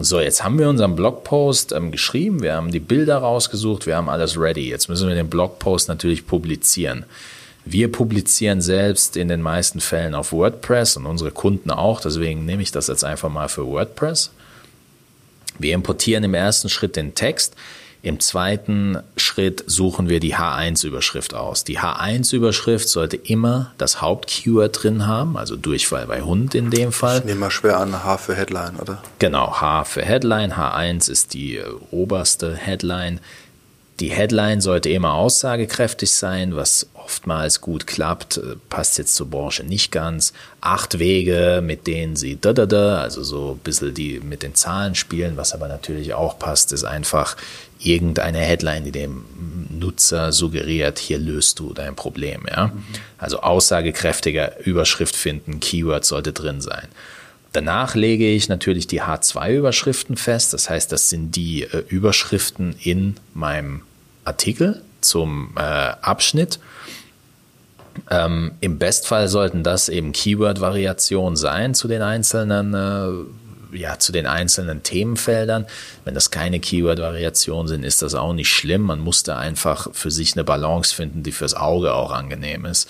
So, 0.00 0.20
jetzt 0.20 0.44
haben 0.44 0.60
wir 0.60 0.68
unseren 0.68 0.94
Blogpost 0.94 1.72
ähm, 1.72 1.90
geschrieben, 1.90 2.40
wir 2.40 2.54
haben 2.54 2.70
die 2.70 2.78
Bilder 2.78 3.18
rausgesucht, 3.18 3.86
wir 3.86 3.96
haben 3.96 4.08
alles 4.08 4.38
ready. 4.38 4.68
Jetzt 4.68 4.88
müssen 4.88 5.08
wir 5.08 5.16
den 5.16 5.28
Blogpost 5.28 5.88
natürlich 5.88 6.24
publizieren. 6.24 7.04
Wir 7.70 7.92
publizieren 7.92 8.62
selbst 8.62 9.14
in 9.14 9.28
den 9.28 9.42
meisten 9.42 9.80
Fällen 9.80 10.14
auf 10.14 10.32
WordPress 10.32 10.96
und 10.96 11.04
unsere 11.04 11.32
Kunden 11.32 11.70
auch, 11.70 12.00
deswegen 12.00 12.46
nehme 12.46 12.62
ich 12.62 12.72
das 12.72 12.86
jetzt 12.86 13.04
einfach 13.04 13.28
mal 13.28 13.48
für 13.48 13.66
WordPress. 13.66 14.30
Wir 15.58 15.74
importieren 15.74 16.24
im 16.24 16.32
ersten 16.32 16.70
Schritt 16.70 16.96
den 16.96 17.14
Text. 17.14 17.56
Im 18.00 18.20
zweiten 18.20 18.96
Schritt 19.18 19.64
suchen 19.66 20.08
wir 20.08 20.18
die 20.18 20.36
H1-Überschrift 20.36 21.34
aus. 21.34 21.64
Die 21.64 21.78
H1-Überschrift 21.78 22.88
sollte 22.88 23.16
immer 23.16 23.72
das 23.76 24.00
Hauptkeyword 24.00 24.82
drin 24.82 25.06
haben, 25.06 25.36
also 25.36 25.54
Durchfall 25.56 26.06
bei 26.06 26.22
Hund 26.22 26.54
in 26.54 26.70
dem 26.70 26.90
Fall. 26.90 27.18
Ich 27.18 27.24
nehme 27.24 27.40
mal 27.40 27.50
schwer 27.50 27.80
an, 27.80 27.92
H 28.02 28.16
für 28.16 28.34
Headline, 28.34 28.76
oder? 28.80 29.02
Genau, 29.18 29.60
H 29.60 29.84
für 29.84 30.02
Headline. 30.02 30.54
H1 30.54 31.10
ist 31.10 31.34
die 31.34 31.60
oberste 31.90 32.56
Headline 32.56 33.20
Die 34.00 34.10
Headline 34.10 34.60
sollte 34.60 34.90
immer 34.90 35.14
aussagekräftig 35.14 36.12
sein, 36.12 36.54
was 36.54 36.86
oftmals 36.94 37.60
gut 37.60 37.88
klappt, 37.88 38.36
äh, 38.36 38.54
passt 38.68 38.96
jetzt 38.96 39.16
zur 39.16 39.28
Branche 39.28 39.64
nicht 39.64 39.90
ganz. 39.90 40.32
Acht 40.60 41.00
Wege, 41.00 41.60
mit 41.64 41.88
denen 41.88 42.14
sie 42.14 42.38
da 42.40 42.52
da 42.52 42.66
da, 42.66 42.98
also 42.98 43.24
so 43.24 43.52
ein 43.52 43.58
bisschen 43.58 43.94
die 43.94 44.20
mit 44.20 44.44
den 44.44 44.54
Zahlen 44.54 44.94
spielen, 44.94 45.36
was 45.36 45.52
aber 45.52 45.66
natürlich 45.66 46.14
auch 46.14 46.38
passt, 46.38 46.72
ist 46.72 46.84
einfach 46.84 47.36
irgendeine 47.80 48.38
Headline, 48.38 48.84
die 48.84 48.92
dem 48.92 49.24
Nutzer 49.70 50.32
suggeriert, 50.32 50.98
hier 50.98 51.18
löst 51.18 51.58
du 51.58 51.72
dein 51.72 51.96
Problem. 51.96 52.46
Ja? 52.48 52.72
Also 53.18 53.40
aussagekräftige 53.40 54.52
Überschrift 54.64 55.16
finden, 55.16 55.58
Keyword 55.58 56.04
sollte 56.04 56.32
drin 56.32 56.60
sein. 56.60 56.86
Danach 57.52 57.94
lege 57.94 58.28
ich 58.28 58.48
natürlich 58.48 58.86
die 58.86 59.02
H2-Überschriften 59.02 60.16
fest. 60.16 60.52
Das 60.52 60.68
heißt, 60.68 60.92
das 60.92 61.08
sind 61.08 61.34
die 61.34 61.62
äh, 61.62 61.82
Überschriften 61.88 62.76
in 62.78 63.16
meinem 63.32 63.82
Artikel 64.28 64.82
zum 65.00 65.54
äh, 65.56 65.60
Abschnitt. 65.60 66.60
Ähm, 68.10 68.52
Im 68.60 68.78
Bestfall 68.78 69.28
sollten 69.28 69.64
das 69.64 69.88
eben 69.88 70.12
Keyword-Variationen 70.12 71.36
sein 71.36 71.74
zu 71.74 71.88
den 71.88 72.02
einzelnen 72.02 72.74
äh, 72.74 73.76
ja, 73.76 73.98
zu 73.98 74.12
den 74.12 74.26
einzelnen 74.26 74.82
Themenfeldern. 74.82 75.66
Wenn 76.04 76.14
das 76.14 76.30
keine 76.30 76.60
Keyword-Variationen 76.60 77.68
sind, 77.68 77.84
ist 77.84 78.00
das 78.00 78.14
auch 78.14 78.32
nicht 78.32 78.48
schlimm. 78.48 78.82
Man 78.82 79.00
muss 79.00 79.24
da 79.24 79.38
einfach 79.38 79.88
für 79.92 80.10
sich 80.10 80.34
eine 80.34 80.44
Balance 80.44 80.94
finden, 80.94 81.22
die 81.22 81.32
fürs 81.32 81.54
Auge 81.54 81.92
auch 81.92 82.10
angenehm 82.10 82.64
ist. 82.64 82.88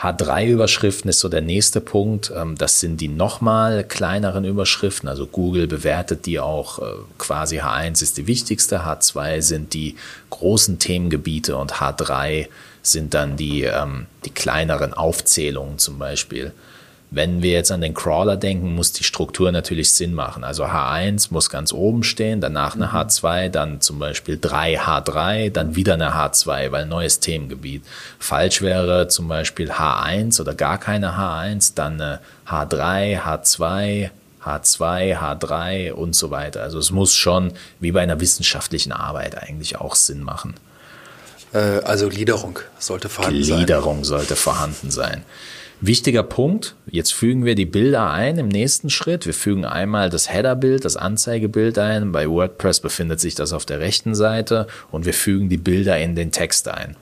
H3-Überschriften 0.00 1.10
ist 1.10 1.18
so 1.18 1.28
der 1.28 1.40
nächste 1.40 1.80
Punkt. 1.80 2.32
Ähm, 2.34 2.56
das 2.56 2.80
sind 2.80 3.00
die 3.00 3.08
nochmal 3.08 3.82
kleineren 3.82 4.44
Überschriften. 4.44 5.08
Also 5.08 5.26
Google 5.26 5.66
bewertet 5.66 6.26
die 6.26 6.38
auch 6.38 6.78
äh, 6.78 6.84
quasi. 7.18 7.60
H1 7.60 8.02
ist 8.02 8.16
die 8.16 8.26
wichtigste, 8.26 8.84
H2 8.84 9.42
sind 9.42 9.74
die 9.74 9.96
großen 10.30 10.78
Themengebiete 10.78 11.56
und 11.56 11.74
H3 11.74 12.46
sind 12.82 13.14
dann 13.14 13.36
die, 13.36 13.64
ähm, 13.64 14.06
die 14.24 14.30
kleineren 14.30 14.94
Aufzählungen 14.94 15.78
zum 15.78 15.98
Beispiel. 15.98 16.52
Wenn 17.10 17.42
wir 17.42 17.52
jetzt 17.52 17.72
an 17.72 17.80
den 17.80 17.94
Crawler 17.94 18.36
denken, 18.36 18.74
muss 18.74 18.92
die 18.92 19.04
Struktur 19.04 19.50
natürlich 19.50 19.94
Sinn 19.94 20.12
machen. 20.12 20.44
Also 20.44 20.64
H1 20.64 21.28
muss 21.30 21.48
ganz 21.48 21.72
oben 21.72 22.02
stehen, 22.02 22.42
danach 22.42 22.74
eine 22.74 22.92
H2, 22.92 23.48
dann 23.48 23.80
zum 23.80 23.98
Beispiel 23.98 24.38
3 24.38 24.78
H3, 24.78 25.50
dann 25.50 25.74
wieder 25.74 25.94
eine 25.94 26.12
H2, 26.12 26.70
weil 26.70 26.84
neues 26.84 27.20
Themengebiet. 27.20 27.82
Falsch 28.18 28.60
wäre 28.60 29.08
zum 29.08 29.26
Beispiel 29.26 29.70
H1 29.70 30.38
oder 30.38 30.54
gar 30.54 30.76
keine 30.76 31.16
H1, 31.16 31.72
dann 31.74 31.94
eine 31.94 32.20
H3, 32.46 33.22
H2, 33.22 34.10
H2, 34.44 35.18
H3 35.18 35.92
und 35.92 36.14
so 36.14 36.30
weiter. 36.30 36.62
Also 36.62 36.78
es 36.78 36.90
muss 36.90 37.14
schon 37.14 37.54
wie 37.80 37.92
bei 37.92 38.02
einer 38.02 38.20
wissenschaftlichen 38.20 38.92
Arbeit 38.92 39.42
eigentlich 39.42 39.76
auch 39.76 39.94
Sinn 39.94 40.22
machen. 40.22 40.54
Äh, 41.54 41.80
also 41.84 42.08
Gliederung 42.08 42.58
sollte 42.78 43.08
vorhanden 43.08 43.44
sein. 43.44 43.56
Gliederung 43.56 44.04
sollte 44.04 44.36
vorhanden 44.36 44.90
sein. 44.90 45.24
Wichtiger 45.80 46.24
Punkt, 46.24 46.74
jetzt 46.90 47.14
fügen 47.14 47.44
wir 47.44 47.54
die 47.54 47.64
Bilder 47.64 48.10
ein 48.10 48.36
im 48.36 48.48
nächsten 48.48 48.90
Schritt. 48.90 49.26
Wir 49.26 49.34
fügen 49.34 49.64
einmal 49.64 50.10
das 50.10 50.28
Header-Bild, 50.28 50.84
das 50.84 50.96
Anzeigebild 50.96 51.78
ein. 51.78 52.10
Bei 52.10 52.28
WordPress 52.28 52.80
befindet 52.80 53.20
sich 53.20 53.36
das 53.36 53.52
auf 53.52 53.64
der 53.64 53.78
rechten 53.78 54.16
Seite 54.16 54.66
und 54.90 55.06
wir 55.06 55.14
fügen 55.14 55.48
die 55.48 55.56
Bilder 55.56 55.96
in 55.98 56.16
den 56.16 56.32
Text 56.32 56.66
ein. 56.66 56.96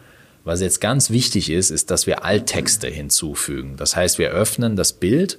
Was 0.44 0.60
jetzt 0.60 0.82
ganz 0.82 1.08
wichtig 1.10 1.50
ist, 1.50 1.70
ist, 1.70 1.90
dass 1.90 2.06
wir 2.06 2.24
Alttexte 2.24 2.88
hinzufügen. 2.88 3.76
Das 3.78 3.96
heißt, 3.96 4.18
wir 4.18 4.28
öffnen 4.28 4.76
das 4.76 4.92
Bild, 4.92 5.38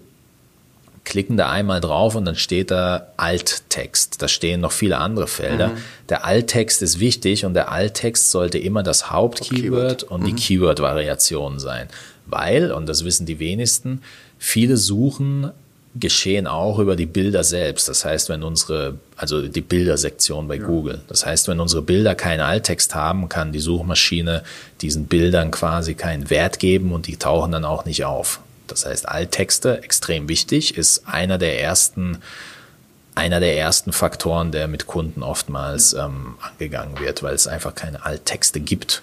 klicken 1.06 1.38
da 1.38 1.50
einmal 1.50 1.80
drauf 1.80 2.16
und 2.16 2.26
dann 2.26 2.36
steht 2.36 2.72
da 2.72 3.10
Alttext. 3.18 4.20
Da 4.20 4.28
stehen 4.28 4.62
noch 4.62 4.72
viele 4.72 4.98
andere 4.98 5.28
Felder. 5.28 5.70
Mhm. 5.70 5.78
Der 6.10 6.26
Alttext 6.26 6.82
ist 6.82 7.00
wichtig 7.00 7.46
und 7.46 7.54
der 7.54 7.72
Alttext 7.72 8.32
sollte 8.32 8.58
immer 8.58 8.82
das 8.82 9.12
Hauptkeyword 9.12 10.04
und 10.04 10.26
die 10.26 10.32
mhm. 10.32 10.38
Keyword-Variation 10.38 11.60
sein 11.60 11.88
weil, 12.30 12.72
und 12.72 12.88
das 12.88 13.04
wissen 13.04 13.26
die 13.26 13.40
wenigsten, 13.40 14.02
viele 14.38 14.78
Suchen 14.78 15.52
geschehen 16.00 16.48
auch 16.48 16.80
über 16.80 16.96
die 16.96 17.06
Bilder 17.06 17.44
selbst. 17.44 17.90
Das 17.90 18.06
heißt, 18.06 18.30
wenn 18.30 18.44
unsere, 18.44 19.00
also 19.16 19.48
die 19.48 19.62
Bildersektion 19.62 20.48
bei 20.48 20.58
ja. 20.58 20.66
Google. 20.66 21.02
Das 21.08 21.26
heißt, 21.26 21.48
wenn 21.48 21.60
unsere 21.60 21.82
Bilder 21.82 22.16
keinen 22.16 22.42
Alttext 22.42 22.96
haben, 22.96 23.30
kann 23.30 23.52
die 23.52 23.60
Suchmaschine 23.60 24.44
diesen 24.82 25.06
Bildern 25.08 25.52
quasi 25.52 25.96
keinen 25.96 26.30
Wert 26.30 26.60
geben 26.60 26.92
und 26.92 27.08
die 27.08 27.18
tauchen 27.18 27.52
dann 27.52 27.66
auch 27.66 27.86
nicht 27.86 28.06
auf. 28.06 28.42
Das 28.68 28.86
heißt, 28.86 29.08
Alttexte, 29.08 29.82
extrem 29.82 30.28
wichtig, 30.28 30.78
ist 30.78 31.08
einer 31.08 31.38
der 31.38 31.62
ersten, 31.62 32.18
einer 33.16 33.40
der 33.40 33.58
ersten 33.58 33.94
Faktoren, 33.94 34.52
der 34.52 34.68
mit 34.68 34.88
Kunden 34.88 35.24
oftmals 35.24 35.94
ähm, 35.94 36.36
angegangen 36.40 37.00
wird, 37.00 37.24
weil 37.24 37.34
es 37.34 37.48
einfach 37.48 37.74
keine 37.74 38.06
Alttexte 38.06 38.60
gibt 38.60 39.02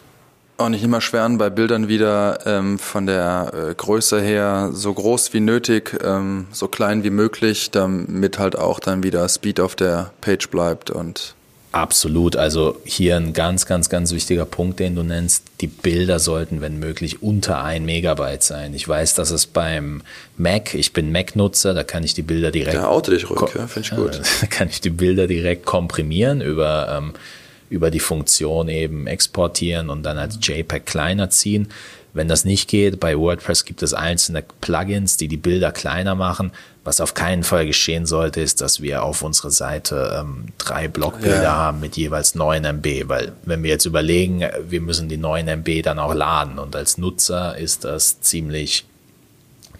auch 0.57 0.69
nicht 0.69 0.85
immer 0.85 1.01
schweren, 1.01 1.39
bei 1.39 1.51
Bildern 1.51 1.89
wieder 1.89 2.47
ähm, 2.47 2.79
von 2.79 3.07
der 3.07 3.53
äh, 3.53 3.75
Größe 3.75 4.21
her 4.21 4.71
so 4.73 4.93
groß 4.93 5.33
wie 5.33 5.41
nötig, 5.41 5.97
ähm, 6.05 6.47
so 6.53 6.69
klein 6.69 7.03
wie 7.05 7.11
möglich, 7.11 7.71
damit 7.71 8.39
halt 8.39 8.57
auch 8.57 8.81
dann 8.81 9.03
wieder 9.03 9.29
Speed 9.29 9.61
auf 9.61 9.75
der 9.75 10.13
Page 10.21 10.49
bleibt 10.51 10.91
und 10.91 11.35
Absolut. 11.75 12.37
Also 12.37 12.81
hier 12.85 13.17
ein 13.17 13.33
ganz, 13.33 13.67
ganz, 13.67 13.89
ganz 13.89 14.13
wichtiger 14.13 14.45
Punkt, 14.45 14.79
den 14.79 14.95
du 14.95 15.03
nennst. 15.03 15.43
Die 15.61 15.67
Bilder 15.67 16.21
sollten, 16.21 16.61
wenn 16.61 16.79
möglich, 16.79 17.21
unter 17.21 17.65
ein 17.65 17.85
Megabyte 17.85 18.45
sein. 18.45 18.75
Ich 18.75 18.87
weiß, 18.87 19.15
dass 19.15 19.33
es 19.33 19.47
beim 19.47 20.03
Mac, 20.37 20.75
ich 20.75 20.93
bin 20.93 21.11
Mac-Nutzer, 21.11 21.75
da 21.75 21.83
kann 21.83 22.05
ich 22.05 22.15
die 22.15 22.23
Bilder 22.23 22.53
direkt. 22.53 22.77
Da 22.77 22.87
auto 22.87 23.11
dich 23.11 23.29
ruhig, 23.29 23.53
ja, 23.57 23.67
finde 23.67 23.89
ich 23.89 23.97
gut. 23.97 24.21
Da 24.41 24.47
kann 24.47 24.69
ich 24.69 24.83
die 24.83 24.91
Bilder 24.91 25.27
direkt 25.27 25.67
komprimieren 25.67 26.41
über 26.43 26.97
ähm, 26.97 27.13
über 27.75 27.91
die 27.91 28.01
Funktion 28.01 28.69
eben 28.69 29.07
exportieren 29.07 29.91
und 29.91 30.05
dann 30.05 30.17
als 30.17 30.39
JPEG 30.41 30.87
kleiner 30.87 31.29
ziehen. 31.29 31.69
Wenn 32.15 32.29
das 32.29 32.45
nicht 32.45 32.71
geht, 32.71 33.01
bei 33.01 33.19
WordPress 33.19 33.65
gibt 33.65 33.83
es 33.83 33.93
einzelne 33.93 34.45
Plugins, 34.61 35.17
die 35.17 35.27
die 35.27 35.37
Bilder 35.37 35.73
kleiner 35.73 36.15
machen. 36.15 36.53
Was 36.85 37.01
auf 37.01 37.15
keinen 37.15 37.43
Fall 37.43 37.67
geschehen 37.67 38.07
sollte, 38.07 38.41
ist, 38.41 38.61
dass 38.61 38.81
wir 38.81 39.03
auf 39.03 39.23
unserer 39.23 39.51
Seite 39.51 40.21
ähm, 40.21 40.47
drei 40.59 40.87
Blockbilder 40.87 41.43
ja. 41.43 41.57
haben 41.57 41.81
mit 41.81 41.97
jeweils 41.97 42.37
9 42.37 42.65
MB, 42.65 43.09
weil 43.09 43.33
wenn 43.43 43.65
wir 43.65 43.71
jetzt 43.71 43.85
überlegen, 43.85 44.43
wir 44.69 44.81
müssen 44.81 45.09
die 45.09 45.17
9 45.17 45.49
MB 45.49 45.83
dann 45.83 45.99
auch 45.99 46.15
laden 46.15 46.61
und 46.61 46.77
als 46.77 46.99
Nutzer 46.99 47.59
ist 47.59 47.85
das 47.85 48.21
ziemlich, 48.21 48.85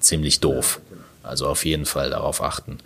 ziemlich 0.01 0.41
doof. 0.41 0.81
Also 1.23 1.47
auf 1.47 1.65
jeden 1.65 1.87
Fall 1.87 2.11
darauf 2.11 2.43
achten. 2.43 2.79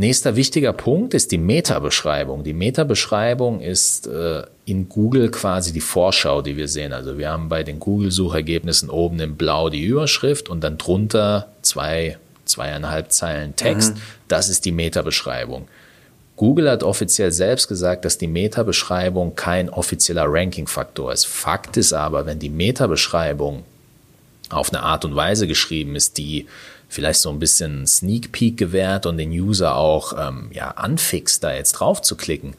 Nächster 0.00 0.36
wichtiger 0.36 0.72
Punkt 0.72 1.12
ist 1.12 1.32
die 1.32 1.38
Meta-Beschreibung. 1.38 2.44
Die 2.44 2.52
Meta-Beschreibung 2.52 3.60
ist 3.60 4.06
äh, 4.06 4.44
in 4.64 4.88
Google 4.88 5.28
quasi 5.32 5.72
die 5.72 5.80
Vorschau, 5.80 6.40
die 6.40 6.56
wir 6.56 6.68
sehen. 6.68 6.92
Also 6.92 7.18
wir 7.18 7.30
haben 7.30 7.48
bei 7.48 7.64
den 7.64 7.80
Google-Suchergebnissen 7.80 8.90
oben 8.90 9.18
in 9.18 9.34
Blau 9.34 9.70
die 9.70 9.82
Überschrift 9.82 10.48
und 10.48 10.62
dann 10.62 10.78
drunter 10.78 11.48
zwei, 11.62 12.16
zweieinhalb 12.44 13.10
Zeilen 13.10 13.56
Text. 13.56 13.96
Mhm. 13.96 14.00
Das 14.28 14.48
ist 14.48 14.66
die 14.66 14.72
Meta-Beschreibung. 14.72 15.66
Google 16.36 16.70
hat 16.70 16.84
offiziell 16.84 17.32
selbst 17.32 17.66
gesagt, 17.66 18.04
dass 18.04 18.18
die 18.18 18.28
Meta-Beschreibung 18.28 19.34
kein 19.34 19.68
offizieller 19.68 20.26
Ranking-Faktor 20.28 21.12
ist. 21.12 21.26
Fakt 21.26 21.76
ist 21.76 21.92
aber, 21.92 22.24
wenn 22.24 22.38
die 22.38 22.50
Meta-Beschreibung 22.50 23.64
auf 24.48 24.72
eine 24.72 24.84
Art 24.84 25.04
und 25.04 25.16
Weise 25.16 25.48
geschrieben 25.48 25.96
ist, 25.96 26.18
die 26.18 26.46
vielleicht 26.88 27.20
so 27.20 27.30
ein 27.30 27.38
bisschen 27.38 27.86
Sneak 27.86 28.32
Peek 28.32 28.56
gewährt 28.56 29.06
und 29.06 29.18
den 29.18 29.30
User 29.30 29.76
auch 29.76 30.14
ähm, 30.18 30.50
ja, 30.52 30.70
anfixt, 30.70 31.44
da 31.44 31.54
jetzt 31.54 31.72
drauf 31.72 32.02
zu 32.02 32.16
klicken, 32.16 32.54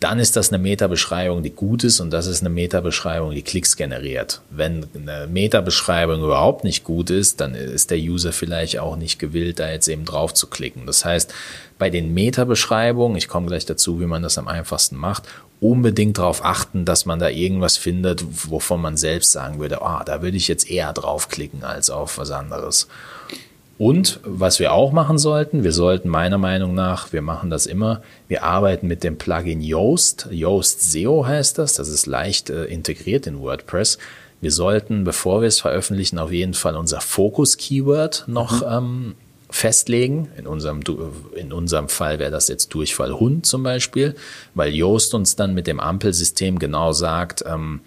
dann 0.00 0.20
ist 0.20 0.36
das 0.36 0.52
eine 0.52 0.62
Meta-Beschreibung, 0.62 1.42
die 1.42 1.50
gut 1.50 1.82
ist 1.82 1.98
und 1.98 2.10
das 2.10 2.26
ist 2.28 2.40
eine 2.40 2.50
Meta-Beschreibung, 2.50 3.32
die 3.32 3.42
Klicks 3.42 3.76
generiert. 3.76 4.40
Wenn 4.48 4.86
eine 4.94 5.26
Meta-Beschreibung 5.26 6.22
überhaupt 6.22 6.62
nicht 6.62 6.84
gut 6.84 7.10
ist, 7.10 7.40
dann 7.40 7.56
ist 7.56 7.90
der 7.90 7.98
User 7.98 8.32
vielleicht 8.32 8.78
auch 8.78 8.94
nicht 8.94 9.18
gewillt, 9.18 9.58
da 9.58 9.68
jetzt 9.70 9.88
eben 9.88 10.04
drauf 10.04 10.32
zu 10.34 10.46
klicken. 10.46 10.86
Das 10.86 11.04
heißt, 11.04 11.34
bei 11.78 11.90
den 11.90 12.14
Meta-Beschreibungen, 12.14 13.16
ich 13.16 13.26
komme 13.26 13.48
gleich 13.48 13.66
dazu, 13.66 14.00
wie 14.00 14.06
man 14.06 14.22
das 14.22 14.38
am 14.38 14.46
einfachsten 14.46 14.96
macht, 14.96 15.24
unbedingt 15.60 16.18
darauf 16.18 16.44
achten, 16.44 16.84
dass 16.84 17.04
man 17.04 17.18
da 17.18 17.28
irgendwas 17.28 17.76
findet, 17.76 18.24
wovon 18.48 18.80
man 18.80 18.96
selbst 18.96 19.32
sagen 19.32 19.58
würde, 19.58 19.82
ah, 19.82 19.98
oh, 20.00 20.04
da 20.04 20.22
würde 20.22 20.36
ich 20.36 20.46
jetzt 20.46 20.70
eher 20.70 20.92
draufklicken 20.92 21.64
als 21.64 21.90
auf 21.90 22.18
was 22.18 22.30
anderes. 22.30 22.86
Und 23.78 24.18
was 24.24 24.58
wir 24.58 24.72
auch 24.72 24.90
machen 24.90 25.18
sollten, 25.18 25.62
wir 25.62 25.72
sollten 25.72 26.08
meiner 26.08 26.38
Meinung 26.38 26.74
nach, 26.74 27.12
wir 27.12 27.22
machen 27.22 27.48
das 27.48 27.66
immer, 27.66 28.02
wir 28.26 28.42
arbeiten 28.42 28.88
mit 28.88 29.04
dem 29.04 29.18
Plugin 29.18 29.60
Yoast. 29.60 30.28
Yoast 30.32 30.90
SEO 30.90 31.24
heißt 31.24 31.58
das, 31.58 31.74
das 31.74 31.88
ist 31.88 32.06
leicht 32.06 32.50
äh, 32.50 32.64
integriert 32.64 33.28
in 33.28 33.40
WordPress. 33.40 33.98
Wir 34.40 34.50
sollten, 34.50 35.04
bevor 35.04 35.42
wir 35.42 35.48
es 35.48 35.60
veröffentlichen, 35.60 36.18
auf 36.18 36.32
jeden 36.32 36.54
Fall 36.54 36.76
unser 36.76 37.00
Fokus-Keyword 37.00 38.24
noch 38.26 38.62
mhm. 38.62 38.66
ähm, 38.68 39.14
festlegen. 39.48 40.28
In 40.36 40.48
unserem, 40.48 40.80
in 41.36 41.52
unserem 41.52 41.88
Fall 41.88 42.18
wäre 42.18 42.32
das 42.32 42.48
jetzt 42.48 42.74
Durchfall 42.74 43.12
Hund 43.12 43.46
zum 43.46 43.62
Beispiel, 43.62 44.16
weil 44.54 44.74
Yoast 44.74 45.14
uns 45.14 45.36
dann 45.36 45.54
mit 45.54 45.68
dem 45.68 45.78
Ampelsystem 45.78 46.58
genau 46.58 46.92
sagt, 46.92 47.44
ähm, 47.46 47.80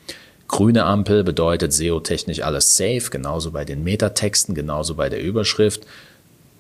Grüne 0.52 0.84
Ampel 0.84 1.24
bedeutet 1.24 1.72
SEO-technisch 1.72 2.44
alles 2.44 2.76
safe, 2.76 3.10
genauso 3.10 3.52
bei 3.52 3.64
den 3.64 3.86
Metatexten, 3.86 4.54
genauso 4.54 4.96
bei 4.96 5.08
der 5.08 5.22
Überschrift. 5.22 5.88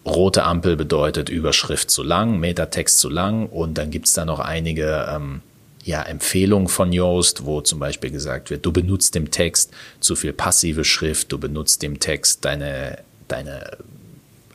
Rote 0.06 0.44
Ampel 0.44 0.78
bedeutet 0.78 1.30
Überschrift 1.30 1.92
zu 1.92 2.02
lang, 2.02 2.40
Metatext 2.40 2.98
zu 3.00 3.10
lang 3.10 3.48
und 3.48 3.78
dann 3.78 3.92
gibt's 3.92 4.14
da 4.14 4.24
noch 4.24 4.40
einige 4.40 5.08
ähm, 5.14 5.42
ja, 5.84 6.02
Empfehlungen 6.04 6.70
von 6.70 6.94
Yoast, 6.94 7.46
wo 7.46 7.60
zum 7.60 7.80
Beispiel 7.80 8.12
gesagt 8.12 8.50
wird, 8.50 8.66
du 8.66 8.72
benutzt 8.72 9.16
im 9.18 9.30
Text 9.30 9.72
zu 10.00 10.16
viel 10.16 10.32
passive 10.32 10.86
Schrift, 10.86 11.32
du 11.32 11.38
benutzt 11.38 11.84
im 11.84 12.00
Text 12.00 12.46
deine, 12.46 13.00
deine 13.28 13.78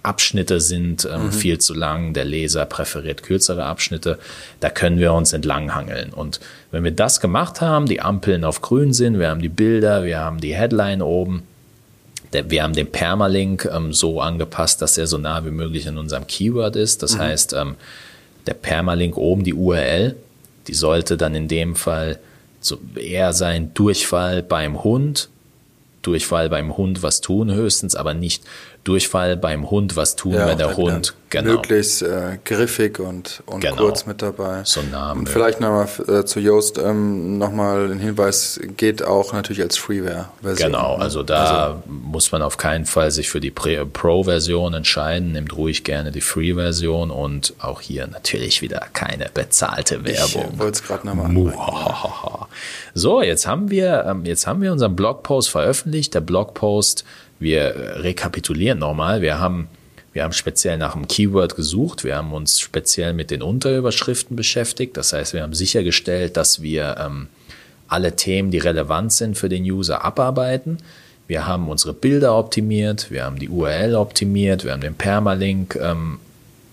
Abschnitte 0.07 0.61
sind 0.61 1.09
ähm, 1.12 1.26
mhm. 1.26 1.32
viel 1.32 1.59
zu 1.59 1.74
lang, 1.74 2.12
der 2.12 2.24
Leser 2.24 2.64
präferiert 2.64 3.22
kürzere 3.22 3.64
Abschnitte, 3.64 4.18
da 4.61 4.70
können 4.70 4.98
wir 4.98 5.12
uns 5.12 5.32
entlanghangeln. 5.32 6.12
Und 6.12 6.40
wenn 6.70 6.84
wir 6.84 6.92
das 6.92 7.20
gemacht 7.20 7.61
haben, 7.61 7.86
die 7.86 8.00
Ampeln 8.00 8.44
auf 8.44 8.62
grün 8.62 8.92
sind, 8.92 9.18
wir 9.18 9.28
haben 9.28 9.42
die 9.42 9.48
Bilder, 9.48 10.04
wir 10.04 10.18
haben 10.18 10.40
die 10.40 10.54
Headline 10.54 11.02
oben, 11.02 11.42
der, 12.32 12.50
wir 12.50 12.62
haben 12.62 12.74
den 12.74 12.90
Permalink 12.90 13.68
ähm, 13.72 13.92
so 13.92 14.20
angepasst, 14.20 14.82
dass 14.82 14.98
er 14.98 15.07
so 15.07 15.18
nah 15.18 15.44
wie 15.44 15.50
möglich 15.50 15.86
in 15.86 15.98
unserem 15.98 16.26
Keyword 16.26 16.76
ist. 16.76 17.02
Das 17.02 17.14
mhm. 17.14 17.20
heißt, 17.20 17.52
ähm, 17.54 17.76
der 18.46 18.54
Permalink 18.54 19.16
oben, 19.16 19.44
die 19.44 19.54
URL, 19.54 20.16
die 20.68 20.74
sollte 20.74 21.16
dann 21.16 21.34
in 21.34 21.48
dem 21.48 21.76
Fall 21.76 22.18
so 22.61 22.78
eher 22.96 23.32
sein 23.32 23.72
Durchfall 23.74 24.42
beim 24.42 24.82
Hund, 24.82 25.28
Durchfall 26.02 26.48
beim 26.48 26.76
Hund 26.76 27.02
was 27.02 27.20
tun 27.20 27.52
höchstens, 27.52 27.96
aber 27.96 28.14
nicht 28.14 28.44
Durchfall 28.87 29.37
beim 29.37 29.68
Hund 29.68 29.97
was 29.97 30.14
tun, 30.14 30.34
ja, 30.34 30.47
wenn 30.47 30.59
der 30.59 30.76
Hund 30.76 31.14
genau. 31.30 31.55
möglichst 31.55 32.03
äh, 32.03 32.39
griffig 32.45 33.01
und, 33.01 33.43
und 33.47 33.61
genau. 33.61 33.76
kurz 33.76 34.07
mit 34.07 34.22
dabei. 34.22 34.61
So 34.64 34.80
Namen. 34.82 35.20
Und 35.20 35.28
vielleicht 35.28 35.61
nochmal 35.61 35.89
äh, 36.07 36.24
zu 36.24 36.39
Yoast 36.39 36.78
ähm, 36.78 37.37
nochmal 37.39 37.91
ein 37.91 37.99
Hinweis, 37.99 38.61
geht 38.76 39.03
auch 39.03 39.32
natürlich 39.32 39.61
als 39.61 39.76
Freeware-Version. 39.76 40.72
Genau, 40.72 40.95
also 40.95 41.24
da 41.24 41.66
also, 41.66 41.82
muss 41.87 42.30
man 42.30 42.43
auf 42.43 42.59
keinen 42.59 42.87
Fall 42.87 43.11
sich 43.11 43.28
für 43.28 43.41
die 43.41 43.51
Pro-Version 43.51 44.74
entscheiden, 44.74 45.32
nimmt 45.32 45.57
ruhig 45.57 45.82
gerne 45.82 46.12
die 46.12 46.20
Free-Version 46.20 47.11
und 47.11 47.55
auch 47.59 47.80
hier 47.80 48.07
natürlich 48.07 48.62
wieder 48.62 48.87
keine 48.93 49.28
bezahlte 49.34 50.05
Werbung. 50.05 50.51
Ich 50.53 50.59
wollte 50.61 50.72
es 50.74 50.82
gerade 50.84 51.07
nochmal 51.09 51.30
So, 52.95 53.20
jetzt 53.20 53.49
haben 53.49 53.70
wir, 53.70 54.05
ähm, 54.09 54.24
jetzt 54.24 54.47
haben 54.47 54.62
wir 54.62 54.70
unseren 54.70 54.95
Blogpost 54.95 55.51
veröffentlicht. 55.51 56.14
Der 56.14 56.20
Blogpost 56.20 57.05
wir 57.39 57.97
rekapitulieren 57.97 58.78
nochmal. 58.78 59.22
Wir 59.22 59.39
haben, 59.39 59.68
wir 60.12 60.24
haben 60.24 60.32
speziell 60.32 60.78
nach 60.78 60.95
einem 60.95 61.09
Keyword 61.09 61.57
gesucht. 61.57 62.05
Wir 62.05 62.16
haben 62.16 62.32
uns 62.32 62.61
speziell 62.61 63.12
mit 63.12 63.30
den 63.30 63.43
Unterüberschriften 63.43 64.37
beschäftigt. 64.37 64.97
Das 64.97 65.12
heißt, 65.12 65.34
wir 65.34 65.43
haben 65.43 65.55
sichergestellt, 65.55 66.37
dass 66.37 66.62
wir 66.62 66.97
ähm, 66.99 67.28
alle 67.89 68.16
Themen, 68.16 68.51
die 68.51 68.59
relevant 68.59 69.12
sind 69.12 69.37
für 69.37 69.49
den 69.49 69.64
User, 69.64 70.05
abarbeiten. 70.05 70.78
Wir 71.28 71.47
haben 71.47 71.68
unsere 71.68 71.93
Bilder 71.93 72.37
optimiert, 72.39 73.11
wir 73.11 73.24
haben 73.24 73.39
die 73.39 73.49
URL 73.49 73.97
optimiert, 73.97 74.64
wir 74.64 74.72
haben 74.72 74.80
den 74.80 74.95
Permalink 74.95 75.74
ähm, 75.76 76.20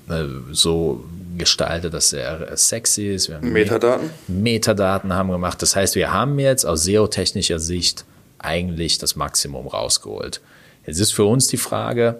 äh, 0.09 0.25
so 0.51 1.03
gestaltet, 1.37 1.93
dass 1.93 2.13
er 2.13 2.55
sexy 2.55 3.07
ist. 3.07 3.29
Metadaten? 3.41 4.11
Metadaten 4.27 5.13
haben 5.13 5.31
gemacht. 5.31 5.61
Das 5.61 5.75
heißt, 5.75 5.95
wir 5.95 6.13
haben 6.13 6.37
jetzt 6.37 6.65
aus 6.65 6.83
SEO-technischer 6.83 7.59
Sicht 7.59 8.05
eigentlich 8.37 8.99
das 8.99 9.15
Maximum 9.15 9.67
rausgeholt. 9.67 10.41
Jetzt 10.85 10.99
ist 10.99 11.13
für 11.13 11.25
uns 11.25 11.47
die 11.47 11.57
Frage, 11.57 12.19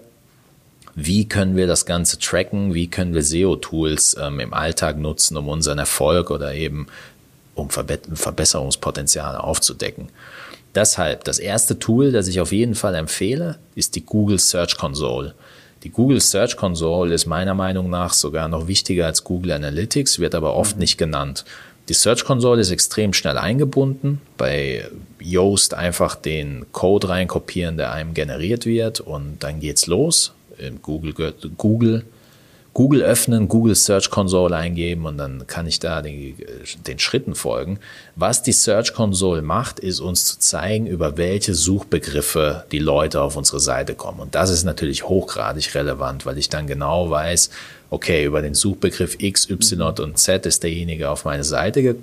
wie 0.96 1.28
können 1.28 1.58
wir 1.58 1.68
das 1.68 1.86
Ganze 1.86 2.20
tracken, 2.20 2.74
wie 2.74 2.88
können 2.88 3.14
wir 3.14 3.24
SEO-Tools 3.24 4.18
ähm, 4.22 4.40
im 4.40 4.54
Alltag 4.54 4.98
nutzen, 4.98 5.38
um 5.38 5.50
unseren 5.50 5.80
Erfolg 5.80 6.30
oder 6.30 6.54
eben 6.54 6.88
um 7.56 7.70
Verbe 7.70 8.00
Verbesserungspotenziale 8.14 9.44
aufzudecken. 9.44 10.10
Deshalb, 10.76 11.24
das 11.24 11.40
erste 11.40 11.78
Tool, 11.78 12.12
das 12.12 12.28
ich 12.28 12.40
auf 12.42 12.52
jeden 12.52 12.76
Fall 12.76 12.96
empfehle, 12.96 13.58
ist 13.76 13.96
die 13.96 14.06
Google 14.06 14.40
Search 14.40 14.78
Console. 14.78 15.36
Die 15.84 15.90
Google 15.90 16.22
Search 16.22 16.56
Console 16.56 17.14
ist 17.14 17.26
meiner 17.26 17.54
Meinung 17.54 17.90
nach 17.90 18.14
sogar 18.14 18.48
noch 18.48 18.68
wichtiger 18.68 19.06
als 19.06 19.24
Google 19.24 19.52
Analytics, 19.52 20.20
wird 20.20 20.34
aber 20.34 20.56
oft 20.56 20.78
nicht 20.78 20.98
genannt. 20.98 21.46
Die 21.90 21.94
Search 21.94 22.24
Console 22.24 22.62
ist 22.62 22.72
extrem 22.72 23.12
schnell 23.12 23.38
eingebunden. 23.38 24.22
Bei 24.38 24.90
Yoast 25.20 25.74
einfach 25.74 26.16
den 26.16 26.66
Code 26.72 27.10
reinkopieren, 27.10 27.78
der 27.78 27.92
einem 27.92 28.14
generiert 28.14 28.66
wird 28.66 29.02
und 29.02 29.44
dann 29.44 29.60
geht's 29.60 29.88
los. 29.88 30.34
Google, 30.82 31.14
Google, 31.58 32.06
Google 32.74 33.04
öffnen, 33.04 33.48
Google 33.48 33.76
Search 33.76 34.10
Console 34.10 34.56
eingeben 34.56 35.06
und 35.06 35.18
dann 35.18 35.46
kann 35.46 35.68
ich 35.68 35.80
da 35.80 36.02
den, 36.02 36.36
den 36.88 36.98
Schritten 36.98 37.36
folgen. 37.36 37.80
Was 38.16 38.42
die 38.42 38.52
Search 38.52 38.94
Console 38.94 39.44
macht, 39.44 39.80
ist 39.80 40.00
uns 40.00 40.26
zu 40.26 40.40
zeigen, 40.40 40.88
über 40.88 41.18
welche 41.18 41.54
Suchbegriffe 41.54 42.66
die 42.72 42.80
Leute 42.80 43.22
auf 43.22 43.38
unsere 43.38 43.60
Seite 43.60 43.94
kommen. 43.94 44.20
Und 44.20 44.34
das 44.34 44.50
ist 44.50 44.64
natürlich 44.64 45.08
hochgradig 45.08 45.76
relevant, 45.76 46.26
weil 46.26 46.40
ich 46.40 46.50
dann 46.50 46.66
genau 46.66 47.12
weiß, 47.12 47.52
okay, 47.92 48.26
über 48.26 48.42
den 48.42 48.56
Suchbegriff 48.56 49.18
X, 49.20 49.50
Y 49.52 50.00
und 50.00 50.18
Z 50.18 50.48
ist 50.48 50.64
derjenige 50.64 51.12
auf 51.12 51.26
meine 51.26 51.44
Seite 51.44 51.84
ge 51.84 51.96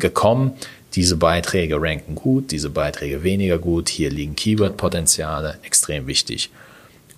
gekommen. 0.00 0.52
Diese 0.94 1.16
Beiträge 1.16 1.80
ranken 1.80 2.14
gut, 2.14 2.50
diese 2.50 2.70
Beiträge 2.70 3.22
weniger 3.22 3.58
gut. 3.58 3.88
Hier 3.88 4.10
liegen 4.10 4.34
Keyword-Potenziale, 4.34 5.58
extrem 5.62 6.06
wichtig. 6.06 6.50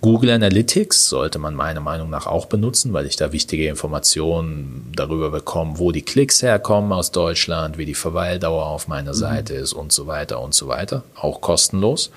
Google 0.01 0.31
Analytics 0.31 1.09
sollte 1.09 1.37
man 1.37 1.53
meiner 1.53 1.79
Meinung 1.79 2.09
nach 2.09 2.25
auch 2.25 2.47
benutzen, 2.47 2.91
weil 2.91 3.05
ich 3.05 3.17
da 3.17 3.31
wichtige 3.31 3.67
Informationen 3.67 4.91
darüber 4.95 5.29
bekomme, 5.29 5.77
wo 5.77 5.91
die 5.91 6.01
Klicks 6.01 6.41
herkommen 6.41 6.91
aus 6.91 7.11
Deutschland, 7.11 7.77
wie 7.77 7.85
die 7.85 7.93
Verweildauer 7.93 8.65
auf 8.65 8.87
meiner 8.87 9.11
mhm. 9.11 9.17
Seite 9.17 9.53
ist 9.53 9.73
und 9.73 9.91
so 9.91 10.07
weiter 10.07 10.41
und 10.41 10.55
so 10.55 10.67
weiter. 10.67 11.03
Auch 11.15 11.39
kostenlos. 11.41 12.09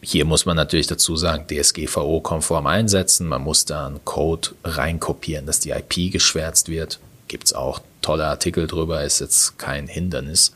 Hier 0.00 0.24
muss 0.24 0.46
man 0.46 0.54
natürlich 0.56 0.86
dazu 0.86 1.16
sagen, 1.16 1.46
DSGVO-konform 1.48 2.68
einsetzen. 2.68 3.26
Man 3.26 3.42
muss 3.42 3.64
da 3.64 3.88
einen 3.88 4.04
Code 4.04 4.50
reinkopieren, 4.62 5.46
dass 5.46 5.58
die 5.58 5.70
IP 5.70 6.12
geschwärzt 6.12 6.68
wird. 6.68 7.00
Gibt's 7.26 7.54
auch 7.54 7.80
tolle 8.02 8.26
Artikel 8.26 8.68
drüber, 8.68 9.02
ist 9.02 9.18
jetzt 9.18 9.58
kein 9.58 9.88
Hindernis. 9.88 10.52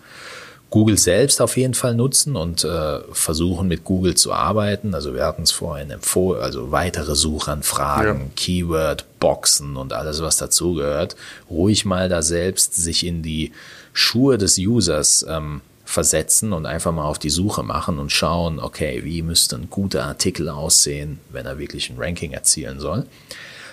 Google 0.70 0.98
selbst 0.98 1.40
auf 1.40 1.56
jeden 1.56 1.74
Fall 1.74 1.94
nutzen 1.94 2.36
und 2.36 2.62
äh, 2.64 3.00
versuchen 3.12 3.66
mit 3.66 3.82
Google 3.82 4.14
zu 4.14 4.32
arbeiten. 4.32 4.94
Also 4.94 5.14
wir 5.14 5.26
hatten 5.26 5.42
es 5.42 5.50
vorhin 5.50 5.90
empfohlen, 5.90 6.40
also 6.40 6.70
weitere 6.70 7.16
Suchanfragen, 7.16 8.20
ja. 8.20 8.30
Keyword, 8.36 9.04
Boxen 9.18 9.76
und 9.76 9.92
alles, 9.92 10.22
was 10.22 10.36
dazugehört. 10.36 11.16
Ruhig 11.50 11.84
mal 11.84 12.08
da 12.08 12.22
selbst 12.22 12.76
sich 12.76 13.04
in 13.04 13.22
die 13.22 13.52
Schuhe 13.92 14.38
des 14.38 14.58
Users 14.58 15.26
ähm, 15.28 15.60
versetzen 15.84 16.52
und 16.52 16.66
einfach 16.66 16.92
mal 16.92 17.04
auf 17.04 17.18
die 17.18 17.30
Suche 17.30 17.64
machen 17.64 17.98
und 17.98 18.12
schauen, 18.12 18.60
okay, 18.60 19.02
wie 19.02 19.22
müsste 19.22 19.56
ein 19.56 19.70
guter 19.70 20.04
Artikel 20.04 20.48
aussehen, 20.48 21.18
wenn 21.30 21.46
er 21.46 21.58
wirklich 21.58 21.90
ein 21.90 21.96
Ranking 21.98 22.32
erzielen 22.32 22.78
soll. 22.78 23.06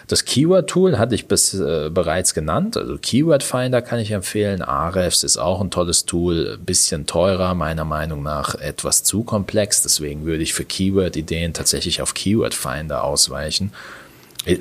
Das 0.07 0.23
Keyword-Tool 0.23 0.97
hatte 0.97 1.15
ich 1.15 1.27
bis, 1.27 1.53
äh, 1.53 1.89
bereits 1.93 2.33
genannt. 2.33 2.77
Also 2.77 2.97
Keyword 2.97 3.43
Finder 3.43 3.81
kann 3.81 3.99
ich 3.99 4.11
empfehlen. 4.11 4.61
Ahrefs 4.61 5.23
ist 5.23 5.37
auch 5.37 5.59
ein 5.59 5.69
tolles 5.69 6.05
Tool. 6.05 6.57
Bisschen 6.65 7.05
teurer, 7.05 7.53
meiner 7.55 7.83
Meinung 7.83 8.23
nach 8.23 8.55
etwas 8.55 9.03
zu 9.03 9.23
komplex. 9.23 9.81
Deswegen 9.81 10.25
würde 10.25 10.43
ich 10.43 10.53
für 10.53 10.63
Keyword-Ideen 10.63 11.53
tatsächlich 11.53 12.01
auf 12.01 12.13
Keyword 12.13 12.53
Finder 12.53 13.03
ausweichen. 13.03 13.73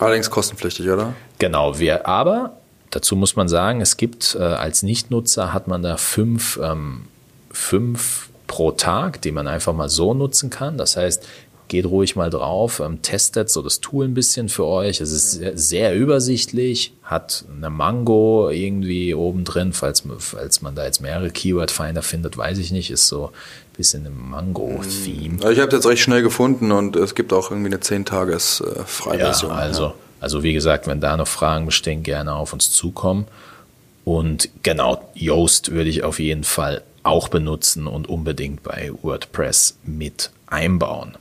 Allerdings 0.00 0.30
kostenpflichtig, 0.30 0.90
oder? 0.90 1.14
Genau. 1.38 1.78
Wir, 1.78 2.08
aber 2.08 2.56
dazu 2.90 3.14
muss 3.14 3.36
man 3.36 3.48
sagen, 3.48 3.80
es 3.80 3.96
gibt 3.96 4.36
äh, 4.38 4.42
als 4.42 4.82
Nichtnutzer 4.82 5.52
hat 5.52 5.68
man 5.68 5.82
da 5.82 5.96
fünf 5.96 6.58
ähm, 6.60 7.02
fünf 7.52 8.28
pro 8.46 8.72
Tag, 8.72 9.22
die 9.22 9.32
man 9.32 9.48
einfach 9.48 9.72
mal 9.72 9.88
so 9.88 10.14
nutzen 10.14 10.50
kann. 10.50 10.78
Das 10.78 10.96
heißt, 10.96 11.26
geht 11.68 11.86
ruhig 11.86 12.16
mal 12.16 12.30
drauf, 12.30 12.80
ähm, 12.80 13.02
testet 13.02 13.50
so 13.50 13.62
das 13.62 13.80
Tool 13.80 14.04
ein 14.06 14.14
bisschen 14.14 14.48
für 14.48 14.64
euch. 14.64 15.00
Es 15.00 15.10
ist 15.10 15.32
sehr, 15.32 15.56
sehr 15.56 15.94
übersichtlich, 15.94 16.92
hat 17.02 17.44
eine 17.54 17.70
Mango 17.70 18.50
irgendwie 18.50 19.14
oben 19.14 19.44
drin, 19.44 19.72
falls, 19.72 20.02
falls 20.18 20.62
man 20.62 20.74
da 20.74 20.84
jetzt 20.84 21.00
mehrere 21.00 21.30
Keyword-Finder 21.30 22.02
findet, 22.02 22.36
weiß 22.36 22.58
ich 22.58 22.70
nicht, 22.70 22.90
ist 22.90 23.08
so 23.08 23.26
ein 23.26 23.76
bisschen 23.76 24.06
ein 24.06 24.30
Mango-Theme. 24.30 25.36
Also 25.38 25.50
ich 25.50 25.58
habe 25.58 25.68
es 25.68 25.74
jetzt 25.74 25.86
recht 25.86 26.02
schnell 26.02 26.22
gefunden 26.22 26.72
und 26.72 26.96
es 26.96 27.14
gibt 27.14 27.32
auch 27.32 27.50
irgendwie 27.50 27.72
eine 27.72 27.78
10-Tages-Freiversion. 27.78 29.50
Ja, 29.50 29.56
also, 29.56 29.94
also 30.20 30.42
wie 30.42 30.52
gesagt, 30.52 30.86
wenn 30.86 31.00
da 31.00 31.16
noch 31.16 31.28
Fragen 31.28 31.66
bestehen, 31.66 32.02
gerne 32.02 32.34
auf 32.34 32.52
uns 32.52 32.70
zukommen. 32.70 33.26
Und 34.04 34.48
genau, 34.62 35.02
Yoast 35.14 35.72
würde 35.72 35.90
ich 35.90 36.04
auf 36.04 36.20
jeden 36.20 36.44
Fall 36.44 36.82
auch 37.02 37.28
benutzen 37.28 37.86
und 37.86 38.08
unbedingt 38.08 38.62
bei 38.62 38.92
WordPress 39.02 39.78
mit 39.84 40.30
einbauen. 40.46 41.16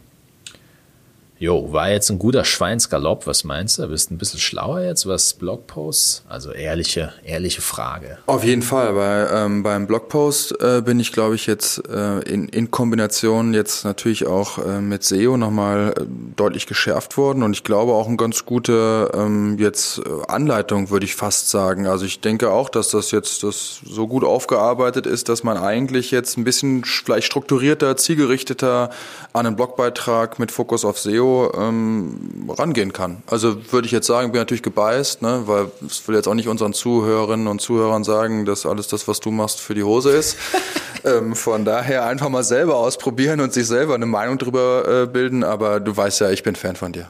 Jo, 1.37 1.73
war 1.73 1.91
jetzt 1.91 2.09
ein 2.09 2.17
guter 2.17 2.45
Schweinsgalopp. 2.45 3.27
Was 3.27 3.43
meinst 3.43 3.77
du? 3.77 3.87
Bist 3.87 4.09
du 4.09 4.13
ein 4.13 4.17
bisschen 4.17 4.39
schlauer 4.39 4.81
jetzt, 4.81 5.05
was 5.05 5.33
Blogposts? 5.33 6.23
Also 6.29 6.51
ehrliche, 6.51 7.11
ehrliche 7.25 7.61
Frage. 7.61 8.17
Auf 8.25 8.45
jeden 8.45 8.61
Fall. 8.61 8.93
Bei, 8.93 9.27
ähm, 9.43 9.61
beim 9.61 9.85
Blogpost 9.85 10.61
äh, 10.61 10.81
bin 10.81 10.97
ich, 10.97 11.11
glaube 11.11 11.35
ich, 11.35 11.45
jetzt 11.45 11.89
äh, 11.89 12.19
in, 12.19 12.47
in 12.47 12.71
Kombination 12.71 13.53
jetzt 13.53 13.83
natürlich 13.83 14.25
auch 14.27 14.59
äh, 14.59 14.79
mit 14.79 15.03
SEO 15.03 15.35
nochmal 15.35 15.93
äh, 15.97 16.03
deutlich 16.37 16.67
geschärft 16.67 17.17
worden. 17.17 17.43
Und 17.43 17.51
ich 17.51 17.65
glaube 17.65 17.91
auch 17.91 18.07
eine 18.07 18.15
ganz 18.15 18.45
gute 18.45 19.11
ähm, 19.13 19.57
jetzt 19.59 19.99
äh, 19.99 20.03
Anleitung, 20.29 20.89
würde 20.89 21.05
ich 21.05 21.15
fast 21.15 21.49
sagen. 21.49 21.85
Also 21.85 22.05
ich 22.05 22.21
denke 22.21 22.49
auch, 22.51 22.69
dass 22.69 22.91
das 22.91 23.11
jetzt 23.11 23.43
das 23.43 23.81
so 23.85 24.07
gut 24.07 24.23
aufgearbeitet 24.23 25.05
ist, 25.05 25.27
dass 25.27 25.43
man 25.43 25.57
eigentlich 25.57 26.11
jetzt 26.11 26.37
ein 26.37 26.45
bisschen 26.45 26.85
vielleicht 26.85 27.27
strukturierter, 27.27 27.97
zielgerichteter 27.97 28.89
an 29.33 29.45
einen 29.45 29.57
Blogbeitrag 29.57 30.39
mit 30.39 30.53
Fokus 30.53 30.85
auf 30.85 30.97
SEO 30.97 31.25
Ähm, 31.55 32.49
rangehen 32.49 32.93
kann. 32.93 33.23
Also 33.27 33.71
würde 33.71 33.85
ich 33.85 33.91
jetzt 33.91 34.07
sagen, 34.07 34.31
bin 34.31 34.41
natürlich 34.41 34.63
gebeißt, 34.63 35.21
ne, 35.21 35.43
weil 35.45 35.71
ich 35.87 36.07
will 36.07 36.15
jetzt 36.15 36.27
auch 36.27 36.33
nicht 36.33 36.47
unseren 36.47 36.73
Zuhörerinnen 36.73 37.47
und 37.47 37.61
Zuhörern 37.61 38.03
sagen, 38.03 38.45
dass 38.45 38.65
alles 38.65 38.87
das, 38.87 39.07
was 39.07 39.19
du 39.19 39.31
machst, 39.31 39.59
für 39.59 39.75
die 39.75 39.83
Hose 39.83 40.11
ist. 40.11 40.37
ähm, 41.03 41.35
von 41.35 41.65
daher 41.65 42.05
einfach 42.05 42.29
mal 42.29 42.43
selber 42.43 42.77
ausprobieren 42.77 43.39
und 43.41 43.53
sich 43.53 43.67
selber 43.67 43.95
eine 43.95 44.05
Meinung 44.05 44.37
drüber 44.37 45.03
äh, 45.03 45.07
bilden. 45.07 45.43
Aber 45.43 45.79
du 45.79 45.95
weißt 45.95 46.21
ja, 46.21 46.29
ich 46.29 46.43
bin 46.43 46.55
Fan 46.55 46.75
von 46.75 46.91
dir. 46.91 47.09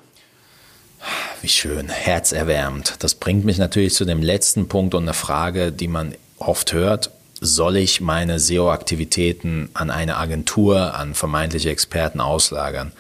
Wie 1.42 1.50
schön, 1.50 1.90
herzerwärmend. 1.90 2.96
Das 3.00 3.16
bringt 3.16 3.46
mich 3.46 3.58
natürlich 3.58 3.94
zu 3.94 4.06
dem 4.06 4.22
letzten 4.22 4.68
Punkt 4.68 4.96
und 4.96 5.04
einer 5.04 5.14
Frage, 5.14 5.72
die 5.72 5.88
man 5.88 6.16
oft 6.38 6.74
hört. 6.74 7.12
Soll 7.42 7.78
ich 7.78 8.02
meine 8.02 8.40
SEO-Aktivitäten 8.40 9.70
an 9.74 9.92
eine 9.92 10.18
Agentur, 10.18 10.96
an 10.96 11.14
vermeintliche 11.14 11.70
Experten 11.70 12.22
auslagern? 12.22 12.94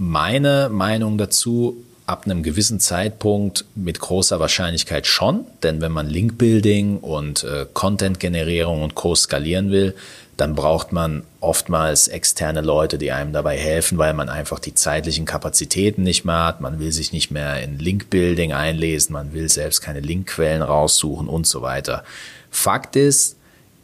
Meine 0.00 0.68
Meinung 0.70 1.18
dazu, 1.18 1.84
ab 2.06 2.22
einem 2.24 2.44
gewissen 2.44 2.78
Zeitpunkt 2.78 3.64
mit 3.74 3.98
großer 3.98 4.38
Wahrscheinlichkeit 4.38 5.08
schon, 5.08 5.44
denn 5.64 5.80
wenn 5.80 5.90
man 5.90 6.06
Link-Building 6.06 6.98
und 6.98 7.42
äh, 7.42 7.66
Content-Generierung 7.74 8.84
und 8.84 8.94
Co. 8.94 9.16
skalieren 9.16 9.72
will, 9.72 9.96
dann 10.36 10.54
braucht 10.54 10.92
man 10.92 11.24
oftmals 11.40 12.06
externe 12.06 12.60
Leute, 12.60 12.96
die 12.96 13.10
einem 13.10 13.32
dabei 13.32 13.58
helfen, 13.58 13.98
weil 13.98 14.14
man 14.14 14.28
einfach 14.28 14.60
die 14.60 14.72
zeitlichen 14.72 15.24
Kapazitäten 15.24 16.04
nicht 16.04 16.24
mehr 16.24 16.44
hat. 16.44 16.60
Man 16.60 16.78
will 16.78 16.92
sich 16.92 17.12
nicht 17.12 17.32
mehr 17.32 17.60
in 17.60 17.80
Link-Building 17.80 18.52
einlesen, 18.52 19.14
man 19.14 19.32
will 19.32 19.48
selbst 19.48 19.80
keine 19.80 19.98
Linkquellen 19.98 20.62
raussuchen 20.62 21.26
und 21.26 21.48
so 21.48 21.60
weiter. 21.60 22.04
Fakt 22.52 22.94
ist, 22.94 23.34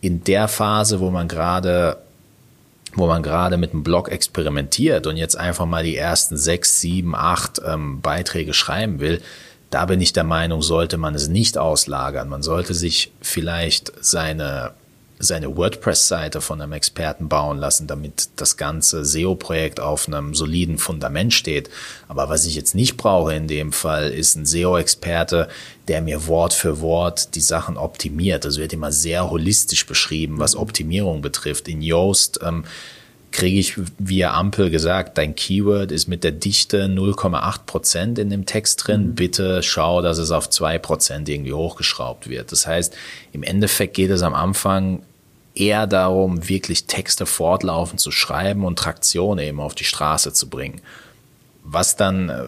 in 0.00 0.22
der 0.22 0.46
Phase, 0.46 1.00
wo 1.00 1.10
man 1.10 1.26
gerade 1.26 2.03
wo 2.96 3.06
man 3.06 3.22
gerade 3.22 3.56
mit 3.56 3.72
dem 3.72 3.82
Blog 3.82 4.10
experimentiert 4.10 5.06
und 5.06 5.16
jetzt 5.16 5.36
einfach 5.36 5.66
mal 5.66 5.84
die 5.84 5.96
ersten 5.96 6.36
sechs, 6.36 6.80
sieben, 6.80 7.14
acht 7.14 7.60
ähm, 7.66 8.00
Beiträge 8.00 8.54
schreiben 8.54 9.00
will, 9.00 9.20
da 9.70 9.86
bin 9.86 10.00
ich 10.00 10.12
der 10.12 10.24
Meinung, 10.24 10.62
sollte 10.62 10.98
man 10.98 11.14
es 11.14 11.28
nicht 11.28 11.58
auslagern. 11.58 12.28
Man 12.28 12.42
sollte 12.42 12.74
sich 12.74 13.12
vielleicht 13.20 13.92
seine 14.00 14.72
seine 15.18 15.56
WordPress-Seite 15.56 16.40
von 16.40 16.60
einem 16.60 16.72
Experten 16.72 17.28
bauen 17.28 17.58
lassen, 17.58 17.86
damit 17.86 18.28
das 18.36 18.56
ganze 18.56 19.04
SEO-Projekt 19.04 19.80
auf 19.80 20.08
einem 20.08 20.34
soliden 20.34 20.78
Fundament 20.78 21.32
steht. 21.32 21.70
Aber 22.08 22.28
was 22.28 22.46
ich 22.46 22.54
jetzt 22.54 22.74
nicht 22.74 22.96
brauche 22.96 23.34
in 23.34 23.48
dem 23.48 23.72
Fall, 23.72 24.10
ist 24.10 24.34
ein 24.34 24.46
SEO-Experte, 24.46 25.48
der 25.88 26.02
mir 26.02 26.26
Wort 26.26 26.52
für 26.52 26.80
Wort 26.80 27.34
die 27.34 27.40
Sachen 27.40 27.76
optimiert. 27.76 28.44
Das 28.44 28.58
wird 28.58 28.72
immer 28.72 28.92
sehr 28.92 29.30
holistisch 29.30 29.86
beschrieben, 29.86 30.38
was 30.38 30.56
Optimierung 30.56 31.22
betrifft. 31.22 31.68
In 31.68 31.80
Yoast 31.80 32.40
ähm, 32.42 32.64
kriege 33.34 33.58
ich 33.58 33.74
via 33.98 34.32
Ampel 34.32 34.70
gesagt, 34.70 35.18
dein 35.18 35.34
Keyword 35.34 35.90
ist 35.90 36.06
mit 36.06 36.22
der 36.22 36.30
Dichte 36.30 36.84
0,8 36.84 37.66
Prozent 37.66 38.18
in 38.20 38.30
dem 38.30 38.46
Text 38.46 38.86
drin. 38.86 39.08
Mhm. 39.08 39.14
Bitte 39.16 39.62
schau, 39.64 40.02
dass 40.02 40.18
es 40.18 40.30
auf 40.30 40.48
zwei 40.48 40.78
Prozent 40.78 41.28
irgendwie 41.28 41.52
hochgeschraubt 41.52 42.28
wird. 42.28 42.52
Das 42.52 42.66
heißt, 42.66 42.94
im 43.32 43.42
Endeffekt 43.42 43.94
geht 43.94 44.10
es 44.10 44.22
am 44.22 44.34
Anfang 44.34 45.02
eher 45.56 45.88
darum, 45.88 46.48
wirklich 46.48 46.84
Texte 46.84 47.26
fortlaufend 47.26 48.00
zu 48.00 48.12
schreiben 48.12 48.64
und 48.64 48.78
Traktion 48.78 49.38
eben 49.40 49.58
auf 49.58 49.74
die 49.74 49.84
Straße 49.84 50.32
zu 50.32 50.48
bringen. 50.48 50.80
Was 51.66 51.96
dann, 51.96 52.28
äh, 52.28 52.42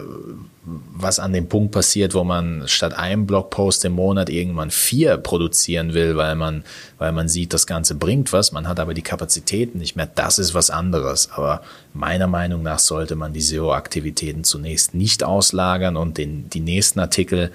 was 0.63 1.17
an 1.17 1.33
dem 1.33 1.49
Punkt 1.49 1.71
passiert, 1.71 2.13
wo 2.13 2.23
man 2.23 2.67
statt 2.67 2.93
einem 2.93 3.25
Blogpost 3.25 3.83
im 3.85 3.93
Monat 3.93 4.29
irgendwann 4.29 4.69
vier 4.69 5.17
produzieren 5.17 5.93
will, 5.93 6.15
weil 6.17 6.35
man, 6.35 6.63
weil 6.99 7.11
man 7.11 7.27
sieht, 7.27 7.53
das 7.53 7.65
Ganze 7.65 7.95
bringt 7.95 8.31
was, 8.31 8.51
man 8.51 8.67
hat 8.67 8.79
aber 8.79 8.93
die 8.93 9.01
Kapazitäten 9.01 9.79
nicht 9.79 9.95
mehr, 9.95 10.07
das 10.13 10.37
ist 10.37 10.53
was 10.53 10.69
anderes. 10.69 11.29
Aber 11.31 11.61
meiner 11.93 12.27
Meinung 12.27 12.61
nach 12.61 12.79
sollte 12.79 13.15
man 13.15 13.33
die 13.33 13.41
SEO-Aktivitäten 13.41 14.43
zunächst 14.43 14.93
nicht 14.93 15.23
auslagern 15.23 15.97
und 15.97 16.17
den, 16.17 16.49
die 16.51 16.59
nächsten 16.59 16.99
Artikel 16.99 17.51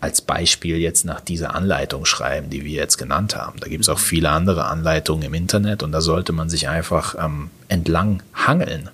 als 0.00 0.20
Beispiel 0.20 0.76
jetzt 0.76 1.04
nach 1.04 1.20
dieser 1.20 1.54
Anleitung 1.54 2.04
schreiben, 2.04 2.50
die 2.50 2.64
wir 2.64 2.72
jetzt 2.72 2.96
genannt 2.96 3.36
haben. 3.36 3.58
Da 3.60 3.68
gibt 3.68 3.82
es 3.82 3.88
auch 3.88 3.98
viele 3.98 4.30
andere 4.30 4.66
Anleitungen 4.66 5.24
im 5.24 5.34
Internet 5.34 5.82
und 5.82 5.92
da 5.92 6.00
sollte 6.00 6.32
man 6.32 6.48
sich 6.48 6.68
einfach 6.68 7.14
ähm, 7.18 7.50
entlang 7.68 8.22
hangeln. 8.34 8.90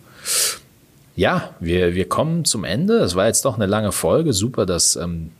Ja, 1.14 1.54
wir, 1.60 1.94
wir 1.94 2.08
kommen 2.08 2.44
zum 2.44 2.64
Ende. 2.64 2.98
Es 2.98 3.14
war 3.14 3.26
jetzt 3.26 3.44
doch 3.44 3.56
eine 3.56 3.66
lange 3.66 3.92
Folge. 3.92 4.32
Super, 4.32 4.66
dass. 4.66 4.96
Ähm, 4.96 5.30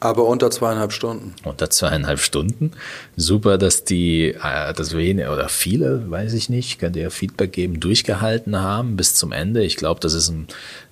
aber 0.00 0.24
unter 0.24 0.50
zweieinhalb 0.50 0.92
Stunden. 0.92 1.34
Unter 1.44 1.68
zweieinhalb 1.68 2.20
Stunden. 2.20 2.72
Super, 3.16 3.58
dass 3.58 3.84
die, 3.84 4.28
äh, 4.42 4.72
dass 4.72 4.96
wenige 4.96 5.30
oder 5.30 5.50
viele, 5.50 6.10
weiß 6.10 6.32
ich 6.32 6.48
nicht, 6.48 6.78
könnt 6.78 6.96
ihr 6.96 7.10
Feedback 7.10 7.52
geben, 7.52 7.80
durchgehalten 7.80 8.60
haben 8.60 8.96
bis 8.96 9.14
zum 9.14 9.30
Ende. 9.30 9.62
Ich 9.62 9.76
glaube, 9.76 10.00
das 10.00 10.14
ist 10.14 10.30
ein 10.30 10.48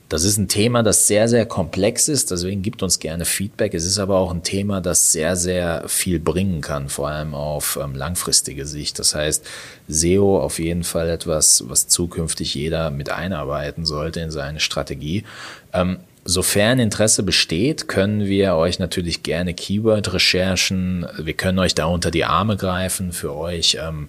das 0.08 0.24
ist 0.24 0.38
ein 0.38 0.48
Thema, 0.48 0.82
das 0.82 1.06
sehr, 1.06 1.28
sehr 1.28 1.44
komplex 1.44 2.08
ist, 2.08 2.30
deswegen 2.30 2.62
gibt 2.62 2.82
uns 2.82 2.98
gerne 2.98 3.26
Feedback. 3.26 3.74
Es 3.74 3.84
ist 3.84 3.98
aber 3.98 4.16
auch 4.16 4.32
ein 4.32 4.42
Thema, 4.42 4.80
das 4.80 5.12
sehr, 5.12 5.36
sehr 5.36 5.84
viel 5.86 6.18
bringen 6.18 6.62
kann, 6.62 6.88
vor 6.88 7.08
allem 7.08 7.34
auf 7.34 7.78
ähm, 7.82 7.94
langfristige 7.94 8.66
Sicht. 8.66 8.98
Das 8.98 9.14
heißt, 9.14 9.44
SEO 9.86 10.40
auf 10.40 10.58
jeden 10.58 10.84
Fall 10.84 11.10
etwas, 11.10 11.64
was 11.68 11.88
zukünftig 11.88 12.54
jeder 12.54 12.90
mit 12.90 13.10
einarbeiten 13.10 13.84
sollte 13.84 14.20
in 14.20 14.30
seine 14.30 14.60
Strategie. 14.60 15.24
Ähm, 15.72 15.98
Sofern 16.30 16.78
Interesse 16.78 17.22
besteht, 17.22 17.88
können 17.88 18.26
wir 18.26 18.54
euch 18.54 18.78
natürlich 18.78 19.22
gerne 19.22 19.54
Keyword-Recherchen, 19.54 21.06
wir 21.16 21.32
können 21.32 21.58
euch 21.58 21.74
da 21.74 21.86
unter 21.86 22.10
die 22.10 22.26
Arme 22.26 22.58
greifen, 22.58 23.12
für 23.12 23.34
euch 23.34 23.78
ähm, 23.80 24.08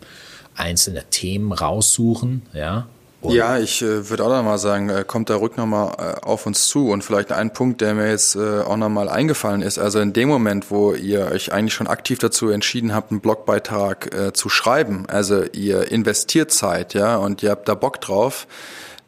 einzelne 0.54 1.06
Themen 1.10 1.54
raussuchen, 1.54 2.42
ja, 2.54 2.88
und 3.22 3.34
ja, 3.34 3.58
ich 3.58 3.82
äh, 3.82 4.10
würde 4.10 4.24
auch 4.24 4.30
noch 4.30 4.44
mal 4.44 4.58
sagen, 4.58 4.90
äh, 4.90 5.04
kommt 5.06 5.28
der 5.28 5.42
Rück 5.42 5.58
noch 5.58 5.66
mal 5.66 5.94
äh, 5.98 6.26
auf 6.26 6.46
uns 6.46 6.68
zu 6.68 6.90
und 6.90 7.04
vielleicht 7.04 7.34
ein 7.34 7.52
Punkt, 7.52 7.82
der 7.82 7.94
mir 7.94 8.10
jetzt 8.10 8.36
äh, 8.36 8.62
auch 8.62 8.78
noch 8.78 8.88
mal 8.88 9.10
eingefallen 9.10 9.62
ist. 9.62 9.78
Also 9.78 10.00
in 10.00 10.14
dem 10.14 10.30
Moment, 10.30 10.72
wo 10.72 10.94
ihr 10.94 11.30
euch 11.32 11.52
eigentlich 11.52 11.74
schon 11.74 11.88
aktiv 11.88 12.20
dazu 12.20 12.50
entschieden 12.50 12.96
habt, 12.96 13.12
einen 13.12 13.20
Blogbeitrag 13.20 14.16
äh, 14.16 14.34
zu 14.34 14.48
schreiben, 14.48 15.06
also 15.10 15.44
ihr 15.52 15.92
investiert 15.92 16.52
Zeit, 16.52 16.94
ja, 16.94 17.18
und 17.18 17.44
ihr 17.44 17.52
habt 17.52 17.68
da 17.68 17.76
Bock 17.76 18.00
drauf, 18.00 18.48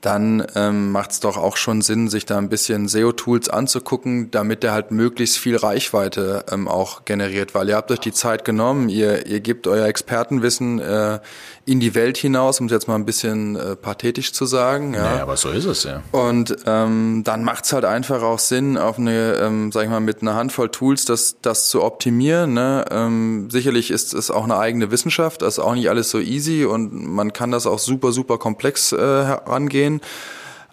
dann 0.02 0.46
ähm, 0.56 0.92
macht 0.92 1.12
es 1.12 1.20
doch 1.20 1.38
auch 1.38 1.58
schon 1.58 1.82
Sinn, 1.82 2.10
sich 2.10 2.26
da 2.26 2.40
ein 2.40 2.50
bisschen 2.50 2.88
SEO-Tools 2.88 3.50
anzugucken, 3.50 4.32
damit 4.32 4.64
der 4.64 4.74
halt 4.74 4.92
möglichst 4.92 5.38
viel 5.38 5.56
Reichweite 5.56 6.46
ähm, 6.52 6.68
auch 6.68 7.06
generiert, 7.06 7.54
weil 7.54 7.70
ihr 7.70 7.76
habt 7.76 7.92
euch 7.92 8.00
die 8.00 8.12
Zeit 8.12 8.44
genommen, 8.44 8.90
ihr, 8.90 9.28
ihr 9.28 9.40
gebt 9.40 9.68
euer 9.68 9.86
Expertenwissen 9.86 10.80
äh, 10.80 11.20
in 11.66 11.80
die 11.80 11.94
Welt 11.94 12.18
hinaus, 12.18 12.60
um 12.60 12.66
es 12.66 12.72
jetzt 12.72 12.88
mal 12.88 12.96
ein 12.96 13.06
bisschen 13.06 13.56
äh, 13.56 13.76
pathetisch 13.76 14.34
zu 14.34 14.46
sagen. 14.46 14.96
Ja, 14.96 15.04
naja, 15.04 15.22
aber 15.22 15.38
so 15.38 15.50
ist 15.50 15.66
es 15.66 15.84
ja. 15.84 16.02
Und 16.12 16.56
ähm, 16.66 17.22
dann 17.24 17.44
macht 17.44 17.66
es 17.66 17.74
halt 17.74 17.86
einfach 17.86 18.24
auch 18.24 18.40
Sinn, 18.40 18.78
auf 18.78 18.98
eine, 18.98 19.36
ähm, 19.36 19.72
sag 19.72 19.84
ich 19.84 19.90
mal, 19.90 20.00
mit 20.00 20.24
einer 20.24 20.34
Handvoll 20.34 20.70
Tools 20.70 21.06
das, 21.06 21.38
das 21.42 21.70
zu 21.70 21.84
optimieren. 21.84 22.54
Ne? 22.54 22.86
Ähm, 22.90 23.50
sicherlich 23.52 23.92
ist 23.92 24.16
es 24.16 24.32
auch 24.32 24.44
eine 24.44 24.58
eigene 24.58 24.90
Wissenschaft, 24.90 25.44
das 25.44 25.56
ist 25.56 25.60
auch 25.60 25.76
nicht 25.76 25.90
alles 25.90 26.10
so 26.10 26.20
easy 26.20 26.66
und 26.66 26.92
man 26.92 27.34
kann 27.34 27.52
das 27.52 27.68
auch 27.68 27.80
super, 27.80 28.12
super 28.12 28.40
komplex 28.40 28.92
äh, 28.92 28.98
herangehen. 28.98 29.91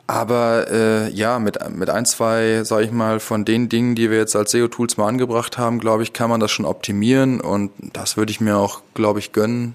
Aber 0.07 0.71
äh, 0.71 1.11
ja, 1.11 1.39
mit, 1.39 1.59
mit 1.71 1.91
ein, 1.91 2.07
zwei, 2.07 2.65
sage 2.65 2.85
ich 2.85 2.93
mal, 2.93 3.21
von 3.21 3.45
den 3.45 3.69
Dingen, 3.69 3.95
die 3.95 4.11
wir 4.11 4.19
jetzt 4.19 4.37
als 4.37 4.53
SEO-Tools 4.53 4.97
mal 4.97 5.09
angebracht 5.09 5.59
haben, 5.59 5.81
glaube 5.81 6.03
ich, 6.03 6.15
kann 6.15 6.31
man 6.31 6.41
das 6.41 6.51
schon 6.51 6.65
optimieren. 6.65 7.41
Und 7.41 7.73
das 7.93 8.17
würde 8.17 8.31
ich 8.31 8.41
mir 8.41 8.57
auch, 8.57 8.81
glaube 8.95 9.19
ich, 9.19 9.33
gönnen, 9.33 9.75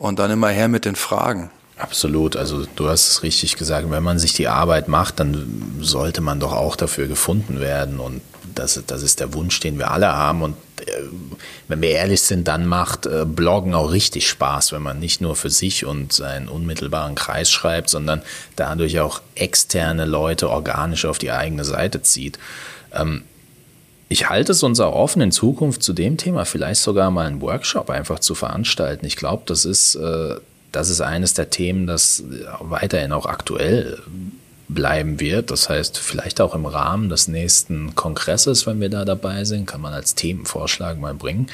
und 0.00 0.18
dann 0.18 0.30
immer 0.32 0.48
her 0.48 0.66
mit 0.66 0.84
den 0.84 0.96
Fragen. 0.96 1.50
Absolut, 1.76 2.34
also 2.34 2.64
du 2.74 2.88
hast 2.88 3.08
es 3.08 3.22
richtig 3.22 3.56
gesagt, 3.56 3.90
wenn 3.90 4.02
man 4.02 4.18
sich 4.18 4.32
die 4.32 4.48
Arbeit 4.48 4.88
macht, 4.88 5.20
dann 5.20 5.78
sollte 5.80 6.20
man 6.20 6.40
doch 6.40 6.52
auch 6.52 6.74
dafür 6.74 7.06
gefunden 7.06 7.60
werden. 7.60 8.00
Und 8.00 8.22
das, 8.54 8.82
das 8.86 9.02
ist 9.02 9.20
der 9.20 9.32
Wunsch, 9.34 9.60
den 9.60 9.78
wir 9.78 9.90
alle 9.90 10.12
haben. 10.12 10.42
Und 10.42 10.56
wenn 11.68 11.82
wir 11.82 11.90
ehrlich 11.90 12.22
sind, 12.22 12.48
dann 12.48 12.66
macht 12.66 13.06
äh, 13.06 13.24
Bloggen 13.24 13.74
auch 13.74 13.92
richtig 13.92 14.28
Spaß, 14.28 14.72
wenn 14.72 14.82
man 14.82 14.98
nicht 14.98 15.20
nur 15.20 15.36
für 15.36 15.50
sich 15.50 15.84
und 15.84 16.12
seinen 16.12 16.48
unmittelbaren 16.48 17.14
Kreis 17.14 17.50
schreibt, 17.50 17.90
sondern 17.90 18.22
dadurch 18.56 19.00
auch 19.00 19.20
externe 19.34 20.04
Leute 20.04 20.50
organisch 20.50 21.04
auf 21.04 21.18
die 21.18 21.30
eigene 21.30 21.64
Seite 21.64 22.02
zieht. 22.02 22.38
Ähm, 22.92 23.22
ich 24.08 24.28
halte 24.28 24.52
es 24.52 24.62
uns 24.64 24.80
auch 24.80 24.94
offen, 24.94 25.22
in 25.22 25.30
Zukunft 25.30 25.84
zu 25.84 25.92
dem 25.92 26.16
Thema 26.16 26.44
vielleicht 26.44 26.82
sogar 26.82 27.12
mal 27.12 27.26
einen 27.26 27.40
Workshop 27.40 27.90
einfach 27.90 28.18
zu 28.18 28.34
veranstalten. 28.34 29.06
Ich 29.06 29.16
glaube, 29.16 29.44
das 29.46 29.64
ist, 29.64 29.94
äh, 29.94 30.34
das 30.72 30.90
ist 30.90 31.00
eines 31.00 31.34
der 31.34 31.50
Themen, 31.50 31.86
das 31.86 32.24
weiterhin 32.60 33.12
auch 33.12 33.26
aktuell 33.26 34.02
bleiben 34.74 35.20
wird. 35.20 35.50
Das 35.50 35.68
heißt, 35.68 35.98
vielleicht 35.98 36.40
auch 36.40 36.54
im 36.54 36.66
Rahmen 36.66 37.08
des 37.08 37.28
nächsten 37.28 37.94
Kongresses, 37.94 38.66
wenn 38.66 38.80
wir 38.80 38.88
da 38.88 39.04
dabei 39.04 39.44
sind, 39.44 39.66
kann 39.66 39.80
man 39.80 39.92
als 39.92 40.14
Themenvorschlag 40.14 40.98
mal 40.98 41.14
bringen. 41.14 41.48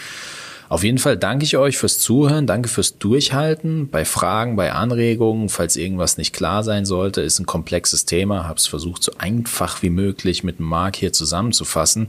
Auf 0.69 0.83
jeden 0.83 0.99
Fall 0.99 1.17
danke 1.17 1.45
ich 1.45 1.57
euch 1.57 1.79
fürs 1.79 2.01
Zuhören, 2.01 2.47
danke 2.47 2.69
fürs 2.69 2.99
Durchhalten. 2.99 3.89
Bei 3.89 4.05
Fragen, 4.05 4.57
bei 4.57 4.73
Anregungen, 4.73 5.49
falls 5.49 5.77
irgendwas 5.77 6.19
nicht 6.19 6.33
klar 6.33 6.65
sein 6.65 6.85
sollte, 6.85 7.21
ist 7.23 7.39
ein 7.39 7.47
komplexes 7.47 8.05
Thema. 8.05 8.49
Habe 8.49 8.59
es 8.59 8.67
versucht, 8.67 9.05
so 9.05 9.13
einfach 9.19 9.83
wie 9.83 9.91
möglich 9.91 10.43
mit 10.43 10.59
Marc 10.59 10.97
hier 10.97 11.13
zusammenzufassen. 11.13 12.09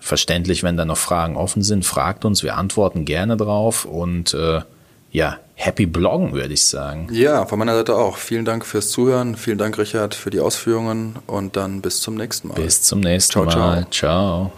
Verständlich, 0.00 0.62
wenn 0.62 0.76
da 0.76 0.84
noch 0.84 0.96
Fragen 0.96 1.36
offen 1.36 1.62
sind, 1.62 1.84
fragt 1.84 2.24
uns, 2.24 2.42
wir 2.42 2.56
antworten 2.56 3.04
gerne 3.04 3.36
drauf 3.36 3.84
und 3.84 4.32
äh, 4.34 4.60
ja, 5.12 5.38
happy 5.54 5.86
Bloggen, 5.86 6.32
würde 6.32 6.54
ich 6.54 6.64
sagen. 6.64 7.08
Ja, 7.12 7.44
von 7.46 7.58
meiner 7.58 7.76
Seite 7.76 7.94
auch. 7.96 8.16
Vielen 8.16 8.44
Dank 8.44 8.64
fürs 8.64 8.88
Zuhören. 8.88 9.36
Vielen 9.36 9.58
Dank, 9.58 9.78
Richard, 9.78 10.14
für 10.14 10.30
die 10.30 10.40
Ausführungen 10.40 11.16
und 11.26 11.56
dann 11.56 11.82
bis 11.82 12.00
zum 12.00 12.16
nächsten 12.16 12.48
Mal. 12.48 12.54
Bis 12.54 12.82
zum 12.82 13.00
nächsten 13.00 13.32
ciao, 13.32 13.44
Mal. 13.44 13.86
ciao. 13.90 14.50
ciao. 14.50 14.52